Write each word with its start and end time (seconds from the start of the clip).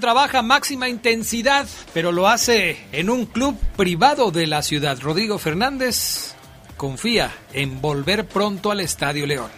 Trabaja 0.00 0.42
máxima 0.42 0.88
intensidad, 0.88 1.66
pero 1.94 2.12
lo 2.12 2.28
hace 2.28 2.76
en 2.92 3.10
un 3.10 3.26
club 3.26 3.58
privado 3.76 4.30
de 4.30 4.46
la 4.46 4.62
ciudad. 4.62 4.98
Rodrigo 5.00 5.38
Fernández 5.38 6.34
confía 6.76 7.32
en 7.52 7.80
volver 7.80 8.26
pronto 8.26 8.70
al 8.70 8.80
Estadio 8.80 9.26
León. 9.26 9.50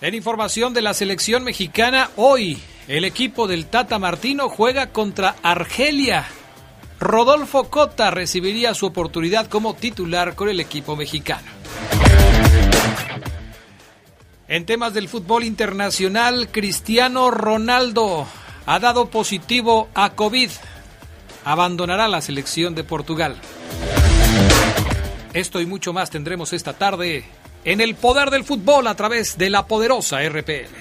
En 0.00 0.14
información 0.14 0.72
de 0.74 0.82
la 0.82 0.94
selección 0.94 1.44
mexicana, 1.44 2.10
hoy 2.16 2.58
el 2.88 3.04
equipo 3.04 3.46
del 3.46 3.66
Tata 3.66 3.98
Martino 3.98 4.48
juega 4.48 4.90
contra 4.90 5.36
Argelia. 5.42 6.26
Rodolfo 6.98 7.68
Cota 7.68 8.10
recibiría 8.10 8.74
su 8.74 8.86
oportunidad 8.86 9.48
como 9.48 9.74
titular 9.74 10.34
con 10.34 10.48
el 10.48 10.60
equipo 10.60 10.96
mexicano. 10.96 11.48
En 14.48 14.64
temas 14.64 14.94
del 14.94 15.10
fútbol 15.10 15.44
internacional, 15.44 16.48
Cristiano 16.50 17.30
Ronaldo 17.30 18.26
ha 18.64 18.80
dado 18.80 19.10
positivo 19.10 19.90
a 19.92 20.14
COVID. 20.14 20.50
Abandonará 21.44 22.08
la 22.08 22.22
selección 22.22 22.74
de 22.74 22.82
Portugal. 22.82 23.36
Esto 25.34 25.60
y 25.60 25.66
mucho 25.66 25.92
más 25.92 26.08
tendremos 26.08 26.54
esta 26.54 26.72
tarde 26.72 27.24
en 27.66 27.82
el 27.82 27.94
poder 27.94 28.30
del 28.30 28.44
fútbol 28.44 28.86
a 28.86 28.94
través 28.94 29.36
de 29.36 29.50
la 29.50 29.66
poderosa 29.66 30.26
RPL. 30.26 30.72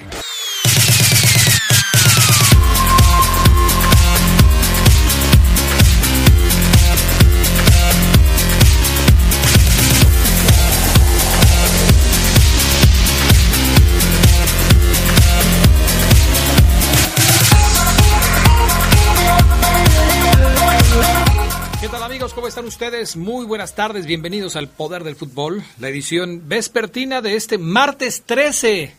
¿Cómo 22.48 22.50
están 22.50 22.66
ustedes? 22.68 23.18
Muy 23.18 23.46
buenas 23.46 23.76
tardes, 23.76 24.06
bienvenidos 24.06 24.56
al 24.56 24.70
Poder 24.70 25.04
del 25.04 25.18
Fútbol, 25.18 25.66
la 25.82 25.90
edición 25.90 26.48
vespertina 26.48 27.22
de 27.22 27.36
este 27.36 27.58
martes 27.58 28.24
13 28.26 28.96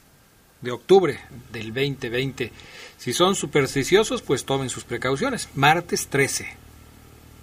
de 0.60 0.70
octubre 0.70 1.18
del 1.50 1.72
2020. 1.72 2.52
Si 2.98 3.14
son 3.14 3.34
supersticiosos, 3.34 4.20
pues 4.20 4.44
tomen 4.44 4.68
sus 4.68 4.84
precauciones. 4.84 5.48
Martes 5.54 6.08
13. 6.08 6.46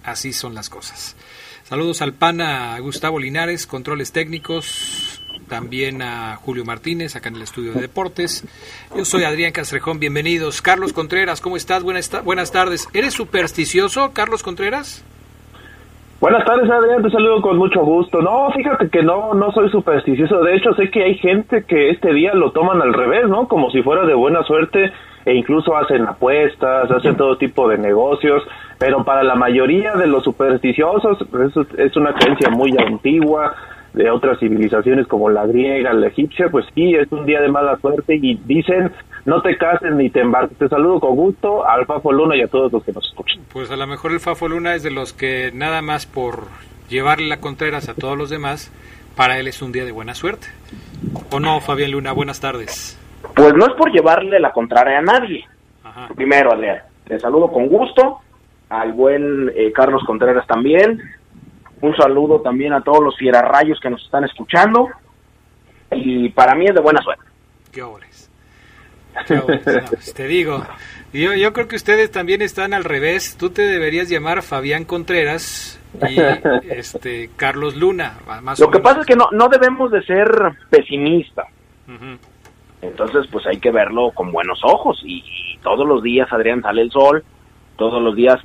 Así 0.04 0.32
son 0.32 0.54
las 0.54 0.70
cosas. 0.70 1.16
Saludos 1.68 2.00
al 2.02 2.14
PAN 2.14 2.40
a 2.40 2.78
Gustavo 2.78 3.18
Linares, 3.18 3.66
controles 3.66 4.12
técnicos, 4.12 5.20
también 5.48 6.02
a 6.02 6.36
Julio 6.36 6.64
Martínez, 6.64 7.16
acá 7.16 7.30
en 7.30 7.34
el 7.34 7.42
estudio 7.42 7.72
de 7.72 7.80
deportes. 7.80 8.44
Yo 8.96 9.04
soy 9.04 9.24
Adrián 9.24 9.50
Castrejón, 9.50 9.98
bienvenidos. 9.98 10.62
Carlos 10.62 10.92
Contreras, 10.92 11.40
¿cómo 11.40 11.56
estás? 11.56 11.82
Buenas, 11.82 12.12
buenas 12.22 12.52
tardes. 12.52 12.86
¿Eres 12.92 13.12
supersticioso, 13.12 14.12
Carlos 14.12 14.44
Contreras? 14.44 15.02
Buenas 16.26 16.44
tardes, 16.44 16.68
Adrián, 16.68 17.04
te 17.04 17.10
saludo 17.10 17.40
con 17.40 17.56
mucho 17.56 17.84
gusto. 17.84 18.20
No, 18.20 18.50
fíjate 18.50 18.90
que 18.90 19.00
no, 19.04 19.32
no 19.34 19.52
soy 19.52 19.70
supersticioso. 19.70 20.42
De 20.42 20.56
hecho, 20.56 20.74
sé 20.74 20.90
que 20.90 21.04
hay 21.04 21.14
gente 21.18 21.62
que 21.62 21.90
este 21.90 22.12
día 22.12 22.34
lo 22.34 22.50
toman 22.50 22.82
al 22.82 22.94
revés, 22.94 23.28
¿no? 23.28 23.46
Como 23.46 23.70
si 23.70 23.80
fuera 23.80 24.04
de 24.04 24.14
buena 24.14 24.42
suerte 24.42 24.92
e 25.24 25.34
incluso 25.34 25.76
hacen 25.76 26.04
apuestas, 26.04 26.90
hacen 26.90 27.16
todo 27.16 27.38
tipo 27.38 27.68
de 27.68 27.78
negocios. 27.78 28.42
Pero 28.76 29.04
para 29.04 29.22
la 29.22 29.36
mayoría 29.36 29.94
de 29.94 30.08
los 30.08 30.24
supersticiosos, 30.24 31.16
eso 31.48 31.64
es 31.78 31.96
una 31.96 32.12
creencia 32.12 32.50
muy 32.50 32.76
antigua 32.76 33.54
de 33.96 34.10
otras 34.10 34.38
civilizaciones 34.38 35.06
como 35.06 35.30
la 35.30 35.46
griega, 35.46 35.92
la 35.94 36.08
egipcia, 36.08 36.48
pues 36.50 36.66
sí, 36.74 36.94
es 36.94 37.10
un 37.10 37.24
día 37.24 37.40
de 37.40 37.48
mala 37.48 37.78
suerte 37.78 38.14
y 38.14 38.34
dicen 38.44 38.92
no 39.24 39.42
te 39.42 39.56
cases 39.56 39.92
ni 39.92 40.10
te 40.10 40.20
embarques. 40.20 40.56
Te 40.58 40.68
saludo 40.68 41.00
con 41.00 41.16
gusto 41.16 41.66
al 41.66 41.86
Fafo 41.86 42.12
Luna 42.12 42.36
y 42.36 42.42
a 42.42 42.46
todos 42.46 42.70
los 42.72 42.84
que 42.84 42.92
nos 42.92 43.04
escuchan. 43.06 43.42
Pues 43.52 43.70
a 43.70 43.76
lo 43.76 43.86
mejor 43.86 44.12
el 44.12 44.20
Fafo 44.20 44.48
Luna 44.48 44.74
es 44.74 44.82
de 44.82 44.90
los 44.90 45.12
que 45.14 45.50
nada 45.52 45.82
más 45.82 46.06
por 46.06 46.44
llevarle 46.88 47.26
la 47.26 47.40
Contreras 47.40 47.88
a 47.88 47.94
todos 47.94 48.16
los 48.16 48.30
demás, 48.30 48.70
para 49.16 49.38
él 49.38 49.48
es 49.48 49.62
un 49.62 49.72
día 49.72 49.84
de 49.84 49.92
buena 49.92 50.14
suerte. 50.14 50.46
¿O 51.32 51.40
no, 51.40 51.60
Fabián 51.60 51.90
Luna? 51.90 52.12
Buenas 52.12 52.38
tardes. 52.40 53.00
Pues 53.34 53.54
no 53.54 53.66
es 53.66 53.72
por 53.72 53.90
llevarle 53.90 54.38
la 54.38 54.52
contraria 54.52 54.98
a 54.98 55.02
nadie. 55.02 55.44
Ajá. 55.82 56.08
Primero, 56.14 56.52
Adrián, 56.52 56.82
te 57.04 57.18
saludo 57.18 57.50
con 57.50 57.66
gusto, 57.66 58.20
al 58.68 58.92
buen 58.92 59.50
eh, 59.56 59.72
Carlos 59.72 60.04
Contreras 60.06 60.46
también. 60.46 61.00
Un 61.80 61.94
saludo 61.96 62.40
también 62.40 62.72
a 62.72 62.80
todos 62.80 63.02
los 63.02 63.16
fierarrayos 63.16 63.78
que 63.80 63.90
nos 63.90 64.02
están 64.04 64.24
escuchando. 64.24 64.88
Y 65.92 66.28
para 66.30 66.54
mí 66.54 66.66
es 66.66 66.74
de 66.74 66.80
buena 66.80 67.02
suerte. 67.02 67.24
Qué 67.72 67.82
obres. 67.82 68.30
Qué 69.26 69.38
obres. 69.38 69.66
No, 69.66 69.84
pues 69.88 70.12
te 70.12 70.26
digo, 70.26 70.62
yo, 71.12 71.34
yo 71.34 71.52
creo 71.54 71.68
que 71.68 71.76
ustedes 71.76 72.10
también 72.10 72.42
están 72.42 72.74
al 72.74 72.84
revés. 72.84 73.36
Tú 73.38 73.50
te 73.50 73.62
deberías 73.62 74.10
llamar 74.10 74.42
Fabián 74.42 74.84
Contreras 74.84 75.80
y 76.08 76.20
este 76.70 77.30
Carlos 77.36 77.76
Luna. 77.76 78.18
Más 78.42 78.58
Lo 78.60 78.70
que 78.70 78.80
pasa 78.80 79.00
es 79.00 79.06
que 79.06 79.16
no, 79.16 79.28
no 79.32 79.48
debemos 79.48 79.90
de 79.90 80.02
ser 80.02 80.28
pesimistas. 80.68 81.46
Uh 81.88 81.92
-huh. 81.92 82.18
Entonces, 82.82 83.26
pues 83.32 83.46
hay 83.46 83.58
que 83.58 83.70
verlo 83.70 84.10
con 84.12 84.30
buenos 84.32 84.60
ojos. 84.64 85.00
Y, 85.04 85.24
y, 85.26 85.58
todos 85.62 85.86
los 85.86 86.02
días, 86.02 86.30
Adrián, 86.32 86.62
sale 86.62 86.82
el 86.82 86.90
sol. 86.90 87.24
Todos 87.76 88.02
los 88.02 88.14
días 88.14 88.38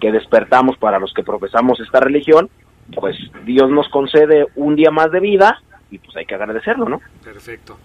que 0.00 0.12
despertamos 0.12 0.76
para 0.76 0.98
los 0.98 1.12
que 1.12 1.22
profesamos 1.22 1.80
esta 1.80 2.00
religión, 2.00 2.48
pues 2.94 3.16
Dios 3.44 3.70
nos 3.70 3.88
concede 3.88 4.46
un 4.56 4.76
día 4.76 4.90
más 4.90 5.10
de 5.10 5.20
vida 5.20 5.60
y 5.90 5.98
pues 5.98 6.16
hay 6.16 6.26
que 6.26 6.34
agradecerlo, 6.34 6.88
¿no? 6.88 7.00
Perfecto. 7.24 7.78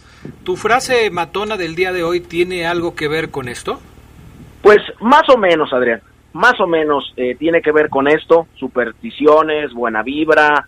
¿Tu 0.43 0.55
frase 0.55 1.09
matona 1.09 1.57
del 1.57 1.75
día 1.75 1.93
de 1.93 2.03
hoy 2.03 2.19
tiene 2.19 2.65
algo 2.65 2.95
que 2.95 3.07
ver 3.07 3.31
con 3.31 3.47
esto? 3.47 3.79
Pues 4.61 4.79
más 4.99 5.23
o 5.29 5.37
menos, 5.37 5.71
Adrián. 5.73 6.01
Más 6.33 6.59
o 6.59 6.67
menos 6.67 7.13
eh, 7.15 7.35
tiene 7.35 7.61
que 7.61 7.71
ver 7.71 7.89
con 7.89 8.07
esto, 8.07 8.47
supersticiones, 8.55 9.71
buena 9.71 10.01
vibra, 10.01 10.67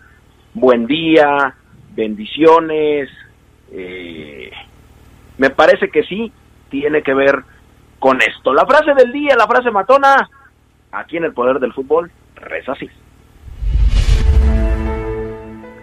buen 0.54 0.86
día, 0.86 1.54
bendiciones. 1.94 3.10
Eh, 3.72 4.50
me 5.38 5.50
parece 5.50 5.88
que 5.90 6.04
sí, 6.04 6.32
tiene 6.70 7.02
que 7.02 7.14
ver 7.14 7.42
con 7.98 8.20
esto. 8.22 8.54
La 8.54 8.64
frase 8.64 8.94
del 8.94 9.12
día, 9.12 9.34
la 9.36 9.46
frase 9.46 9.70
matona, 9.70 10.28
aquí 10.92 11.16
en 11.16 11.24
el 11.24 11.32
poder 11.32 11.58
del 11.58 11.72
fútbol, 11.72 12.10
reza 12.36 12.72
así. 12.72 12.88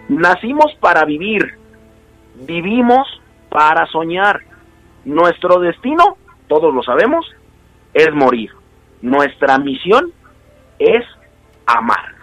Nacimos 0.08 0.74
para 0.80 1.04
vivir, 1.04 1.54
vivimos 2.46 3.06
para 3.48 3.86
soñar. 3.86 4.40
Nuestro 5.04 5.60
destino, 5.60 6.16
todos 6.48 6.74
lo 6.74 6.82
sabemos, 6.82 7.26
es 7.92 8.12
morir. 8.12 8.50
Nuestra 9.02 9.58
misión 9.58 10.12
es 10.78 11.04
amar. 11.66 12.14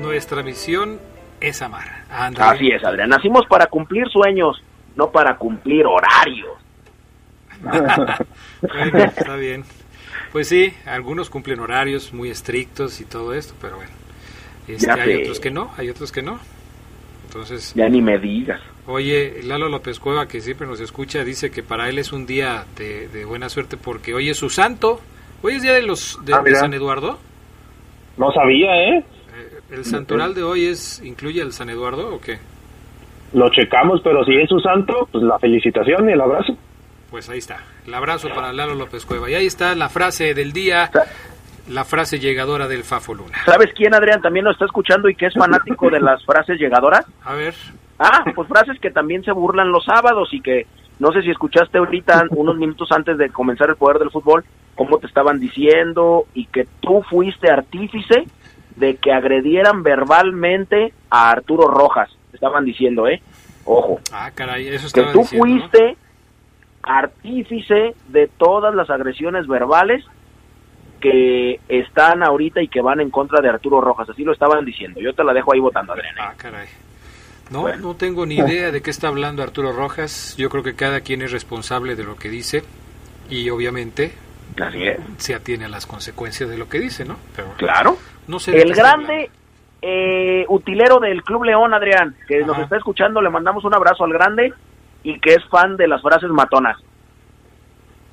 Nuestra 0.00 0.42
misión 0.42 0.98
es 1.40 1.60
amar. 1.62 2.04
Así 2.10 2.68
es, 2.70 2.84
Adrián. 2.84 3.10
Nacimos 3.10 3.46
para 3.46 3.66
cumplir 3.66 4.08
sueños, 4.08 4.62
no 4.96 5.10
para 5.10 5.36
cumplir 5.36 5.86
horarios. 5.86 6.56
bueno, 7.62 8.98
está 8.98 9.36
bien. 9.36 9.64
Pues 10.32 10.48
sí, 10.48 10.74
algunos 10.84 11.30
cumplen 11.30 11.60
horarios 11.60 12.12
muy 12.12 12.30
estrictos 12.30 13.00
y 13.00 13.04
todo 13.04 13.34
esto, 13.34 13.54
pero 13.60 13.76
bueno. 13.76 14.05
Este, 14.68 14.90
hay 14.90 15.22
otros 15.22 15.40
que 15.40 15.50
no, 15.50 15.70
hay 15.76 15.90
otros 15.90 16.12
que 16.12 16.22
no. 16.22 16.38
Entonces, 17.26 17.72
ya 17.74 17.88
ni 17.88 18.00
me 18.00 18.18
digas. 18.18 18.60
Oye, 18.86 19.40
Lalo 19.42 19.68
López 19.68 19.98
Cueva, 19.98 20.26
que 20.28 20.40
siempre 20.40 20.66
nos 20.66 20.80
escucha, 20.80 21.24
dice 21.24 21.50
que 21.50 21.62
para 21.62 21.88
él 21.88 21.98
es 21.98 22.12
un 22.12 22.24
día 22.26 22.64
de, 22.76 23.08
de 23.08 23.24
buena 23.24 23.48
suerte 23.48 23.76
porque 23.76 24.14
hoy 24.14 24.30
es 24.30 24.36
su 24.36 24.48
santo. 24.48 25.00
Hoy 25.42 25.54
es 25.54 25.62
día 25.62 25.74
de 25.74 25.82
los 25.82 26.18
de, 26.24 26.34
Ah, 26.34 26.42
de. 26.42 26.54
San 26.54 26.72
Eduardo. 26.72 27.18
No 28.16 28.32
sabía, 28.32 28.74
¿eh? 28.76 28.98
Eh, 28.98 29.60
¿El 29.72 29.84
santoral 29.84 30.34
de 30.34 30.42
hoy 30.42 30.66
es 30.66 31.02
incluye 31.04 31.42
al 31.42 31.52
San 31.52 31.68
Eduardo 31.68 32.14
o 32.14 32.20
qué? 32.20 32.38
Lo 33.32 33.50
checamos, 33.50 34.00
pero 34.02 34.24
si 34.24 34.34
es 34.34 34.48
su 34.48 34.60
santo, 34.60 35.08
pues 35.12 35.22
la 35.24 35.38
felicitación 35.38 36.08
y 36.08 36.12
el 36.12 36.20
abrazo. 36.20 36.56
Pues 37.10 37.28
ahí 37.28 37.38
está. 37.38 37.58
El 37.86 37.92
abrazo 37.94 38.28
para 38.34 38.52
Lalo 38.52 38.74
López 38.74 39.04
Cueva. 39.04 39.30
Y 39.30 39.34
ahí 39.34 39.46
está 39.46 39.74
la 39.74 39.88
frase 39.88 40.32
del 40.34 40.52
día, 40.52 40.90
la 41.68 41.84
frase 41.84 42.18
llegadora 42.18 42.68
del 42.68 42.84
Fafo 42.84 43.14
Luna. 43.14 43.36
¿Sabes 43.44 43.72
quién, 43.74 43.94
Adrián, 43.94 44.20
también 44.22 44.44
lo 44.44 44.50
está 44.52 44.64
escuchando 44.66 45.08
y 45.08 45.14
que 45.14 45.26
es 45.26 45.34
fanático 45.38 45.90
de 45.90 46.00
las 46.00 46.24
frases 46.24 46.58
llegadoras? 46.58 47.04
A 47.24 47.34
ver, 47.34 47.54
Ah, 47.98 48.24
pues 48.34 48.46
frases 48.48 48.78
que 48.78 48.90
también 48.90 49.24
se 49.24 49.32
burlan 49.32 49.72
los 49.72 49.84
sábados 49.86 50.28
y 50.32 50.40
que 50.42 50.66
No 50.98 51.12
sé 51.12 51.22
si 51.22 51.30
escuchaste 51.30 51.78
ahorita, 51.78 52.24
unos 52.30 52.56
minutos 52.56 52.90
antes 52.92 53.16
de 53.18 53.30
comenzar 53.30 53.68
el 53.70 53.76
poder 53.76 53.98
del 53.98 54.10
fútbol, 54.10 54.44
cómo 54.74 54.98
te 54.98 55.06
estaban 55.06 55.40
diciendo 55.40 56.26
y 56.34 56.44
que 56.46 56.66
tú 56.80 57.02
fuiste 57.08 57.50
artífice 57.50 58.24
de 58.76 58.96
que 58.96 59.12
agredieran 59.12 59.82
verbalmente 59.82 60.92
a 61.10 61.30
Arturo 61.30 61.68
Rojas. 61.68 62.10
Te 62.30 62.36
estaban 62.36 62.64
diciendo, 62.66 63.08
¿eh? 63.08 63.22
Ojo. 63.64 64.00
Ah, 64.12 64.30
caray, 64.34 64.68
eso 64.68 64.88
Que 64.92 65.02
tú 65.12 65.20
diciendo, 65.20 65.46
¿no? 65.46 65.52
fuiste 65.60 65.96
artífice 66.82 67.94
de 68.08 68.28
todas 68.38 68.74
las 68.74 68.90
agresiones 68.90 69.46
verbales 69.46 70.04
que 71.10 71.60
están 71.68 72.22
ahorita 72.22 72.60
y 72.62 72.68
que 72.68 72.80
van 72.80 73.00
en 73.00 73.10
contra 73.10 73.40
de 73.40 73.48
Arturo 73.48 73.80
Rojas. 73.80 74.08
Así 74.10 74.24
lo 74.24 74.32
estaban 74.32 74.64
diciendo. 74.64 75.00
Yo 75.00 75.12
te 75.14 75.22
la 75.24 75.32
dejo 75.32 75.52
ahí 75.52 75.60
votando, 75.60 75.92
Adrián. 75.92 76.14
¿eh? 76.16 76.20
Ah, 76.20 76.34
caray. 76.36 76.68
No, 77.50 77.60
Bueno. 77.62 77.78
no 77.88 77.94
tengo 77.96 78.26
ni 78.26 78.36
idea 78.36 78.72
de 78.72 78.82
qué 78.82 78.90
está 78.90 79.08
hablando 79.08 79.42
Arturo 79.42 79.72
Rojas. 79.72 80.34
Yo 80.36 80.48
creo 80.50 80.62
que 80.64 80.74
cada 80.74 81.00
quien 81.02 81.22
es 81.22 81.30
responsable 81.32 81.94
de 81.94 82.04
lo 82.04 82.16
que 82.16 82.28
dice 82.28 82.64
y 83.30 83.48
obviamente 83.50 84.12
se 85.18 85.34
atiene 85.34 85.66
a 85.66 85.68
las 85.68 85.86
consecuencias 85.86 86.48
de 86.50 86.58
lo 86.58 86.68
que 86.68 86.80
dice, 86.80 87.04
¿no? 87.04 87.16
Pero 87.36 87.52
Claro. 87.56 87.98
no 88.26 88.38
sé 88.40 88.60
El 88.60 88.74
grande 88.74 89.30
eh, 89.82 90.44
utilero 90.48 90.98
del 90.98 91.22
Club 91.22 91.44
León, 91.44 91.72
Adrián, 91.74 92.16
que 92.26 92.40
nos 92.40 92.58
está 92.58 92.76
escuchando, 92.78 93.20
le 93.22 93.30
mandamos 93.30 93.64
un 93.64 93.74
abrazo 93.74 94.04
al 94.04 94.12
grande 94.12 94.52
y 95.04 95.20
que 95.20 95.34
es 95.34 95.44
fan 95.48 95.76
de 95.76 95.86
las 95.86 96.02
frases 96.02 96.30
matonas. 96.30 96.76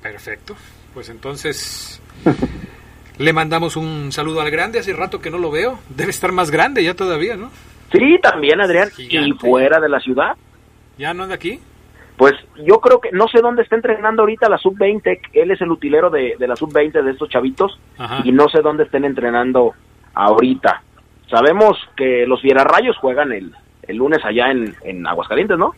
Perfecto. 0.02 0.54
Pues 0.92 1.08
entonces 1.08 2.00
le 3.18 3.32
mandamos 3.32 3.76
un 3.76 4.12
saludo 4.12 4.40
al 4.40 4.50
grande. 4.50 4.78
Hace 4.78 4.92
rato 4.92 5.20
que 5.20 5.30
no 5.30 5.38
lo 5.38 5.50
veo. 5.50 5.78
Debe 5.88 6.10
estar 6.10 6.32
más 6.32 6.50
grande 6.50 6.82
ya 6.82 6.94
todavía, 6.94 7.36
¿no? 7.36 7.50
Sí, 7.92 8.18
también, 8.22 8.60
Adrián. 8.60 8.90
Gigante. 8.90 9.28
Y 9.28 9.32
fuera 9.32 9.80
de 9.80 9.88
la 9.88 10.00
ciudad. 10.00 10.36
¿Ya 10.98 11.14
no 11.14 11.24
anda 11.24 11.34
aquí? 11.34 11.60
Pues 12.16 12.32
yo 12.64 12.80
creo 12.80 13.00
que, 13.00 13.10
no 13.12 13.26
sé 13.26 13.40
dónde 13.40 13.62
está 13.62 13.74
entrenando 13.74 14.22
ahorita 14.22 14.48
la 14.48 14.58
sub-20, 14.58 15.18
él 15.32 15.50
es 15.50 15.60
el 15.60 15.70
utilero 15.72 16.10
de, 16.10 16.36
de 16.38 16.46
la 16.46 16.54
sub-20 16.54 17.02
de 17.02 17.10
estos 17.10 17.28
chavitos, 17.28 17.76
Ajá. 17.98 18.20
y 18.22 18.30
no 18.30 18.48
sé 18.48 18.60
dónde 18.62 18.84
estén 18.84 19.04
entrenando 19.04 19.72
ahorita. 20.14 20.82
Sabemos 21.28 21.76
que 21.96 22.24
los 22.26 22.40
Fierarrayos 22.40 22.96
juegan 22.98 23.32
el, 23.32 23.52
el 23.82 23.96
lunes 23.96 24.20
allá 24.24 24.52
en, 24.52 24.76
en 24.84 25.04
Aguascalientes, 25.06 25.58
¿no? 25.58 25.72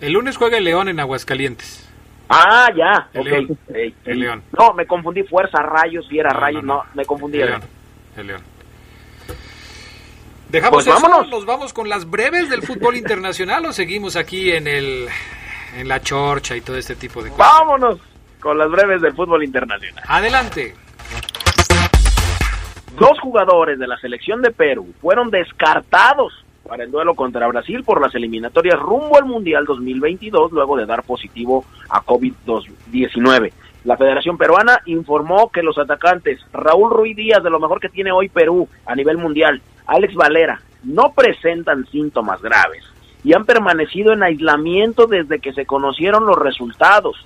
El 0.00 0.14
lunes 0.14 0.38
juega 0.38 0.56
el 0.56 0.64
León 0.64 0.88
en 0.88 0.98
Aguascalientes. 0.98 1.90
Ah, 2.28 2.68
ya, 2.74 3.08
El 3.12 3.20
ok. 3.20 3.26
León. 3.26 3.58
El. 4.06 4.18
León. 4.20 4.42
No, 4.58 4.72
me 4.74 4.86
confundí, 4.86 5.22
Fuerza 5.24 5.62
Rayos, 5.62 6.08
Fiera 6.08 6.30
No, 6.32 6.40
Rayos, 6.40 6.64
no, 6.64 6.74
no, 6.76 6.84
no. 6.84 6.90
me 6.94 7.04
confundí. 7.04 7.40
El 7.40 7.46
León. 7.48 7.62
El 8.16 8.26
León. 8.28 8.42
¿Dejamos 10.48 10.84
Pues 10.84 10.86
eso? 10.86 10.94
vámonos. 11.06 11.28
¿Nos 11.30 11.46
vamos 11.46 11.72
con 11.72 11.88
las 11.88 12.08
breves 12.08 12.48
del 12.48 12.62
fútbol 12.62 12.96
internacional 12.96 13.64
o 13.66 13.72
seguimos 13.72 14.16
aquí 14.16 14.52
en 14.52 14.66
el 14.68 15.08
en 15.76 15.88
la 15.88 16.00
chorcha 16.00 16.54
y 16.56 16.60
todo 16.60 16.76
este 16.76 16.94
tipo 16.96 17.22
de 17.22 17.30
cosas? 17.30 17.46
Vámonos 17.46 17.98
con 18.40 18.56
las 18.58 18.70
breves 18.70 19.02
del 19.02 19.14
fútbol 19.14 19.42
internacional. 19.42 20.04
Adelante. 20.06 20.74
Dos 22.98 23.18
jugadores 23.20 23.78
de 23.78 23.88
la 23.88 23.96
selección 23.98 24.40
de 24.42 24.52
Perú 24.52 24.94
fueron 25.00 25.30
descartados 25.30 26.43
para 26.68 26.84
el 26.84 26.90
duelo 26.90 27.14
contra 27.14 27.46
Brasil 27.46 27.84
por 27.84 28.00
las 28.00 28.14
eliminatorias 28.14 28.78
rumbo 28.78 29.16
al 29.16 29.26
Mundial 29.26 29.64
2022 29.64 30.52
luego 30.52 30.76
de 30.76 30.86
dar 30.86 31.02
positivo 31.04 31.64
a 31.88 32.02
COVID-19. 32.02 33.52
La 33.84 33.96
Federación 33.96 34.38
Peruana 34.38 34.80
informó 34.86 35.50
que 35.50 35.62
los 35.62 35.78
atacantes 35.78 36.40
Raúl 36.52 36.90
Ruiz 36.90 37.16
Díaz, 37.16 37.42
de 37.42 37.50
lo 37.50 37.60
mejor 37.60 37.80
que 37.80 37.90
tiene 37.90 38.12
hoy 38.12 38.28
Perú 38.28 38.66
a 38.86 38.94
nivel 38.94 39.18
mundial, 39.18 39.60
Alex 39.86 40.14
Valera, 40.14 40.60
no 40.82 41.12
presentan 41.12 41.86
síntomas 41.86 42.40
graves 42.40 42.84
y 43.22 43.34
han 43.34 43.44
permanecido 43.44 44.12
en 44.12 44.22
aislamiento 44.22 45.06
desde 45.06 45.38
que 45.38 45.52
se 45.52 45.66
conocieron 45.66 46.26
los 46.26 46.38
resultados. 46.38 47.16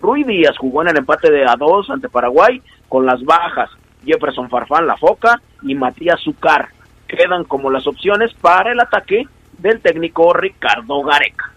Ruiz 0.00 0.26
Díaz 0.26 0.56
jugó 0.58 0.82
en 0.82 0.88
el 0.88 0.98
empate 0.98 1.30
de 1.30 1.44
a 1.44 1.56
2 1.56 1.90
ante 1.90 2.08
Paraguay 2.08 2.62
con 2.88 3.06
las 3.06 3.22
bajas 3.24 3.70
Jefferson 4.04 4.48
Farfán 4.48 4.86
La 4.86 4.96
Foca 4.96 5.40
y 5.62 5.74
Matías 5.74 6.20
Zucar. 6.22 6.68
Quedan 7.08 7.44
como 7.44 7.70
las 7.70 7.86
opciones 7.86 8.32
para 8.34 8.72
el 8.72 8.80
ataque 8.80 9.24
del 9.58 9.80
técnico 9.80 10.32
Ricardo 10.32 11.02
Gareca. 11.02 11.52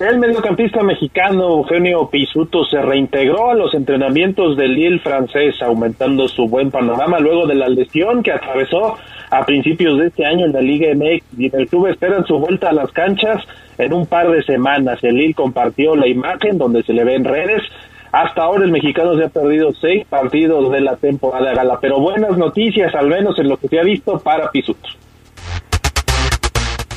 El 0.00 0.20
mediocampista 0.20 0.80
mexicano 0.84 1.48
Eugenio 1.48 2.08
Pisuto 2.08 2.64
se 2.64 2.80
reintegró 2.80 3.50
a 3.50 3.54
los 3.54 3.74
entrenamientos 3.74 4.56
del 4.56 4.74
Lille 4.74 5.00
francés, 5.00 5.60
aumentando 5.60 6.28
su 6.28 6.46
buen 6.46 6.70
panorama 6.70 7.18
luego 7.18 7.48
de 7.48 7.56
la 7.56 7.68
lesión 7.68 8.22
que 8.22 8.30
atravesó 8.30 8.96
a 9.28 9.44
principios 9.44 9.98
de 9.98 10.06
este 10.06 10.24
año 10.24 10.46
en 10.46 10.52
la 10.52 10.60
Liga 10.60 10.94
MX. 10.94 11.24
Y 11.36 11.50
el 11.52 11.66
club 11.66 11.88
esperan 11.88 12.24
su 12.26 12.38
vuelta 12.38 12.68
a 12.68 12.72
las 12.72 12.92
canchas 12.92 13.42
en 13.76 13.92
un 13.92 14.06
par 14.06 14.30
de 14.30 14.44
semanas. 14.44 15.02
El 15.02 15.16
Lille 15.16 15.34
compartió 15.34 15.96
la 15.96 16.06
imagen 16.06 16.58
donde 16.58 16.84
se 16.84 16.92
le 16.92 17.02
ve 17.02 17.16
en 17.16 17.24
redes. 17.24 17.62
Hasta 18.10 18.42
ahora 18.42 18.64
el 18.64 18.70
mexicano 18.70 19.16
se 19.16 19.24
ha 19.24 19.28
perdido 19.28 19.72
seis 19.74 20.06
partidos 20.06 20.72
de 20.72 20.80
la 20.80 20.96
temporada 20.96 21.52
gala, 21.52 21.78
pero 21.78 22.00
buenas 22.00 22.38
noticias, 22.38 22.94
al 22.94 23.08
menos 23.08 23.38
en 23.38 23.50
lo 23.50 23.58
que 23.58 23.68
se 23.68 23.78
ha 23.78 23.82
visto 23.82 24.18
para 24.18 24.50
Pisuto. 24.50 24.88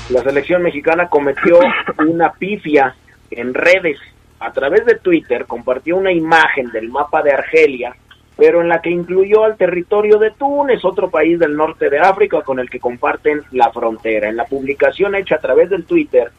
La 0.09 0.21
selección 0.23 0.63
mexicana 0.63 1.09
cometió 1.09 1.59
una 2.07 2.31
pifia 2.33 2.95
en 3.29 3.53
redes. 3.53 3.97
A 4.39 4.51
través 4.51 4.85
de 4.85 4.95
Twitter 4.95 5.45
compartió 5.45 5.97
una 5.97 6.11
imagen 6.11 6.71
del 6.71 6.89
mapa 6.89 7.21
de 7.21 7.31
Argelia, 7.31 7.95
pero 8.37 8.61
en 8.61 8.69
la 8.69 8.81
que 8.81 8.89
incluyó 8.89 9.43
al 9.43 9.57
territorio 9.57 10.17
de 10.17 10.31
Túnez, 10.31 10.83
otro 10.83 11.09
país 11.09 11.37
del 11.37 11.55
norte 11.55 11.89
de 11.89 11.99
África 11.99 12.41
con 12.41 12.59
el 12.59 12.69
que 12.69 12.79
comparten 12.79 13.41
la 13.51 13.69
frontera. 13.71 14.29
En 14.29 14.37
la 14.37 14.45
publicación 14.45 15.15
hecha 15.15 15.35
a 15.35 15.41
través 15.41 15.69
del 15.69 15.85
Twitter 15.85 16.31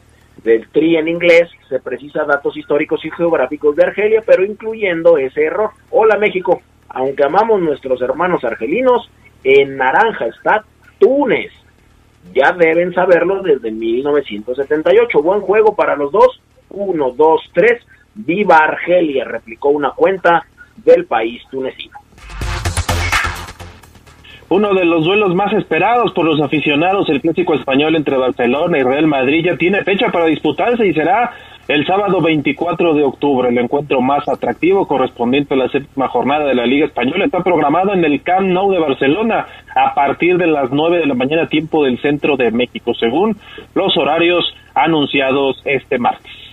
del 0.43 0.67
TRI 0.69 0.97
en 0.97 1.07
inglés 1.07 1.49
se 1.69 1.79
precisa 1.79 2.25
datos 2.25 2.57
históricos 2.57 3.03
y 3.05 3.11
geográficos 3.11 3.75
de 3.75 3.83
Argelia, 3.83 4.23
pero 4.25 4.43
incluyendo 4.43 5.17
ese 5.17 5.43
error. 5.45 5.71
Hola 5.89 6.17
México, 6.17 6.61
aunque 6.89 7.23
amamos 7.23 7.61
nuestros 7.61 8.01
hermanos 8.01 8.43
argelinos, 8.43 9.09
en 9.43 9.77
naranja 9.77 10.27
está 10.27 10.63
Túnez. 10.99 11.51
Ya 12.33 12.53
deben 12.53 12.93
saberlo 12.93 13.41
desde 13.41 13.71
1978. 13.71 15.21
Buen 15.21 15.41
juego 15.41 15.75
para 15.75 15.95
los 15.95 16.11
dos. 16.11 16.41
Uno, 16.69 17.11
dos, 17.11 17.41
tres. 17.53 17.81
Viva 18.15 18.57
Argelia, 18.57 19.25
replicó 19.25 19.69
una 19.69 19.91
cuenta 19.91 20.45
del 20.77 21.05
país 21.05 21.41
tunecino. 21.49 22.02
Uno 24.55 24.75
de 24.75 24.85
los 24.85 25.03
duelos 25.03 25.33
más 25.33 25.51
esperados 25.53 26.11
por 26.11 26.25
los 26.25 26.39
aficionados, 26.39 27.09
el 27.09 27.21
clásico 27.21 27.55
español 27.55 27.95
entre 27.95 28.17
Barcelona 28.17 28.77
y 28.77 28.83
Real 28.83 29.07
Madrid, 29.07 29.43
ya 29.43 29.57
tiene 29.57 29.83
fecha 29.83 30.11
para 30.11 30.27
disputarse 30.27 30.85
y 30.85 30.93
será 30.93 31.31
el 31.67 31.83
sábado 31.87 32.21
24 32.21 32.93
de 32.93 33.03
octubre. 33.03 33.49
El 33.49 33.57
encuentro 33.57 33.99
más 33.99 34.29
atractivo 34.29 34.87
correspondiente 34.87 35.55
a 35.55 35.57
la 35.57 35.69
séptima 35.69 36.07
jornada 36.07 36.45
de 36.45 36.53
la 36.53 36.67
Liga 36.67 36.85
Española 36.85 37.25
está 37.25 37.41
programado 37.41 37.95
en 37.95 38.05
el 38.05 38.21
Camp 38.21 38.45
Nou 38.45 38.71
de 38.71 38.77
Barcelona 38.77 39.47
a 39.75 39.95
partir 39.95 40.37
de 40.37 40.45
las 40.45 40.69
9 40.69 40.99
de 40.99 41.07
la 41.07 41.15
mañana 41.15 41.47
tiempo 41.47 41.83
del 41.83 41.99
centro 41.99 42.37
de 42.37 42.51
México, 42.51 42.93
según 42.93 43.35
los 43.73 43.97
horarios 43.97 44.45
anunciados 44.75 45.63
este 45.65 45.97
martes. 45.97 46.52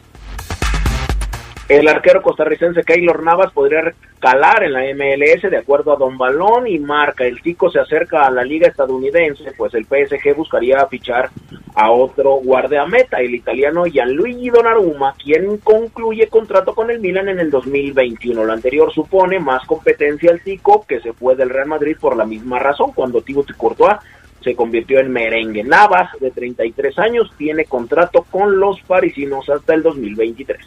El 1.70 1.86
arquero 1.86 2.20
costarricense 2.20 2.82
Keylor 2.82 3.22
Navas 3.22 3.52
podría 3.52 3.94
calar 4.18 4.64
en 4.64 4.72
la 4.72 4.80
MLS 4.92 5.48
de 5.48 5.56
acuerdo 5.56 5.92
a 5.92 5.96
Don 5.96 6.18
Balón 6.18 6.66
y 6.66 6.80
marca. 6.80 7.24
El 7.24 7.40
Tico 7.40 7.70
se 7.70 7.78
acerca 7.78 8.26
a 8.26 8.30
la 8.32 8.42
liga 8.42 8.66
estadounidense, 8.66 9.52
pues 9.56 9.72
el 9.74 9.84
PSG 9.84 10.34
buscaría 10.34 10.84
fichar 10.88 11.30
a 11.76 11.92
otro 11.92 12.40
guardiameta, 12.42 13.18
el 13.18 13.36
italiano 13.36 13.84
Gianluigi 13.84 14.50
Donnarumma, 14.50 15.14
quien 15.22 15.58
concluye 15.58 16.26
contrato 16.26 16.74
con 16.74 16.90
el 16.90 16.98
Milan 16.98 17.28
en 17.28 17.38
el 17.38 17.52
2021. 17.52 18.44
Lo 18.44 18.52
anterior 18.52 18.92
supone 18.92 19.38
más 19.38 19.64
competencia 19.64 20.32
al 20.32 20.40
Tico, 20.40 20.84
que 20.88 20.98
se 20.98 21.12
fue 21.12 21.36
del 21.36 21.50
Real 21.50 21.68
Madrid 21.68 21.96
por 22.00 22.16
la 22.16 22.26
misma 22.26 22.58
razón, 22.58 22.90
cuando 22.92 23.22
Thibaut 23.22 23.56
Courtois 23.56 23.98
se 24.42 24.56
convirtió 24.56 24.98
en 24.98 25.12
merengue. 25.12 25.62
Navas, 25.62 26.10
de 26.18 26.32
33 26.32 26.98
años, 26.98 27.32
tiene 27.38 27.66
contrato 27.66 28.26
con 28.28 28.58
los 28.58 28.80
parisinos 28.82 29.48
hasta 29.48 29.72
el 29.74 29.84
2023. 29.84 30.58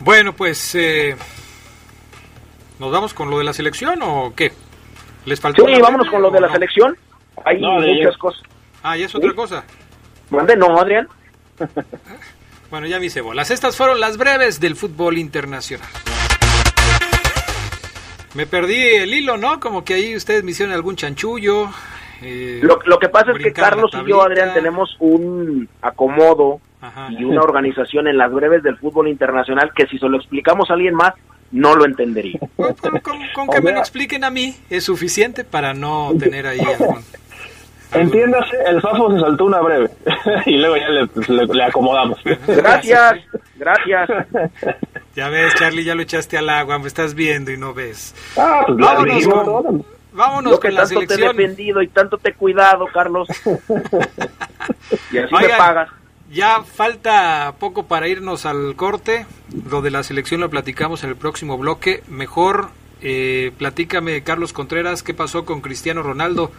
Bueno, 0.00 0.32
pues 0.34 0.74
eh, 0.74 1.14
nos 2.78 2.90
vamos 2.90 3.12
con 3.14 3.30
lo 3.30 3.38
de 3.38 3.44
la 3.44 3.52
selección 3.52 4.00
o 4.02 4.32
qué? 4.34 4.52
¿Les 5.26 5.40
faltó? 5.40 5.66
Sí, 5.66 5.80
vámonos 5.80 6.08
con 6.08 6.22
lo 6.22 6.30
de 6.30 6.40
la 6.40 6.46
no? 6.48 6.52
selección. 6.54 6.96
Hay 7.44 7.60
No, 7.60 7.72
muchas 7.80 8.16
cosas. 8.16 8.42
Ah, 8.82 8.96
ya 8.96 9.06
es 9.06 9.14
otra 9.14 9.30
Sí. 9.30 9.36
cosa. 9.36 9.64
Mande, 10.30 10.56
no, 10.56 10.78
Adrián. 10.78 11.08
Bueno, 12.70 12.86
ya 12.86 13.00
me 13.00 13.06
hice 13.06 13.20
bolas. 13.20 13.50
Estas 13.50 13.76
fueron 13.76 13.98
las 13.98 14.16
breves 14.16 14.60
del 14.60 14.76
fútbol 14.76 15.18
internacional. 15.18 15.88
Me 18.34 18.46
perdí 18.46 18.80
el 18.80 19.12
hilo, 19.12 19.36
¿no? 19.38 19.58
Como 19.58 19.84
que 19.84 19.94
ahí 19.94 20.14
ustedes 20.14 20.44
me 20.44 20.52
hicieron 20.52 20.72
algún 20.72 20.94
chanchullo. 20.94 21.68
eh, 22.22 22.60
Lo, 22.62 22.78
lo 22.84 23.00
que 23.00 23.08
pasa 23.08 23.32
es 23.32 23.42
que 23.42 23.52
Carlos 23.52 23.90
y 23.92 24.08
yo. 24.08 24.22
Adrián, 24.22 24.54
tenemos 24.54 24.94
un 25.00 25.68
acomodo 25.82 26.60
Ajá. 26.82 27.08
y 27.10 27.24
una 27.24 27.40
organización 27.42 28.08
en 28.08 28.16
las 28.18 28.32
breves 28.32 28.62
del 28.62 28.76
fútbol 28.78 29.08
internacional 29.08 29.70
que 29.74 29.86
si 29.86 29.98
se 29.98 30.08
lo 30.08 30.16
explicamos 30.16 30.70
a 30.70 30.74
alguien 30.74 30.94
más, 30.94 31.14
no 31.52 31.74
lo 31.76 31.84
entendería. 31.84 32.38
Con, 32.56 32.74
con- 33.00 33.20
con 33.34 33.48
que 33.48 33.60
me 33.60 33.72
lo 33.72 33.78
expliquen 33.80 34.22
a 34.24 34.30
mí 34.30 34.54
es 34.70 34.84
suficiente 34.84 35.44
para 35.44 35.74
no 35.74 36.12
tener 36.18 36.46
ahí 36.46 36.60
algún... 36.78 37.02
Entiéndase, 37.92 38.56
el 38.68 38.80
Fafo 38.80 39.12
se 39.12 39.18
saltó 39.18 39.46
una 39.46 39.60
breve 39.60 39.90
y 40.46 40.58
luego 40.58 40.76
ya 40.76 40.88
le, 40.90 41.08
le, 41.52 41.64
acomodamos. 41.64 42.20
Gracias, 42.46 43.14
gracias. 43.56 44.08
Ya 45.16 45.28
ves, 45.28 45.52
Charlie, 45.56 45.82
ya 45.82 45.96
lo 45.96 46.02
echaste 46.02 46.38
al 46.38 46.48
agua, 46.50 46.78
me 46.78 46.86
estás 46.86 47.14
viendo 47.16 47.50
y 47.50 47.56
no 47.56 47.74
ves. 47.74 48.14
Ah, 48.38 48.62
pues 48.64 48.78
vámonos 48.78 49.26
con, 49.26 49.84
vámonos 50.12 50.60
que 50.60 50.68
con 50.68 50.74
la 50.76 50.82
tanto 50.82 51.00
selección. 51.00 51.18
te 51.18 51.24
he 51.24 51.28
defendido 51.48 51.82
y 51.82 51.88
tanto 51.88 52.16
te 52.18 52.30
he 52.30 52.34
cuidado, 52.34 52.86
Carlos. 52.94 53.26
y 55.10 55.18
así 55.18 55.34
me 55.34 55.38
Oigan, 55.44 55.58
pagas. 55.58 55.88
Ya 56.32 56.62
falta 56.62 57.54
poco 57.58 57.88
para 57.88 58.06
irnos 58.06 58.46
al 58.46 58.76
corte. 58.76 59.26
Lo 59.68 59.82
de 59.82 59.90
la 59.90 60.04
selección 60.04 60.40
lo 60.40 60.48
platicamos 60.48 61.02
en 61.02 61.10
el 61.10 61.16
próximo 61.16 61.58
bloque. 61.58 62.02
Mejor 62.08 62.68
eh, 63.02 63.50
platícame, 63.58 64.22
Carlos 64.22 64.52
Contreras, 64.52 65.02
qué 65.02 65.12
pasó 65.12 65.44
con 65.44 65.60
Cristiano 65.60 66.02
Ronaldo. 66.02 66.50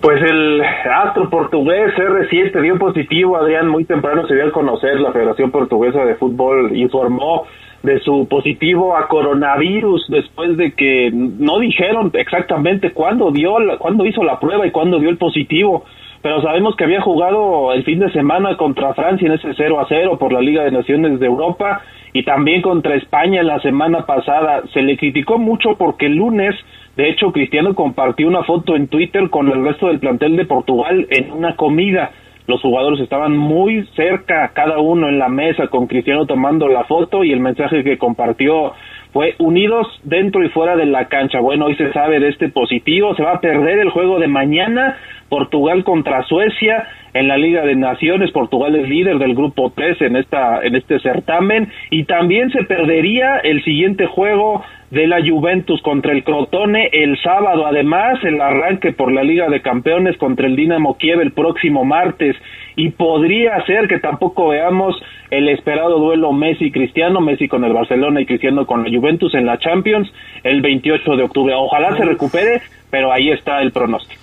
Pues 0.00 0.22
el 0.22 0.62
astro 0.62 1.28
portugués 1.28 1.92
R7 1.94 2.62
dio 2.62 2.78
positivo, 2.78 3.36
Adrián, 3.36 3.68
muy 3.68 3.84
temprano 3.84 4.26
se 4.26 4.34
dio 4.34 4.46
a 4.46 4.52
conocer 4.52 4.98
la 4.98 5.12
Federación 5.12 5.50
Portuguesa 5.50 6.04
de 6.04 6.14
Fútbol 6.14 6.74
informó 6.74 7.46
de 7.82 7.98
su 8.00 8.26
positivo 8.28 8.96
a 8.96 9.08
coronavirus 9.08 10.06
después 10.08 10.56
de 10.56 10.72
que 10.72 11.10
no 11.12 11.58
dijeron 11.58 12.10
exactamente 12.14 12.92
cuándo 12.92 13.30
dio 13.30 13.56
cuándo 13.78 14.06
hizo 14.06 14.22
la 14.22 14.38
prueba 14.38 14.66
y 14.66 14.70
cuándo 14.70 14.98
dio 14.98 15.10
el 15.10 15.18
positivo, 15.18 15.84
pero 16.22 16.42
sabemos 16.42 16.76
que 16.76 16.84
había 16.84 17.00
jugado 17.00 17.72
el 17.72 17.84
fin 17.84 17.98
de 17.98 18.12
semana 18.12 18.56
contra 18.56 18.94
Francia 18.94 19.26
en 19.26 19.34
ese 19.34 19.54
0 19.56 19.80
a 19.80 19.86
0 19.88 20.18
por 20.18 20.32
la 20.32 20.40
Liga 20.40 20.64
de 20.64 20.70
Naciones 20.70 21.18
de 21.18 21.26
Europa 21.26 21.82
y 22.12 22.24
también 22.24 22.60
contra 22.62 22.94
España 22.96 23.42
la 23.42 23.60
semana 23.60 24.04
pasada. 24.04 24.62
Se 24.72 24.82
le 24.82 24.96
criticó 24.96 25.38
mucho 25.38 25.76
porque 25.76 26.06
el 26.06 26.16
lunes 26.16 26.54
de 26.96 27.08
hecho, 27.08 27.32
Cristiano 27.32 27.74
compartió 27.74 28.28
una 28.28 28.42
foto 28.42 28.76
en 28.76 28.88
Twitter 28.88 29.30
con 29.30 29.48
el 29.48 29.64
resto 29.64 29.86
del 29.86 30.00
plantel 30.00 30.36
de 30.36 30.44
Portugal 30.44 31.06
en 31.08 31.32
una 31.32 31.56
comida. 31.56 32.10
Los 32.46 32.60
jugadores 32.60 33.00
estaban 33.00 33.36
muy 33.36 33.86
cerca, 33.94 34.50
cada 34.54 34.80
uno 34.80 35.08
en 35.08 35.18
la 35.18 35.28
mesa, 35.28 35.68
con 35.68 35.86
Cristiano 35.86 36.26
tomando 36.26 36.68
la 36.68 36.84
foto 36.84 37.22
y 37.22 37.32
el 37.32 37.40
mensaje 37.40 37.84
que 37.84 37.96
compartió 37.96 38.72
fue 39.12 39.34
unidos 39.38 39.86
dentro 40.04 40.44
y 40.44 40.48
fuera 40.50 40.76
de 40.76 40.86
la 40.86 41.08
cancha. 41.08 41.40
Bueno, 41.40 41.66
hoy 41.66 41.76
se 41.76 41.92
sabe 41.92 42.20
de 42.20 42.28
este 42.28 42.48
positivo, 42.48 43.14
se 43.14 43.22
va 43.22 43.32
a 43.32 43.40
perder 43.40 43.78
el 43.78 43.90
juego 43.90 44.18
de 44.18 44.28
mañana, 44.28 44.96
Portugal 45.28 45.84
contra 45.84 46.22
Suecia 46.24 46.86
en 47.14 47.28
la 47.28 47.36
Liga 47.36 47.64
de 47.64 47.74
Naciones, 47.74 48.30
Portugal 48.30 48.76
es 48.76 48.88
líder 48.88 49.18
del 49.18 49.34
grupo 49.34 49.72
3 49.74 50.00
en 50.02 50.16
esta 50.16 50.60
en 50.62 50.74
este 50.74 51.00
certamen 51.00 51.68
y 51.90 52.04
también 52.04 52.50
se 52.50 52.64
perdería 52.64 53.38
el 53.38 53.62
siguiente 53.64 54.06
juego 54.06 54.62
de 54.90 55.06
la 55.06 55.20
Juventus 55.20 55.80
contra 55.82 56.12
el 56.12 56.24
Crotone 56.24 56.88
el 56.92 57.16
sábado, 57.22 57.66
además 57.66 58.18
el 58.24 58.40
arranque 58.40 58.92
por 58.92 59.12
la 59.12 59.22
Liga 59.22 59.48
de 59.48 59.62
Campeones 59.62 60.16
contra 60.18 60.46
el 60.46 60.56
Dinamo 60.56 60.96
Kiev 60.98 61.20
el 61.20 61.32
próximo 61.32 61.84
martes 61.84 62.36
y 62.76 62.90
podría 62.90 63.64
ser 63.66 63.88
que 63.88 63.98
tampoco 63.98 64.48
veamos 64.48 65.00
el 65.30 65.48
esperado 65.48 65.98
duelo 65.98 66.32
Messi-Cristiano, 66.32 67.20
Messi 67.20 67.46
con 67.46 67.64
el 67.64 67.72
Barcelona 67.72 68.20
y 68.20 68.26
Cristiano 68.26 68.66
con 68.66 68.82
la 68.82 68.90
Juventus 68.90 69.34
en 69.34 69.46
la 69.46 69.58
Champions 69.58 70.12
el 70.42 70.60
28 70.60 71.16
de 71.16 71.22
octubre. 71.22 71.54
Ojalá 71.54 71.96
se 71.96 72.04
recupere, 72.04 72.60
pero 72.90 73.12
ahí 73.12 73.30
está 73.30 73.62
el 73.62 73.70
pronóstico. 73.70 74.19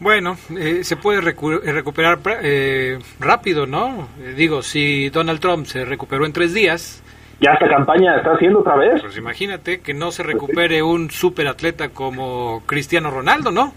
Bueno, 0.00 0.36
eh, 0.58 0.82
se 0.82 0.96
puede 0.96 1.20
recu- 1.20 1.60
eh, 1.62 1.72
recuperar 1.72 2.18
eh, 2.42 2.98
rápido, 3.18 3.66
¿no? 3.66 4.08
Eh, 4.22 4.32
digo, 4.34 4.62
si 4.62 5.10
Donald 5.10 5.40
Trump 5.40 5.66
se 5.66 5.84
recuperó 5.84 6.24
en 6.26 6.32
tres 6.32 6.54
días, 6.54 7.02
Ya 7.40 7.52
esta 7.52 7.68
campaña 7.68 8.16
está 8.16 8.32
haciendo 8.32 8.60
otra 8.60 8.76
vez. 8.76 9.00
pues 9.02 9.16
imagínate 9.18 9.80
que 9.80 9.92
no 9.94 10.10
se 10.10 10.22
recupere 10.22 10.82
un 10.82 11.10
superatleta 11.10 11.90
como 11.90 12.62
Cristiano 12.66 13.10
Ronaldo, 13.10 13.50
¿no? 13.50 13.74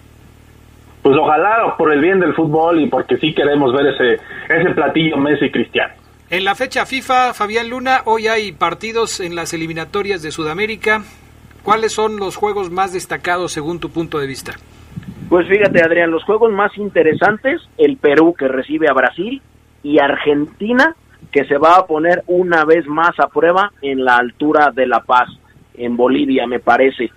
Pues 1.01 1.17
ojalá 1.17 1.75
por 1.77 1.91
el 1.91 1.99
bien 1.99 2.21
del 2.21 2.33
fútbol 2.33 2.79
y 2.79 2.87
porque 2.87 3.17
sí 3.17 3.33
queremos 3.35 3.73
ver 3.73 3.87
ese 3.87 4.21
ese 4.49 4.69
platillo 4.73 5.17
Messi-Cristiano. 5.17 5.93
En 6.29 6.45
la 6.45 6.55
fecha 6.55 6.85
FIFA, 6.85 7.33
Fabián 7.33 7.69
Luna, 7.69 8.01
hoy 8.05 8.27
hay 8.27 8.53
partidos 8.53 9.19
en 9.19 9.35
las 9.35 9.53
eliminatorias 9.53 10.21
de 10.21 10.31
Sudamérica. 10.31 11.03
¿Cuáles 11.63 11.91
son 11.91 12.15
los 12.17 12.37
juegos 12.37 12.71
más 12.71 12.93
destacados 12.93 13.51
según 13.51 13.79
tu 13.79 13.89
punto 13.89 14.19
de 14.19 14.27
vista? 14.27 14.53
Pues 15.33 15.47
fíjate, 15.47 15.83
Adrián, 15.83 16.11
los 16.11 16.23
juegos 16.25 16.51
más 16.51 16.77
interesantes, 16.77 17.59
el 17.79 17.97
Perú 17.97 18.35
que 18.37 18.47
recibe 18.47 18.87
a 18.87 18.93
Brasil 18.93 19.41
y 19.81 19.97
Argentina 19.97 20.95
que 21.31 21.45
se 21.45 21.57
va 21.57 21.77
a 21.77 21.87
poner 21.87 22.21
una 22.27 22.65
vez 22.65 22.85
más 22.85 23.19
a 23.19 23.29
prueba 23.29 23.71
en 23.81 24.05
la 24.05 24.17
altura 24.17 24.69
de 24.71 24.85
La 24.85 24.99
Paz, 24.99 25.29
en 25.73 25.97
Bolivia, 25.97 26.45
me 26.45 26.59
parece. 26.59 27.09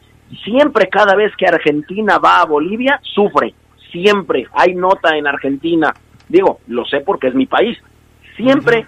Siempre, 0.44 0.88
cada 0.88 1.14
vez 1.14 1.30
que 1.37 1.44
Argentina 1.44 2.16
va 2.16 2.40
a 2.40 2.46
Bolivia, 2.46 2.99
sufre. 3.02 3.52
Siempre 3.92 4.46
hay 4.54 4.75
nota 4.75 5.14
en 5.14 5.26
Argentina. 5.26 5.92
Digo, 6.26 6.61
lo 6.68 6.87
sé 6.87 7.00
porque 7.00 7.26
es 7.26 7.35
mi 7.35 7.44
país. 7.44 7.76
Siempre, 8.35 8.87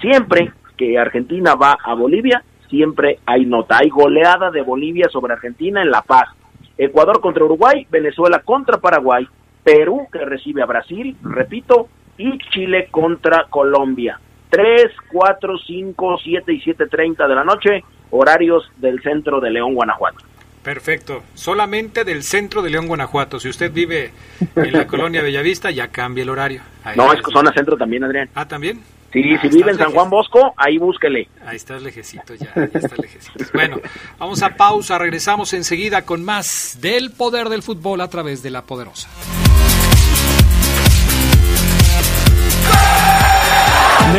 siempre 0.00 0.50
que 0.76 0.98
Argentina 0.98 1.54
va 1.54 1.78
a 1.80 1.94
Bolivia, 1.94 2.42
siempre 2.68 3.20
hay 3.26 3.46
nota. 3.46 3.78
Hay 3.80 3.90
goleada 3.90 4.50
de 4.50 4.62
Bolivia 4.62 5.08
sobre 5.08 5.34
Argentina 5.34 5.82
en 5.82 5.92
La 5.92 6.02
Paz. 6.02 6.30
Ecuador 6.78 7.20
contra 7.20 7.44
Uruguay, 7.44 7.86
Venezuela 7.90 8.40
contra 8.40 8.78
Paraguay, 8.78 9.26
Perú 9.62 10.08
que 10.12 10.24
recibe 10.24 10.62
a 10.62 10.66
Brasil, 10.66 11.16
repito, 11.22 11.88
y 12.18 12.38
Chile 12.50 12.88
contra 12.90 13.46
Colombia. 13.48 14.18
3, 14.50 14.92
4, 15.12 15.58
5, 15.58 16.18
7 16.22 16.52
y 16.52 16.60
7.30 16.60 17.28
de 17.28 17.34
la 17.34 17.44
noche, 17.44 17.84
horarios 18.10 18.70
del 18.76 19.02
centro 19.02 19.40
de 19.40 19.50
León, 19.50 19.74
Guanajuato. 19.74 20.18
Perfecto. 20.62 21.22
Solamente 21.34 22.04
del 22.04 22.22
centro 22.22 22.62
de 22.62 22.70
León, 22.70 22.86
Guanajuato. 22.86 23.38
Si 23.38 23.48
usted 23.48 23.70
vive 23.70 24.12
en 24.56 24.72
la 24.72 24.86
colonia 24.86 25.22
Bellavista, 25.22 25.70
ya 25.70 25.88
cambia 25.88 26.22
el 26.22 26.30
horario. 26.30 26.62
Ahí 26.84 26.96
No, 26.96 27.12
es 27.12 27.20
zona 27.32 27.52
centro 27.52 27.76
también, 27.76 28.04
Adrián. 28.04 28.30
Ah, 28.34 28.48
¿también? 28.48 28.80
Sí, 29.14 29.22
Ah, 29.32 29.38
si 29.40 29.48
vive 29.48 29.70
en 29.70 29.78
San 29.78 29.92
Juan 29.92 30.10
Bosco, 30.10 30.52
ahí 30.56 30.76
búsquele. 30.76 31.28
Ahí 31.46 31.54
estás 31.56 31.80
lejecito 31.82 32.34
ya, 32.34 32.52
ya 32.54 32.64
estás 32.64 32.98
lejecito. 32.98 33.44
Bueno, 33.54 33.80
vamos 34.18 34.42
a 34.42 34.50
pausa, 34.56 34.98
regresamos 34.98 35.52
enseguida 35.54 36.02
con 36.02 36.24
más 36.24 36.78
del 36.80 37.12
poder 37.12 37.48
del 37.48 37.62
fútbol 37.62 38.00
a 38.00 38.08
través 38.08 38.42
de 38.42 38.50
la 38.50 38.62
poderosa. 38.62 39.08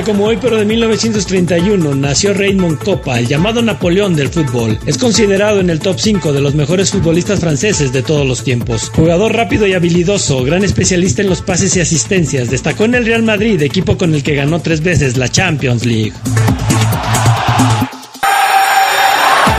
Como 0.05 0.25
hoy, 0.25 0.38
pero 0.39 0.55
de 0.55 0.65
1931, 0.65 1.95
nació 1.95 2.33
Raymond 2.33 2.77
Coppa, 2.77 3.19
el 3.19 3.27
llamado 3.27 3.62
Napoleón 3.62 4.15
del 4.15 4.29
fútbol. 4.29 4.77
Es 4.85 4.97
considerado 4.97 5.59
en 5.59 5.69
el 5.71 5.79
top 5.79 6.00
5 6.00 6.31
de 6.31 6.41
los 6.41 6.53
mejores 6.53 6.91
futbolistas 6.91 7.39
franceses 7.39 7.91
de 7.91 8.03
todos 8.03 8.25
los 8.25 8.43
tiempos. 8.43 8.91
Jugador 8.95 9.33
rápido 9.33 9.65
y 9.65 9.74
habilidoso, 9.74 10.43
gran 10.43 10.63
especialista 10.63 11.24
en 11.24 11.29
los 11.29 11.41
pases 11.41 11.75
y 11.75 11.81
asistencias, 11.81 12.51
destacó 12.51 12.85
en 12.85 12.95
el 12.95 13.05
Real 13.05 13.24
Madrid, 13.24 13.62
equipo 13.63 13.97
con 13.97 14.13
el 14.13 14.21
que 14.21 14.35
ganó 14.35 14.62
tres 14.62 14.81
veces 14.81 15.17
la 15.17 15.27
Champions 15.27 15.85
League. 15.85 16.13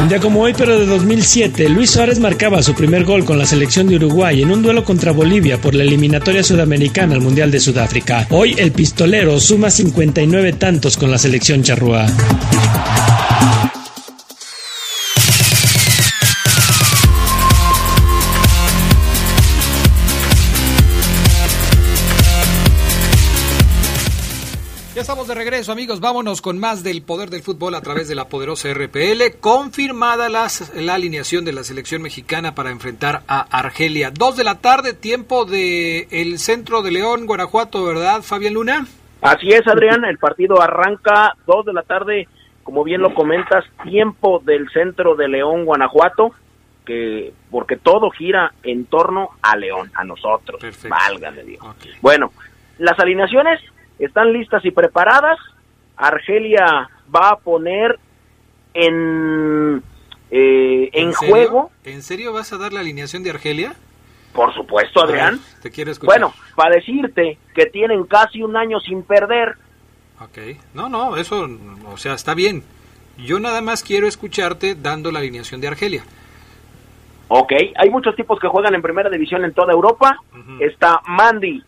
Un 0.07 0.11
día 0.11 0.21
como 0.21 0.43
hoy, 0.43 0.55
pero 0.57 0.79
de 0.79 0.87
2007, 0.87 1.69
Luis 1.69 1.91
Suárez 1.91 2.21
marcaba 2.21 2.63
su 2.63 2.75
primer 2.77 3.03
gol 3.03 3.25
con 3.25 3.41
la 3.41 3.45
selección 3.45 3.89
de 3.89 3.97
Uruguay 3.97 4.41
en 4.41 4.53
un 4.53 4.63
duelo 4.63 4.85
contra 4.85 5.11
Bolivia 5.11 5.61
por 5.61 5.75
la 5.75 5.83
eliminatoria 5.83 6.45
sudamericana 6.45 7.17
al 7.17 7.21
Mundial 7.21 7.51
de 7.51 7.59
Sudáfrica. 7.59 8.25
Hoy 8.31 8.55
el 8.57 8.71
pistolero 8.71 9.41
suma 9.41 9.69
59 9.69 10.53
tantos 10.53 10.97
con 10.97 11.11
la 11.11 11.19
selección 11.19 11.65
charrúa. 11.65 12.07
Estamos 25.27 25.39
de 25.45 25.51
regreso, 25.51 25.73
amigos. 25.73 25.99
Vámonos 26.01 26.41
con 26.41 26.59
más 26.61 26.85
del 26.85 27.03
poder 27.03 27.31
del 27.31 27.43
fútbol 27.43 27.75
a 27.75 27.81
través 27.81 28.07
de 28.09 28.15
la 28.15 28.29
poderosa 28.29 28.69
RPL. 28.71 29.41
Confirmada 29.41 30.29
las- 30.29 30.73
la 30.77 30.95
alineación 30.95 31.45
de 31.45 31.53
la 31.53 31.65
selección 31.65 32.01
mexicana 32.03 32.55
para 32.55 32.71
enfrentar 32.71 33.23
a 33.27 33.41
Argelia. 33.41 34.11
Dos 34.13 34.37
de 34.37 34.45
la 34.45 34.61
tarde, 34.61 34.93
tiempo 34.93 35.45
de 35.45 36.07
el 36.13 36.39
centro 36.39 36.83
de 36.83 36.93
León, 36.93 37.27
Guanajuato, 37.27 37.85
¿verdad, 37.85 38.23
Fabián 38.23 38.55
Luna? 38.55 38.87
Así 39.21 39.49
es, 39.49 39.67
Adrián, 39.67 40.05
el 40.05 40.19
partido 40.19 40.63
arranca 40.63 41.33
2 41.47 41.67
de 41.67 41.73
la 41.73 41.83
tarde, 41.83 42.29
como 42.63 42.85
bien 42.85 43.01
lo 43.01 43.13
comentas, 43.13 43.65
tiempo 43.83 44.41
del 44.45 44.69
centro 44.71 45.17
de 45.17 45.27
León, 45.29 45.65
Guanajuato, 45.65 46.31
que 46.85 47.33
porque 47.51 47.77
todo 47.77 48.11
gira 48.11 48.53
en 48.63 48.85
torno 48.85 49.31
a 49.43 49.57
León, 49.57 49.91
a 49.95 50.05
nosotros. 50.05 50.61
Perfecto. 50.61 50.89
Válgame 50.97 51.43
Dios. 51.43 51.65
Bueno, 52.01 52.31
las 52.79 52.97
alineaciones 53.01 53.59
están 53.99 54.33
listas 54.33 54.65
y 54.65 54.71
preparadas. 54.71 55.39
Argelia 55.97 56.91
va 57.15 57.31
a 57.31 57.37
poner 57.37 57.99
en 58.75 59.83
eh, 60.31 60.91
en, 60.93 61.13
juego, 61.13 61.71
¿En 61.85 62.03
serio 62.03 62.33
vas 62.33 62.53
a 62.53 62.59
dar 62.59 62.73
la 62.73 62.81
alineación 62.81 63.23
de 63.23 63.31
Argelia? 63.31 63.75
por 64.33 64.53
supuesto, 64.53 65.03
Adrián. 65.03 65.39
Ver, 65.39 65.63
te 65.63 65.71
quiero 65.71 65.91
escuchar. 65.91 66.19
Bueno, 66.19 66.35
para 66.55 66.75
decirte 66.75 67.39
que 67.55 67.67
tienen 67.67 68.05
casi 68.05 68.43
un 68.43 68.55
año 68.55 68.81
sin 68.81 69.03
perder, 69.03 69.57
Ok. 70.21 70.39
No, 70.75 70.89
no, 70.89 71.17
eso, 71.17 71.49
o 71.91 71.97
sea, 71.97 72.15
está 72.15 72.35
bien. 72.35 72.63
Yo 73.19 73.39
nada 73.41 73.61
más 73.61 73.83
quiero 73.83 74.07
escucharte 74.07 74.75
dando 74.75 75.13
la 75.13 75.19
alineación 75.19 75.61
de 75.61 75.69
Argelia. 75.69 76.05
Ok, 77.29 77.53
hay 77.77 77.91
muchos 77.91 78.15
tipos 78.15 78.39
que 78.39 78.49
juegan 78.49 78.75
en 78.75 78.83
primera 78.83 79.11
división 79.11 79.45
en 79.45 79.53
toda 79.53 79.73
Europa. 79.73 80.17
Está 80.61 81.01
Mandy, 81.07 81.63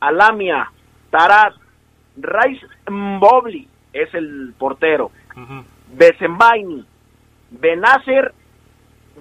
Alamia, 0.00 0.70
Tarat, 1.10 1.54
Rice 2.20 2.66
Mbobli, 2.90 3.68
es 3.92 4.12
el 4.14 4.54
portero. 4.58 5.10
Uh 5.36 5.62
Besembaini, 5.90 6.84
Benacer, 7.50 8.34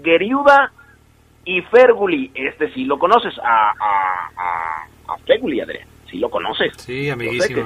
Geriuda 0.03 0.71
y 1.45 1.61
Ferguli. 1.61 2.31
Este 2.35 2.71
sí 2.73 2.85
lo 2.85 2.99
conoces, 2.99 3.37
a, 3.39 3.71
a, 3.71 5.13
a, 5.13 5.17
Ferguli, 5.25 5.61
Adrián. 5.61 5.87
Sí 6.09 6.17
lo 6.19 6.29
conoces. 6.29 6.73
Sí, 6.77 7.09
amiguísimo. 7.09 7.63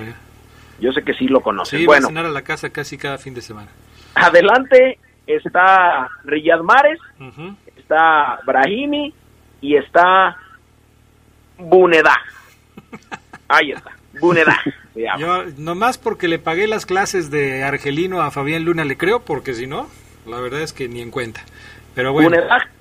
Yo 0.80 0.92
sé 0.92 1.04
que, 1.04 1.14
sí 1.14 1.28
lo 1.28 1.42
conoces. 1.42 1.80
Sí, 1.80 1.86
bueno, 1.86 2.08
a 2.08 2.10
cenar 2.10 2.26
a 2.26 2.30
la 2.30 2.42
casa 2.42 2.72
casi 2.72 2.98
cada 2.98 3.18
fin 3.18 3.34
de 3.34 3.42
semana. 3.42 3.70
Adelante 4.16 5.00
está 5.28 6.10
Riyad 6.24 6.62
Mares, 6.62 7.00
está 7.78 8.40
Brahimi 8.46 9.14
y 9.62 9.76
está 9.76 10.38
Buneda. 11.58 12.20
Ahí 13.48 13.72
está, 13.72 13.92
Buneda. 14.94 15.18
Yo 15.18 15.44
nomás 15.58 15.98
porque 15.98 16.28
le 16.28 16.40
pagué 16.40 16.68
las 16.68 16.86
clases 16.86 17.32
de 17.32 17.64
argelino 17.64 18.22
a 18.22 18.32
Fabián 18.32 18.66
Luna 18.66 18.86
le 18.86 18.98
creo, 18.98 19.22
porque 19.22 19.54
si 19.54 19.68
no, 19.68 19.88
la 20.26 20.40
verdad 20.40 20.62
es 20.62 20.74
que 20.74 20.88
ni 20.88 21.02
en 21.02 21.12
cuenta. 21.12 21.42
Pero 21.96 22.14
bueno. 22.14 22.38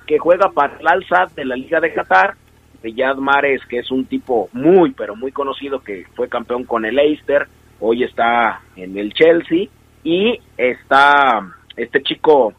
Que 0.06 0.18
juega 0.18 0.50
para 0.50 0.76
el 0.78 0.88
Alza 0.88 1.26
de 1.36 1.44
la 1.44 1.54
Liga 1.54 1.78
de 1.78 1.92
Qatar, 1.92 2.34
Riyad 2.82 3.16
Mares, 3.16 3.60
que 3.68 3.78
es 3.78 3.92
un 3.92 4.06
tipo 4.06 4.48
muy, 4.52 4.90
pero 4.90 5.14
muy 5.14 5.30
conocido, 5.30 5.80
que 5.80 6.04
fue 6.16 6.28
campeón 6.28 6.64
con 6.64 6.84
el 6.84 6.96
Leicester, 6.96 7.46
hoy 7.78 8.02
está 8.02 8.60
en 8.74 8.98
el 8.98 9.12
Chelsea, 9.12 9.68
y 10.02 10.40
está 10.56 11.46
este 11.76 12.02
chico 12.02 12.54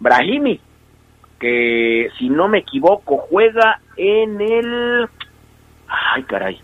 Brahimi, 0.00 0.60
que 1.38 2.08
si 2.18 2.28
no 2.28 2.48
me 2.48 2.58
equivoco 2.58 3.18
juega 3.18 3.80
en 3.96 4.40
el... 4.40 5.08
Ay, 5.86 6.22
caray. 6.24 6.60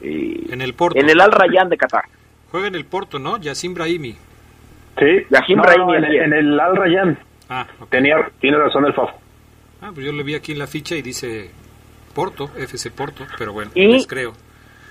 Eh, 0.00 0.46
en 0.50 0.60
el 0.60 0.74
Porto. 0.74 0.98
En 0.98 1.08
el 1.08 1.20
Al 1.20 1.32
Rayyan 1.32 1.68
de 1.68 1.76
Qatar. 1.76 2.04
Juega 2.50 2.68
en 2.68 2.74
el 2.74 2.84
Porto, 2.84 3.18
¿no? 3.18 3.38
Yacine 3.38 3.74
Brahimi. 3.74 4.16
Sí, 4.98 5.26
Yacine 5.30 5.62
Brahimi. 5.62 6.16
En, 6.18 6.32
el 6.32 6.58
Al 6.58 6.76
Rayyan. 6.76 7.18
Ah, 7.48 7.66
Tenía, 7.88 8.30
tiene 8.40 8.58
razón 8.58 8.84
el 8.84 8.94
Fafo. 8.94 9.18
Ah, 9.80 9.90
pues 9.94 10.04
yo 10.04 10.12
lo 10.12 10.24
vi 10.24 10.34
aquí 10.34 10.52
en 10.52 10.58
la 10.58 10.66
ficha 10.66 10.96
y 10.96 11.02
dice 11.02 11.50
Porto, 12.14 12.50
FC 12.56 12.90
Porto, 12.90 13.24
pero 13.38 13.52
bueno, 13.52 13.70
les 13.74 14.06
creo. 14.06 14.32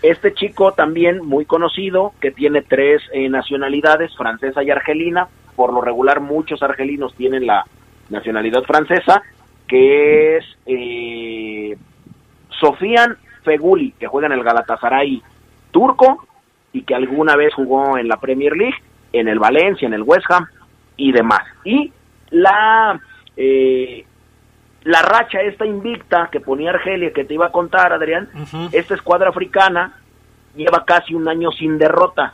Este 0.02 0.34
chico 0.34 0.74
también 0.74 1.26
muy 1.26 1.46
conocido, 1.46 2.14
que 2.22 2.32
tiene 2.32 2.62
tres 2.62 3.02
eh, 3.14 3.28
nacionalidades, 3.30 4.16
francesa 4.16 4.64
y 4.64 4.70
argelina, 4.70 5.28
por 5.56 5.74
lo 5.74 5.82
regular 5.82 6.22
muchos 6.22 6.62
argelinos 6.62 7.16
tienen 7.16 7.48
la 7.48 7.66
nacionalidad 8.10 8.64
francesa, 8.64 9.24
que 9.68 10.38
es 10.38 10.46
eh, 10.68 11.78
Sofian 12.60 13.18
Feguli, 13.48 13.94
que 13.94 14.08
juega 14.08 14.28
en 14.28 14.34
el 14.34 14.44
Galatasaray 14.44 15.24
turco 15.72 16.28
y 16.74 16.82
que 16.82 16.94
alguna 16.94 17.38
vez 17.38 17.54
jugó 17.54 17.98
en 17.98 18.10
la 18.10 18.18
Premier 18.18 18.56
League, 18.56 18.76
en 19.14 19.30
el 19.30 19.40
Valencia, 19.40 19.88
en 19.88 19.94
el 19.94 20.04
West 20.04 20.30
Ham 20.30 20.48
y 20.98 21.14
demás. 21.14 21.44
Y 21.64 21.94
la 22.32 23.00
eh, 23.38 24.06
la 24.84 25.02
racha 25.02 25.42
esta 25.42 25.66
invicta 25.66 26.30
que 26.32 26.40
ponía 26.40 26.72
Argelia, 26.72 27.12
que 27.14 27.26
te 27.26 27.34
iba 27.34 27.48
a 27.48 27.52
contar, 27.52 27.94
Adrián, 27.94 28.30
esta 28.72 28.96
escuadra 28.96 29.30
africana 29.30 29.94
lleva 30.56 30.84
casi 30.86 31.14
un 31.14 31.28
año 31.28 31.52
sin 31.52 31.78
derrota, 31.78 32.34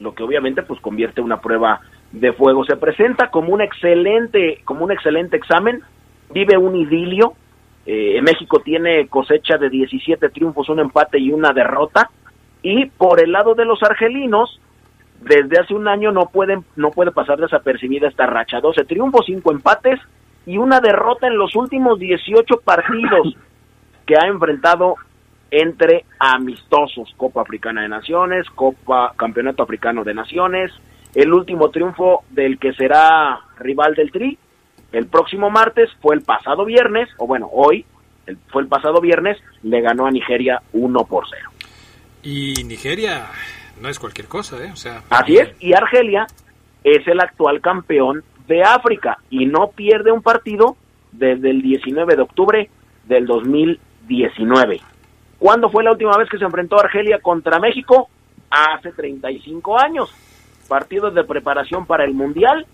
lo 0.00 0.14
que 0.14 0.22
obviamente 0.22 0.62
pues 0.62 0.80
convierte 0.80 1.20
una 1.20 1.40
prueba 1.40 1.80
de 2.12 2.32
fuego. 2.32 2.64
Se 2.64 2.76
presenta 2.76 3.30
como 3.30 3.52
un 3.52 3.60
excelente, 3.60 4.60
como 4.64 4.84
un 4.84 4.92
excelente 4.92 5.36
examen, 5.36 5.82
vive 6.30 6.56
un 6.56 6.76
idilio. 6.76 7.34
Eh, 7.86 8.20
México 8.20 8.60
tiene 8.60 9.06
cosecha 9.06 9.56
de 9.58 9.70
17 9.70 10.28
triunfos, 10.30 10.68
un 10.68 10.80
empate 10.80 11.18
y 11.18 11.30
una 11.30 11.52
derrota. 11.52 12.10
Y 12.62 12.86
por 12.86 13.22
el 13.22 13.30
lado 13.30 13.54
de 13.54 13.64
los 13.64 13.82
argelinos, 13.82 14.60
desde 15.20 15.60
hace 15.60 15.72
un 15.72 15.86
año 15.86 16.10
no 16.10 16.26
pueden, 16.26 16.64
no 16.74 16.90
puede 16.90 17.12
pasar 17.12 17.38
desapercibida 17.38 18.08
esta 18.08 18.26
racha. 18.26 18.60
12 18.60 18.84
triunfos, 18.84 19.26
5 19.26 19.52
empates 19.52 20.00
y 20.46 20.58
una 20.58 20.80
derrota 20.80 21.28
en 21.28 21.38
los 21.38 21.54
últimos 21.54 21.98
18 21.98 22.60
partidos 22.64 23.36
que 24.04 24.16
ha 24.16 24.26
enfrentado 24.26 24.96
entre 25.50 26.04
amistosos, 26.18 27.12
Copa 27.16 27.42
Africana 27.42 27.82
de 27.82 27.88
Naciones, 27.88 28.48
Copa 28.50 29.12
Campeonato 29.16 29.62
Africano 29.62 30.04
de 30.04 30.14
Naciones, 30.14 30.72
el 31.14 31.32
último 31.32 31.70
triunfo 31.70 32.24
del 32.30 32.58
que 32.58 32.72
será 32.74 33.40
rival 33.58 33.94
del 33.94 34.10
Tri 34.10 34.38
el 34.92 35.06
próximo 35.06 35.50
martes 35.50 35.90
fue 36.00 36.14
el 36.14 36.22
pasado 36.22 36.64
viernes, 36.64 37.08
o 37.18 37.26
bueno, 37.26 37.48
hoy 37.52 37.84
fue 38.48 38.62
el 38.62 38.68
pasado 38.68 39.00
viernes, 39.00 39.38
le 39.62 39.80
ganó 39.80 40.06
a 40.06 40.10
Nigeria 40.10 40.62
1 40.72 41.04
por 41.04 41.24
0. 41.28 41.50
Y 42.22 42.64
Nigeria 42.64 43.26
no 43.80 43.88
es 43.88 43.98
cualquier 43.98 44.26
cosa, 44.26 44.62
¿eh? 44.64 44.70
O 44.72 44.76
sea, 44.76 45.02
Así 45.10 45.36
es, 45.36 45.50
y 45.60 45.74
Argelia 45.74 46.26
es 46.82 47.06
el 47.06 47.20
actual 47.20 47.60
campeón 47.60 48.24
de 48.46 48.62
África 48.62 49.18
y 49.30 49.46
no 49.46 49.68
pierde 49.68 50.12
un 50.12 50.22
partido 50.22 50.76
desde 51.12 51.50
el 51.50 51.62
19 51.62 52.16
de 52.16 52.22
octubre 52.22 52.70
del 53.04 53.26
2019. 53.26 54.80
¿Cuándo 55.38 55.68
fue 55.68 55.84
la 55.84 55.92
última 55.92 56.16
vez 56.16 56.28
que 56.28 56.38
se 56.38 56.44
enfrentó 56.44 56.78
Argelia 56.78 57.18
contra 57.20 57.58
México? 57.58 58.08
Hace 58.50 58.92
35 58.92 59.78
años 59.78 60.14
partidos 60.68 61.14
de 61.14 61.24
preparación 61.24 61.86
para 61.86 62.04
el 62.04 62.14
Mundial 62.14 62.66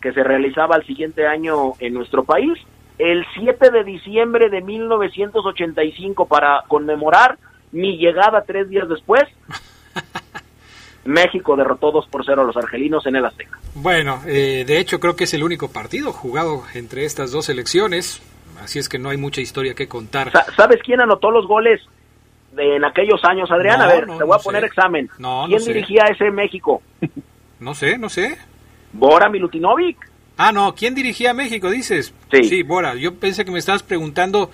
que 0.00 0.12
se 0.12 0.22
realizaba 0.22 0.76
el 0.76 0.86
siguiente 0.86 1.26
año 1.26 1.72
en 1.78 1.94
nuestro 1.94 2.24
país. 2.24 2.58
El 2.98 3.24
7 3.34 3.70
de 3.70 3.84
diciembre 3.84 4.50
de 4.50 4.60
1985 4.60 6.26
para 6.26 6.64
conmemorar 6.68 7.38
mi 7.72 7.96
llegada 7.96 8.44
tres 8.46 8.68
días 8.68 8.88
después. 8.88 9.22
México 11.04 11.56
derrotó 11.56 11.92
2 11.92 12.06
por 12.08 12.24
0 12.24 12.42
a 12.42 12.44
los 12.44 12.56
argelinos 12.56 13.06
en 13.06 13.16
el 13.16 13.24
Azteca. 13.24 13.58
Bueno, 13.74 14.20
eh, 14.26 14.64
de 14.66 14.78
hecho 14.78 15.00
creo 15.00 15.16
que 15.16 15.24
es 15.24 15.34
el 15.34 15.42
único 15.42 15.68
partido 15.68 16.12
jugado 16.12 16.62
entre 16.74 17.04
estas 17.04 17.32
dos 17.32 17.48
elecciones, 17.48 18.22
así 18.62 18.78
es 18.78 18.88
que 18.88 18.98
no 18.98 19.08
hay 19.08 19.16
mucha 19.16 19.40
historia 19.40 19.74
que 19.74 19.88
contar. 19.88 20.30
¿Sabes 20.56 20.80
quién 20.84 21.00
anotó 21.00 21.30
los 21.30 21.46
goles 21.46 21.80
de, 22.52 22.76
en 22.76 22.84
aquellos 22.84 23.24
años, 23.24 23.50
Adrián? 23.50 23.80
a 23.80 23.86
ver, 23.86 24.06
te 24.06 24.24
voy 24.24 24.36
a 24.36 24.42
poner 24.42 24.64
examen. 24.64 25.08
¿Quién 25.46 25.64
dirigía 25.64 26.04
ese 26.10 26.30
México? 26.30 26.82
No 27.60 27.74
sé, 27.74 27.98
no 27.98 28.08
sé. 28.08 28.38
Bora 28.92 29.28
Milutinovic. 29.28 30.10
Ah, 30.36 30.52
no, 30.52 30.74
¿quién 30.74 30.94
dirigía 30.94 31.32
a 31.32 31.34
México, 31.34 31.70
dices? 31.70 32.14
Sí. 32.32 32.44
Sí, 32.44 32.62
Bora. 32.62 32.94
Yo 32.94 33.14
pensé 33.14 33.44
que 33.44 33.50
me 33.50 33.58
estabas 33.58 33.82
preguntando 33.82 34.50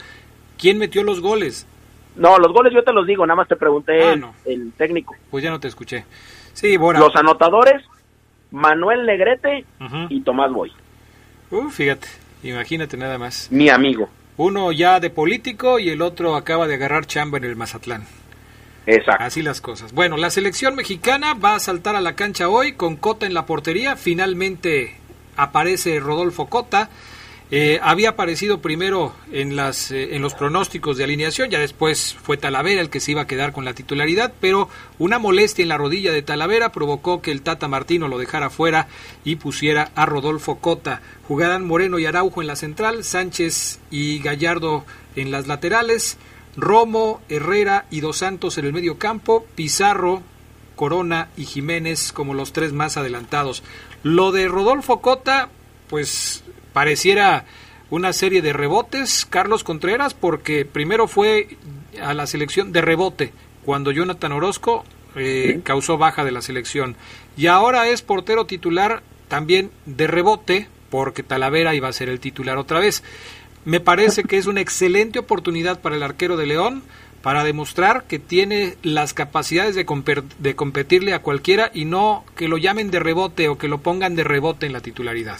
quién 0.59 0.79
metió 0.79 1.03
los 1.05 1.20
goles. 1.20 1.66
No, 2.16 2.38
los 2.38 2.53
goles 2.53 2.72
yo 2.72 2.83
te 2.83 2.92
los 2.92 3.07
digo, 3.07 3.27
nada 3.27 3.37
más 3.37 3.49
te 3.49 3.57
pregunté 3.57 4.03
ah, 4.03 4.33
el, 4.46 4.72
técnico. 4.72 5.14
Pues 5.31 5.44
ya 5.44 5.51
no 5.51 5.61
te 5.61 5.68
escuché. 5.68 6.05
Sí, 6.55 6.77
Bora. 6.77 6.99
Los 6.99 7.14
anotadores, 7.14 7.85
Manuel 8.51 9.05
Negrete 9.07 9.64
y 10.09 10.20
Tomás 10.22 10.51
Boy. 10.51 10.72
Uh, 11.51 11.68
fíjate, 11.68 12.09
imagínate 12.42 12.96
nada 12.96 13.18
más. 13.18 13.49
Mi 13.53 13.68
amigo. 13.68 14.09
Uno 14.38 14.72
ya 14.72 14.99
de 15.01 15.11
político 15.11 15.79
y 15.79 15.90
el 15.90 16.03
otro 16.03 16.37
acaba 16.37 16.66
de 16.66 16.75
agarrar 16.75 17.07
chamba 17.07 17.38
en 17.38 17.44
el 17.44 17.57
Mazatlán. 17.57 18.05
Exacto. 18.87 19.25
Así 19.25 19.42
las 19.42 19.61
cosas. 19.61 19.92
Bueno, 19.92 20.16
la 20.16 20.31
selección 20.31 20.77
mexicana 20.77 21.35
va 21.35 21.57
a 21.57 21.61
saltar 21.61 21.96
a 21.96 22.01
la 22.01 22.14
cancha 22.14 22.49
hoy 22.49 22.75
con 22.75 22.96
Cota 22.96 23.27
en 23.27 23.35
la 23.35 23.44
portería. 23.44 23.96
Finalmente 23.96 24.94
aparece 25.37 25.99
Rodolfo 26.01 26.46
Cota. 26.46 26.88
Eh, 27.53 27.79
había 27.81 28.11
aparecido 28.11 28.61
primero 28.61 29.14
en, 29.31 29.55
las, 29.55 29.92
eh, 29.92 30.16
en 30.16 30.22
los 30.22 30.35
pronósticos 30.35 30.96
de 30.96 31.05
alineación, 31.05 31.49
ya 31.49 31.61
después 31.61 32.16
fue 32.20 32.37
Talavera 32.37 32.81
el 32.81 32.90
que 32.90 32.99
se 32.99 33.12
iba 33.12 33.22
a 33.22 33.29
quedar 33.29 33.53
con 33.53 33.64
la 33.64 33.72
titularidad, 33.72 34.33
pero 34.40 34.68
una 34.99 35.20
molestia 35.20 35.62
en 35.62 35.68
la 35.68 35.79
rodilla 35.79 36.11
de 36.11 36.22
Talavera 36.22 36.72
provocó 36.72 37.22
que 37.22 37.31
el 37.31 37.42
Tata 37.42 37.68
Martino 37.68 38.09
lo 38.09 38.18
dejara 38.18 38.51
fuera 38.51 38.88
y 39.25 39.37
pusiera 39.37 39.92
a 39.94 40.07
Rodolfo 40.07 40.57
Cota. 40.57 41.03
Jugarán 41.29 41.64
Moreno 41.64 42.01
y 42.01 42.07
Araujo 42.07 42.40
en 42.40 42.49
la 42.49 42.57
central, 42.57 43.05
Sánchez 43.05 43.79
y 43.92 44.18
Gallardo 44.18 44.85
en 45.14 45.31
las 45.31 45.46
laterales. 45.46 46.18
Romo, 46.56 47.20
Herrera 47.28 47.86
y 47.90 48.00
Dos 48.00 48.18
Santos 48.18 48.58
en 48.58 48.64
el 48.64 48.72
medio 48.72 48.98
campo, 48.98 49.46
Pizarro, 49.54 50.22
Corona 50.74 51.28
y 51.36 51.44
Jiménez 51.44 52.12
como 52.12 52.34
los 52.34 52.52
tres 52.52 52.72
más 52.72 52.96
adelantados. 52.96 53.62
Lo 54.02 54.32
de 54.32 54.48
Rodolfo 54.48 55.00
Cota, 55.00 55.48
pues 55.88 56.44
pareciera 56.72 57.44
una 57.90 58.12
serie 58.12 58.42
de 58.42 58.52
rebotes, 58.52 59.26
Carlos 59.28 59.64
Contreras, 59.64 60.14
porque 60.14 60.64
primero 60.64 61.08
fue 61.08 61.56
a 62.00 62.14
la 62.14 62.26
selección 62.26 62.72
de 62.72 62.80
rebote, 62.80 63.32
cuando 63.64 63.90
Jonathan 63.90 64.32
Orozco 64.32 64.84
eh, 65.14 65.60
causó 65.64 65.98
baja 65.98 66.24
de 66.24 66.32
la 66.32 66.42
selección. 66.42 66.96
Y 67.36 67.46
ahora 67.46 67.88
es 67.88 68.02
portero 68.02 68.46
titular 68.46 69.02
también 69.28 69.70
de 69.86 70.06
rebote, 70.06 70.68
porque 70.90 71.22
Talavera 71.22 71.74
iba 71.74 71.88
a 71.88 71.92
ser 71.92 72.08
el 72.08 72.20
titular 72.20 72.58
otra 72.58 72.80
vez. 72.80 73.02
Me 73.66 73.81
parece 73.81 74.22
que 74.22 74.37
es 74.37 74.46
una 74.46 74.61
excelente 74.61 75.18
oportunidad 75.18 75.81
para 75.81 75.96
el 75.96 76.05
arquero 76.05 76.37
de 76.37 76.46
León 76.46 76.83
para 77.20 77.42
demostrar 77.42 78.05
que 78.09 78.20
tiene 78.20 78.74
las 78.85 79.12
capacidades 79.12 79.74
de, 79.74 80.55
competirle 80.55 81.12
a 81.12 81.18
cualquiera 81.18 81.70
y 81.74 81.85
no 81.85 82.22
que 82.37 82.46
lo 82.46 82.59
llamen 82.59 82.92
de 82.92 83.00
rebote 83.00 83.48
o 83.48 83.59
que 83.59 83.66
lo 83.66 83.79
pongan 83.79 84.14
de 84.14 84.22
rebote 84.22 84.66
en 84.66 84.72
la 84.72 84.79
titularidad. 84.79 85.38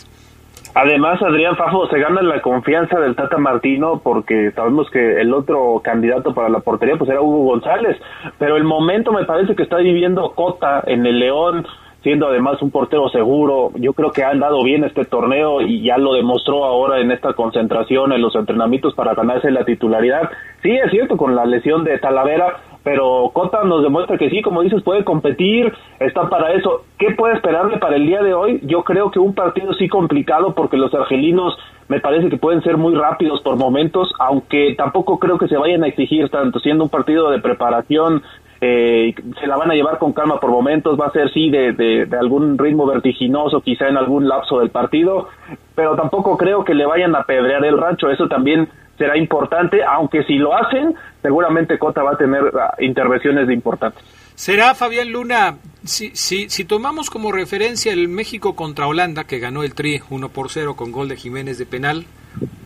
Además, 0.75 1.23
Adrián 1.23 1.55
Fafo 1.55 1.87
se 1.87 2.01
gana 2.01 2.21
la 2.21 2.43
confianza 2.43 2.99
del 2.99 3.15
Tata 3.15 3.39
Martino 3.39 4.01
porque 4.03 4.51
sabemos 4.57 4.91
que 4.91 5.21
el 5.21 5.33
otro 5.33 5.81
candidato 5.85 6.35
para 6.35 6.49
la 6.49 6.59
portería 6.59 6.97
pues 6.97 7.09
era 7.09 7.21
Hugo 7.21 7.45
González, 7.45 7.97
pero 8.41 8.57
el 8.57 8.65
momento 8.65 9.13
me 9.13 9.25
parece 9.25 9.55
que 9.55 9.63
está 9.63 9.77
viviendo 9.77 10.33
Cota 10.35 10.83
en 10.85 11.07
el 11.07 11.21
León, 11.21 11.65
siendo 12.07 12.29
además 12.29 12.63
un 12.63 12.71
portero 12.71 13.09
seguro. 13.09 13.73
Yo 13.75 13.93
creo 13.93 14.13
que 14.13 14.23
ha 14.23 14.31
andado 14.31 14.63
bien 14.63 14.85
este 14.85 15.07
torneo 15.07 15.61
y 15.61 15.83
ya 15.83 15.99
lo 15.99 16.15
demostró 16.15 16.65
ahora 16.65 17.01
en 17.01 17.11
esta 17.11 17.33
concentración, 17.33 18.13
en 18.13 18.23
los 18.23 18.37
entrenamientos 18.37 18.95
para 18.95 19.15
ganarse 19.15 19.51
la 19.51 19.65
titularidad. 19.65 20.31
Sí, 20.63 20.71
es 20.71 20.89
cierto, 20.93 21.17
con 21.17 21.35
la 21.35 21.45
lesión 21.45 21.83
de 21.83 21.99
Talavera, 21.99 22.59
pero 22.85 23.33
Cota 23.35 23.65
nos 23.65 23.83
demuestra 23.83 24.19
que 24.19 24.31
sí, 24.31 24.41
como 24.41 24.63
dices, 24.63 24.85
puede 24.85 25.03
competir, 25.03 25.73
está 25.99 26.29
para 26.29 26.53
eso. 26.53 26.85
¿Qué 26.97 27.11
puede 27.11 27.35
esperarle 27.35 27.79
para 27.79 27.97
el 27.97 28.07
día 28.07 28.23
de 28.23 28.35
hoy? 28.35 28.61
Yo 28.63 28.85
creo 28.85 29.11
que 29.11 29.19
un 29.19 29.35
partido 29.35 29.75
sí 29.75 29.89
complicado 29.89 30.55
porque 30.55 30.77
los 30.77 30.95
argelinos 30.95 31.59
me 31.89 31.99
parece 31.99 32.29
que 32.29 32.37
pueden 32.37 32.63
ser 32.63 32.77
muy 32.77 32.95
rápidos 32.95 33.43
por 33.43 33.57
momentos, 33.57 34.13
aunque 34.21 34.77
tampoco 34.77 35.19
creo 35.19 35.39
que 35.39 35.49
se 35.49 35.57
vayan 35.57 35.83
a 35.83 35.89
exigir 35.89 36.29
tanto, 36.29 36.61
siendo 36.61 36.85
un 36.85 36.91
partido 36.91 37.33
de 37.33 37.41
preparación, 37.41 38.23
eh, 38.61 39.15
se 39.39 39.47
la 39.47 39.57
van 39.57 39.71
a 39.71 39.75
llevar 39.75 39.99
con 39.99 40.13
calma 40.13 40.41
por 40.41 40.51
momentos, 40.51 40.99
va 40.99 41.07
a 41.07 41.13
ser 41.13 41.33
sí 41.33 41.51
de, 41.51 41.73
de, 41.73 42.17
algún 42.17 42.57
ritmo 42.57 42.87
vertiginoso 42.87 43.61
quizá 43.61 43.89
en 43.89 43.97
algún 43.97 44.29
lapso 44.29 44.61
del 44.61 44.71
partido, 44.71 45.29
pero 45.75 45.95
tampoco 45.95 46.37
creo 46.37 46.65
que 46.65 46.75
le 46.75 46.87
vayan 46.87 47.15
a 47.15 47.25
pedrear 47.25 47.65
el 47.65 47.79
rancho, 47.79 48.09
eso 48.11 48.29
también 48.29 48.69
será 48.97 49.17
importante, 49.19 49.83
aunque 49.85 50.25
si 50.25 50.37
lo 50.37 50.55
hacen, 50.57 50.95
seguramente 51.23 51.79
Cota 51.79 52.03
va 52.03 52.13
a 52.13 52.17
tener 52.17 52.45
uh, 52.45 52.83
intervenciones 52.83 53.51
importantes. 53.51 54.03
Será 54.35 54.75
Fabián 54.75 55.13
Luna, 55.13 55.57
si, 55.85 56.11
si, 56.15 56.49
si 56.49 56.65
tomamos 56.65 57.11
como 57.11 57.33
referencia 57.33 57.93
el 57.93 58.09
México 58.09 58.55
contra 58.55 58.87
Holanda, 58.87 59.25
que 59.25 59.39
ganó 59.39 59.63
el 59.63 59.75
Tri 59.75 60.01
1 60.11 60.29
por 60.31 60.51
0 60.51 60.77
con 60.77 60.93
gol 60.93 61.09
de 61.09 61.17
Jiménez 61.17 61.59
de 61.59 61.67
penal, 61.67 62.07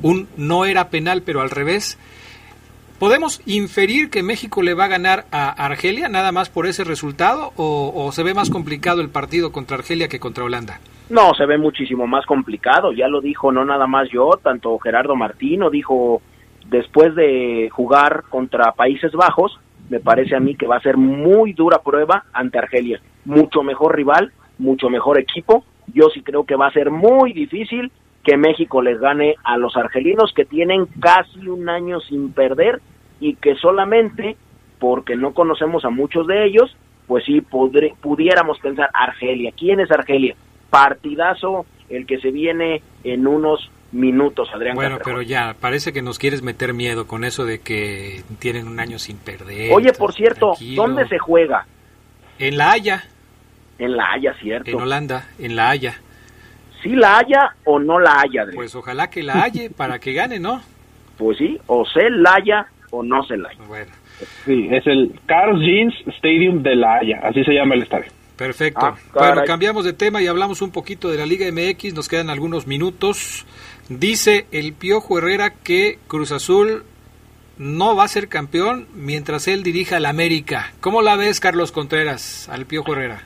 un 0.03 0.29
no 0.37 0.64
era 0.64 0.88
penal, 0.88 1.22
pero 1.24 1.40
al 1.40 1.50
revés, 1.50 1.98
¿podemos 3.00 3.40
inferir 3.46 4.10
que 4.10 4.22
México 4.22 4.62
le 4.62 4.74
va 4.74 4.84
a 4.84 4.88
ganar 4.88 5.24
a 5.32 5.48
Argelia 5.48 6.08
nada 6.10 6.32
más 6.32 6.50
por 6.50 6.66
ese 6.66 6.84
resultado 6.84 7.52
o, 7.56 8.12
se 8.12 8.22
ve 8.22 8.34
más 8.34 8.50
complicado 8.50 9.00
el 9.00 9.08
partido 9.08 9.50
contra 9.50 9.78
Argelia 9.78 10.06
que 10.06 10.20
contra 10.20 10.44
Holanda? 10.44 10.78
No, 11.08 11.32
se 11.34 11.46
ve 11.46 11.56
muchísimo 11.56 12.06
más 12.06 12.26
complicado, 12.26 12.92
ya 12.92 13.08
lo 13.08 13.20
dijo 13.20 13.50
no 13.50 13.64
nada 13.64 13.86
más 13.86 14.08
yo, 14.10 14.38
tanto 14.42 14.78
Gerardo 14.78 15.16
Martino 15.16 15.70
dijo 15.70 16.20
después 16.66 17.14
de 17.14 17.68
jugar 17.72 18.24
contra 18.28 18.72
Países 18.72 19.12
Bajos, 19.12 19.58
me 19.88 19.98
parece 19.98 20.36
a 20.36 20.40
mí 20.40 20.54
que 20.54 20.66
va 20.66 20.76
a 20.76 20.82
ser 20.82 20.98
muy 20.98 21.54
dura 21.54 21.78
prueba 21.78 22.26
ante 22.34 22.58
Argelia, 22.58 23.00
mucho 23.24 23.62
mejor 23.62 23.96
rival, 23.96 24.30
mucho 24.58 24.90
mejor 24.90 25.18
equipo, 25.18 25.64
yo 25.92 26.10
sí 26.12 26.22
creo 26.22 26.44
que 26.44 26.54
va 26.54 26.68
a 26.68 26.72
ser 26.72 26.90
muy 26.90 27.32
difícil 27.32 27.90
que 28.24 28.37
México 28.37 28.83
les 28.83 29.00
gane 29.00 29.37
a 29.44 29.56
los 29.56 29.76
argelinos 29.76 30.33
que 30.35 30.44
tienen 30.44 30.87
casi 31.00 31.48
un 31.48 31.68
año 31.68 32.00
sin 32.00 32.33
perder 32.33 32.80
y 33.18 33.35
que 33.37 33.54
solamente 33.56 34.37
porque 34.78 35.16
no 35.16 35.33
conocemos 35.33 35.85
a 35.85 35.90
muchos 35.90 36.26
de 36.26 36.46
ellos, 36.46 36.76
pues 37.06 37.24
sí 37.24 37.40
pudiéramos 37.40 38.59
pensar 38.61 38.90
Argelia, 38.92 39.52
¿quién 39.56 39.80
es 39.80 39.90
Argelia? 39.90 40.37
partidazo 40.70 41.66
el 41.90 42.06
que 42.06 42.18
se 42.20 42.30
viene 42.30 42.83
en 43.04 43.26
unos 43.26 43.70
minutos, 43.92 44.48
Adrián. 44.54 44.76
Bueno, 44.76 44.98
Castrejón. 44.98 45.20
pero 45.20 45.28
ya, 45.28 45.56
parece 45.61 45.92
que 45.92 46.00
nos 46.00 46.18
quieres 46.18 46.42
meter 46.42 46.72
miedo 46.72 47.06
con 47.09 47.24
eso 47.24 47.44
de 47.44 47.61
que 47.61 48.22
tienen 48.38 48.68
un 48.68 48.78
año 48.78 48.98
sin 49.00 49.18
perder. 49.18 49.72
Oye, 49.72 49.92
por 49.92 50.14
cierto, 50.14 50.52
tranquilo. 50.52 50.83
¿dónde 50.83 51.09
se 51.09 51.18
juega? 51.18 51.66
En 52.38 52.56
La 52.56 52.70
Haya. 52.70 53.02
En 53.78 53.96
La 53.96 54.12
Haya, 54.12 54.33
cierto. 54.35 54.70
En 54.70 54.80
Holanda, 54.80 55.28
en 55.38 55.56
La 55.56 55.70
Haya. 55.70 56.00
¿Sí 56.83 56.90
la 56.90 57.19
haya 57.19 57.55
o 57.64 57.79
no 57.79 57.99
la 57.99 58.21
haya? 58.21 58.43
Adrián? 58.43 58.57
Pues 58.57 58.75
ojalá 58.75 59.11
que 59.11 59.23
la 59.23 59.43
haya 59.43 59.69
para 59.77 59.99
que 59.99 60.12
gane, 60.12 60.38
¿no? 60.38 60.62
Pues 61.19 61.38
sí, 61.38 61.59
o 61.66 61.85
se 61.85 62.09
la 62.11 62.35
haya 62.35 62.66
o 62.90 63.03
no 63.03 63.23
se 63.25 63.37
la 63.37 63.51
haya. 63.51 63.64
Bueno. 63.66 63.90
Sí, 64.45 64.69
es 64.71 64.87
el 64.87 65.19
Carl 65.27 65.59
Jeans 65.61 65.95
Stadium 66.16 66.62
de 66.62 66.77
La 66.77 66.97
Haya, 66.97 67.21
así 67.23 67.43
se 67.43 67.53
llama 67.53 67.75
el 67.75 67.83
estadio. 67.83 68.11
Perfecto. 68.37 68.81
Ah, 68.87 68.97
bueno, 69.14 69.43
cambiamos 69.47 69.85
de 69.85 69.93
tema 69.93 70.23
y 70.23 70.27
hablamos 70.27 70.62
un 70.62 70.71
poquito 70.71 71.11
de 71.11 71.19
la 71.19 71.27
Liga 71.27 71.47
MX. 71.53 71.93
Nos 71.93 72.09
quedan 72.09 72.31
algunos 72.31 72.66
minutos. 72.66 73.45
Dice 73.90 74.47
el 74.51 74.73
Piojo 74.73 75.19
Herrera 75.19 75.51
que 75.62 75.99
Cruz 76.07 76.33
Azul 76.33 76.85
no 77.59 77.95
va 77.95 78.05
a 78.05 78.09
ser 78.09 78.29
campeón 78.29 78.87
mientras 78.95 79.47
él 79.47 79.62
dirija 79.62 79.99
al 79.99 80.07
América. 80.07 80.73
¿Cómo 80.81 81.03
la 81.03 81.16
ves, 81.16 81.38
Carlos 81.38 81.71
Contreras, 81.71 82.49
al 82.49 82.64
Piojo 82.64 82.95
Herrera? 82.95 83.25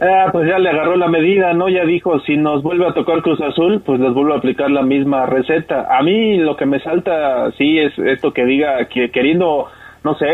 Ah, 0.00 0.28
pues 0.32 0.48
ya 0.48 0.58
le 0.58 0.70
agarró 0.70 0.96
la 0.96 1.06
medida, 1.06 1.52
¿no? 1.52 1.68
Ya 1.68 1.84
dijo, 1.84 2.18
si 2.20 2.36
nos 2.36 2.62
vuelve 2.64 2.86
a 2.86 2.94
tocar 2.94 3.22
Cruz 3.22 3.40
Azul, 3.40 3.80
pues 3.86 4.00
les 4.00 4.12
vuelvo 4.12 4.34
a 4.34 4.38
aplicar 4.38 4.70
la 4.70 4.82
misma 4.82 5.24
receta. 5.26 5.86
A 5.88 6.02
mí 6.02 6.36
lo 6.38 6.56
que 6.56 6.66
me 6.66 6.80
salta, 6.80 7.52
sí, 7.52 7.78
es 7.78 7.96
esto 7.98 8.32
que 8.32 8.44
diga, 8.44 8.86
que 8.86 9.10
queriendo, 9.12 9.68
no 10.02 10.14
sé, 10.16 10.26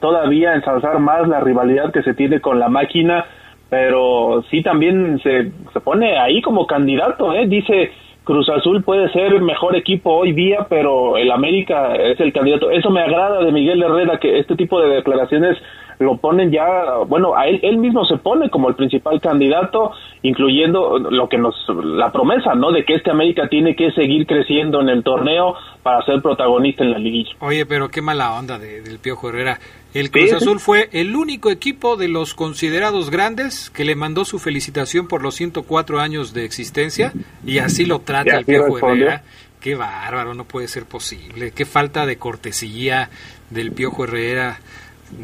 todavía 0.00 0.54
ensalzar 0.54 0.98
más 0.98 1.28
la 1.28 1.38
rivalidad 1.38 1.92
que 1.92 2.02
se 2.02 2.14
tiene 2.14 2.40
con 2.40 2.58
la 2.58 2.68
máquina, 2.68 3.26
pero 3.68 4.42
sí 4.50 4.60
también 4.62 5.20
se, 5.20 5.52
se 5.72 5.80
pone 5.80 6.18
ahí 6.18 6.42
como 6.42 6.66
candidato, 6.66 7.32
¿eh? 7.32 7.46
Dice, 7.46 7.92
Cruz 8.24 8.48
Azul 8.48 8.82
puede 8.82 9.10
ser 9.12 9.40
mejor 9.40 9.76
equipo 9.76 10.12
hoy 10.12 10.32
día, 10.32 10.66
pero 10.68 11.16
el 11.16 11.30
América 11.30 11.94
es 11.96 12.20
el 12.20 12.32
candidato. 12.32 12.70
Eso 12.70 12.90
me 12.90 13.00
agrada 13.00 13.42
de 13.42 13.52
Miguel 13.52 13.82
Herrera, 13.82 14.18
que 14.18 14.38
este 14.38 14.56
tipo 14.56 14.80
de 14.80 14.88
declaraciones 14.96 15.56
lo 16.00 16.16
ponen 16.16 16.50
ya, 16.50 16.96
bueno, 17.06 17.36
a 17.36 17.46
él, 17.46 17.60
él 17.62 17.76
mismo 17.76 18.06
se 18.06 18.16
pone 18.16 18.48
como 18.48 18.70
el 18.70 18.74
principal 18.74 19.20
candidato, 19.20 19.92
incluyendo 20.22 20.98
lo 20.98 21.28
que 21.28 21.36
nos, 21.36 21.54
la 21.68 22.10
promesa, 22.10 22.54
¿no? 22.54 22.72
De 22.72 22.86
que 22.86 22.94
este 22.94 23.10
América 23.10 23.48
tiene 23.48 23.76
que 23.76 23.92
seguir 23.92 24.26
creciendo 24.26 24.80
en 24.80 24.88
el 24.88 25.04
torneo 25.04 25.54
para 25.82 26.02
ser 26.06 26.22
protagonista 26.22 26.84
en 26.84 26.92
la 26.92 26.98
liguilla. 26.98 27.32
Oye, 27.40 27.66
pero 27.66 27.90
qué 27.90 28.00
mala 28.00 28.32
onda 28.32 28.58
de, 28.58 28.80
del 28.80 28.98
Piojo 28.98 29.28
Herrera. 29.28 29.58
El 29.92 30.10
Cruz 30.12 30.32
Azul 30.32 30.60
fue 30.60 30.88
el 30.92 31.16
único 31.16 31.50
equipo 31.50 31.96
de 31.96 32.06
los 32.06 32.34
considerados 32.34 33.10
grandes 33.10 33.70
que 33.70 33.84
le 33.84 33.96
mandó 33.96 34.24
su 34.24 34.38
felicitación 34.38 35.08
por 35.08 35.22
los 35.22 35.34
104 35.34 35.98
años 35.98 36.32
de 36.32 36.44
existencia 36.44 37.12
y 37.44 37.58
así 37.58 37.86
lo 37.86 38.00
trata 38.00 38.38
el 38.38 38.44
Piojo. 38.44 38.78
Herrera. 38.78 39.24
Qué 39.60 39.74
bárbaro, 39.74 40.32
no 40.32 40.44
puede 40.44 40.68
ser 40.68 40.84
posible. 40.84 41.50
Qué 41.50 41.66
falta 41.66 42.06
de 42.06 42.16
cortesía 42.16 43.10
del 43.50 43.72
Piojo 43.72 44.04
Herrera. 44.04 44.60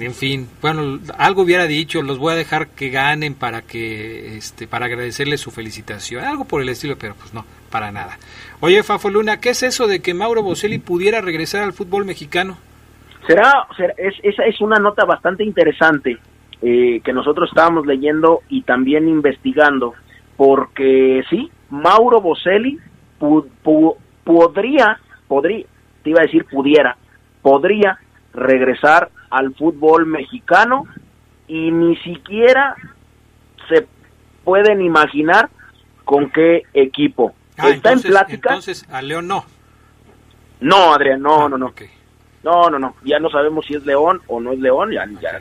En 0.00 0.14
fin, 0.14 0.48
bueno, 0.60 0.98
algo 1.16 1.42
hubiera 1.42 1.68
dicho, 1.68 2.02
los 2.02 2.18
voy 2.18 2.32
a 2.32 2.36
dejar 2.36 2.66
que 2.68 2.90
ganen 2.90 3.34
para 3.34 3.62
que 3.62 4.36
este 4.36 4.66
para 4.66 4.86
agradecerles 4.86 5.40
su 5.40 5.52
felicitación, 5.52 6.24
algo 6.24 6.44
por 6.44 6.60
el 6.60 6.68
estilo, 6.68 6.98
pero 6.98 7.14
pues 7.14 7.32
no, 7.32 7.46
para 7.70 7.92
nada. 7.92 8.18
Oye, 8.58 8.82
Fafo 8.82 9.10
Luna, 9.10 9.38
¿qué 9.38 9.50
es 9.50 9.62
eso 9.62 9.86
de 9.86 10.00
que 10.00 10.12
Mauro 10.12 10.42
Boselli 10.42 10.78
pudiera 10.78 11.20
regresar 11.20 11.62
al 11.62 11.72
fútbol 11.72 12.04
mexicano? 12.04 12.58
Será, 13.26 13.66
será 13.76 13.94
es, 13.96 14.14
esa 14.22 14.44
es 14.44 14.60
una 14.60 14.78
nota 14.78 15.04
bastante 15.04 15.44
interesante 15.44 16.18
eh, 16.62 17.00
que 17.04 17.12
nosotros 17.12 17.48
estábamos 17.50 17.86
leyendo 17.86 18.40
y 18.48 18.62
también 18.62 19.08
investigando, 19.08 19.94
porque 20.36 21.22
sí, 21.30 21.50
Mauro 21.70 22.20
Boselli 22.20 22.78
pu, 23.18 23.46
pu, 23.62 23.96
podría, 24.24 24.98
podría, 25.28 25.66
te 26.02 26.10
iba 26.10 26.20
a 26.20 26.24
decir 26.24 26.44
pudiera, 26.46 26.96
podría 27.42 27.98
regresar 28.32 29.10
al 29.30 29.54
fútbol 29.54 30.06
mexicano 30.06 30.84
y 31.48 31.70
ni 31.70 31.96
siquiera 31.96 32.74
se 33.68 33.86
pueden 34.44 34.80
imaginar 34.80 35.48
con 36.04 36.30
qué 36.30 36.62
equipo. 36.72 37.34
Ah, 37.58 37.70
Está 37.70 37.90
entonces, 37.90 38.04
en 38.04 38.10
plática. 38.10 38.48
Entonces, 38.50 38.86
a 38.90 39.02
León 39.02 39.26
no. 39.26 39.44
No, 40.60 40.94
Adrián, 40.94 41.20
no, 41.22 41.46
Ah, 41.46 41.48
no, 41.48 41.58
no. 41.58 41.66
okay. 41.66 41.88
No, 42.46 42.70
no, 42.70 42.78
no. 42.78 42.94
Ya 43.02 43.18
no 43.18 43.28
sabemos 43.28 43.66
si 43.66 43.74
es 43.74 43.84
León 43.84 44.22
o 44.28 44.40
no 44.40 44.52
es 44.52 44.60
León. 44.60 44.92
Ya, 44.92 45.04
ya 45.20 45.40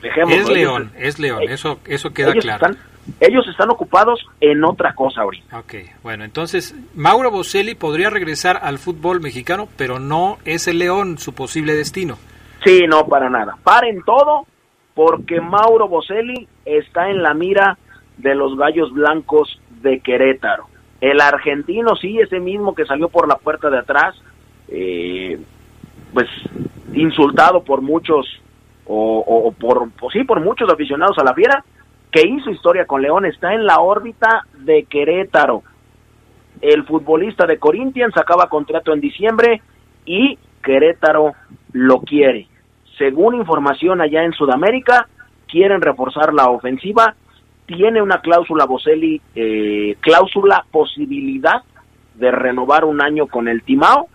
dejemos. 0.00 0.32
Es 0.32 0.48
León, 0.48 0.90
es 0.98 1.18
León. 1.18 1.42
Eso, 1.46 1.80
eso 1.84 2.14
queda 2.14 2.30
ellos 2.30 2.44
claro. 2.44 2.72
Están, 2.72 2.90
ellos 3.20 3.46
están 3.46 3.68
ocupados 3.68 4.26
en 4.40 4.64
otra 4.64 4.94
cosa 4.94 5.20
ahorita. 5.20 5.58
Ok, 5.58 5.74
bueno, 6.02 6.24
entonces 6.24 6.74
Mauro 6.94 7.30
Boselli 7.30 7.74
podría 7.74 8.08
regresar 8.08 8.58
al 8.62 8.78
fútbol 8.78 9.20
mexicano, 9.20 9.68
pero 9.76 9.98
no 9.98 10.38
es 10.46 10.66
el 10.66 10.78
León 10.78 11.18
su 11.18 11.34
posible 11.34 11.74
destino. 11.74 12.16
Sí, 12.64 12.84
no, 12.88 13.06
para 13.06 13.28
nada. 13.28 13.58
Paren 13.62 14.02
todo 14.02 14.46
porque 14.94 15.42
Mauro 15.42 15.88
Boselli 15.88 16.48
está 16.64 17.10
en 17.10 17.22
la 17.22 17.34
mira 17.34 17.76
de 18.16 18.34
los 18.34 18.56
Gallos 18.56 18.94
Blancos 18.94 19.60
de 19.82 20.00
Querétaro. 20.00 20.68
El 21.02 21.20
argentino, 21.20 21.96
sí, 21.96 22.18
ese 22.18 22.40
mismo 22.40 22.74
que 22.74 22.86
salió 22.86 23.10
por 23.10 23.28
la 23.28 23.36
puerta 23.36 23.68
de 23.68 23.78
atrás, 23.78 24.14
eh, 24.68 25.38
pues 26.12 26.28
insultado 26.92 27.62
por 27.62 27.82
muchos, 27.82 28.26
o, 28.86 29.54
por, 29.58 29.88
o 30.00 30.10
sí, 30.10 30.24
por 30.24 30.40
muchos 30.40 30.68
aficionados 30.72 31.18
a 31.18 31.24
la 31.24 31.34
fiera, 31.34 31.64
que 32.10 32.26
hizo 32.26 32.50
historia 32.50 32.86
con 32.86 33.02
León, 33.02 33.24
está 33.24 33.54
en 33.54 33.64
la 33.64 33.80
órbita 33.80 34.46
de 34.58 34.84
Querétaro. 34.84 35.62
El 36.60 36.84
futbolista 36.84 37.46
de 37.46 37.58
Corinthians 37.58 38.16
acaba 38.16 38.48
contrato 38.48 38.92
en 38.92 39.00
diciembre 39.00 39.62
y 40.04 40.38
Querétaro 40.62 41.34
lo 41.72 42.00
quiere. 42.00 42.48
Según 42.98 43.36
información 43.36 44.00
allá 44.00 44.24
en 44.24 44.32
Sudamérica, 44.32 45.08
quieren 45.46 45.80
reforzar 45.80 46.34
la 46.34 46.50
ofensiva. 46.50 47.14
Tiene 47.66 48.02
una 48.02 48.20
cláusula 48.20 48.66
Boselli, 48.66 49.20
eh, 49.34 49.96
cláusula 50.00 50.64
posibilidad 50.70 51.62
de 52.14 52.30
renovar 52.30 52.84
un 52.84 53.00
año 53.00 53.26
con 53.26 53.48
el 53.48 53.62
Timao, 53.62 54.08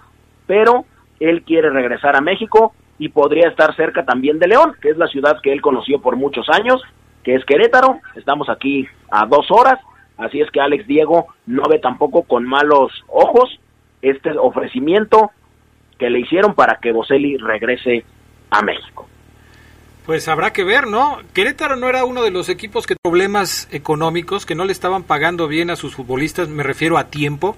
pero 0.45 0.85
él 1.19 1.43
quiere 1.43 1.69
regresar 1.69 2.15
a 2.15 2.21
México 2.21 2.73
y 2.97 3.09
podría 3.09 3.49
estar 3.49 3.75
cerca 3.75 4.05
también 4.05 4.39
de 4.39 4.47
León, 4.47 4.75
que 4.81 4.89
es 4.89 4.97
la 4.97 5.07
ciudad 5.07 5.41
que 5.41 5.51
él 5.51 5.61
conoció 5.61 6.01
por 6.01 6.15
muchos 6.15 6.47
años, 6.49 6.81
que 7.23 7.35
es 7.35 7.45
Querétaro. 7.45 7.99
Estamos 8.15 8.49
aquí 8.49 8.87
a 9.11 9.25
dos 9.25 9.47
horas, 9.49 9.79
así 10.17 10.41
es 10.41 10.49
que 10.51 10.61
Alex 10.61 10.87
Diego 10.87 11.27
no 11.45 11.63
ve 11.69 11.79
tampoco 11.79 12.23
con 12.23 12.45
malos 12.45 12.91
ojos 13.07 13.59
este 14.01 14.31
ofrecimiento 14.37 15.31
que 15.97 16.09
le 16.09 16.19
hicieron 16.19 16.53
para 16.53 16.77
que 16.81 16.91
Boselli 16.91 17.37
regrese 17.37 18.05
a 18.49 18.61
México. 18.61 19.07
Pues 20.05 20.27
habrá 20.27 20.53
que 20.53 20.63
ver, 20.63 20.85
¿no? 20.85 21.17
Querétaro 21.33 21.75
no 21.75 21.89
era 21.89 22.05
uno 22.05 22.21
de 22.21 22.29
los 22.29 22.47
equipos 22.49 22.85
que 22.85 22.95
problemas 23.01 23.67
económicos, 23.71 24.45
que 24.45 24.53
no 24.53 24.65
le 24.65 24.71
estaban 24.71 25.03
pagando 25.03 25.47
bien 25.47 25.71
a 25.71 25.75
sus 25.75 25.95
futbolistas, 25.95 26.47
me 26.47 26.61
refiero 26.61 26.97
a 26.99 27.05
tiempo. 27.05 27.57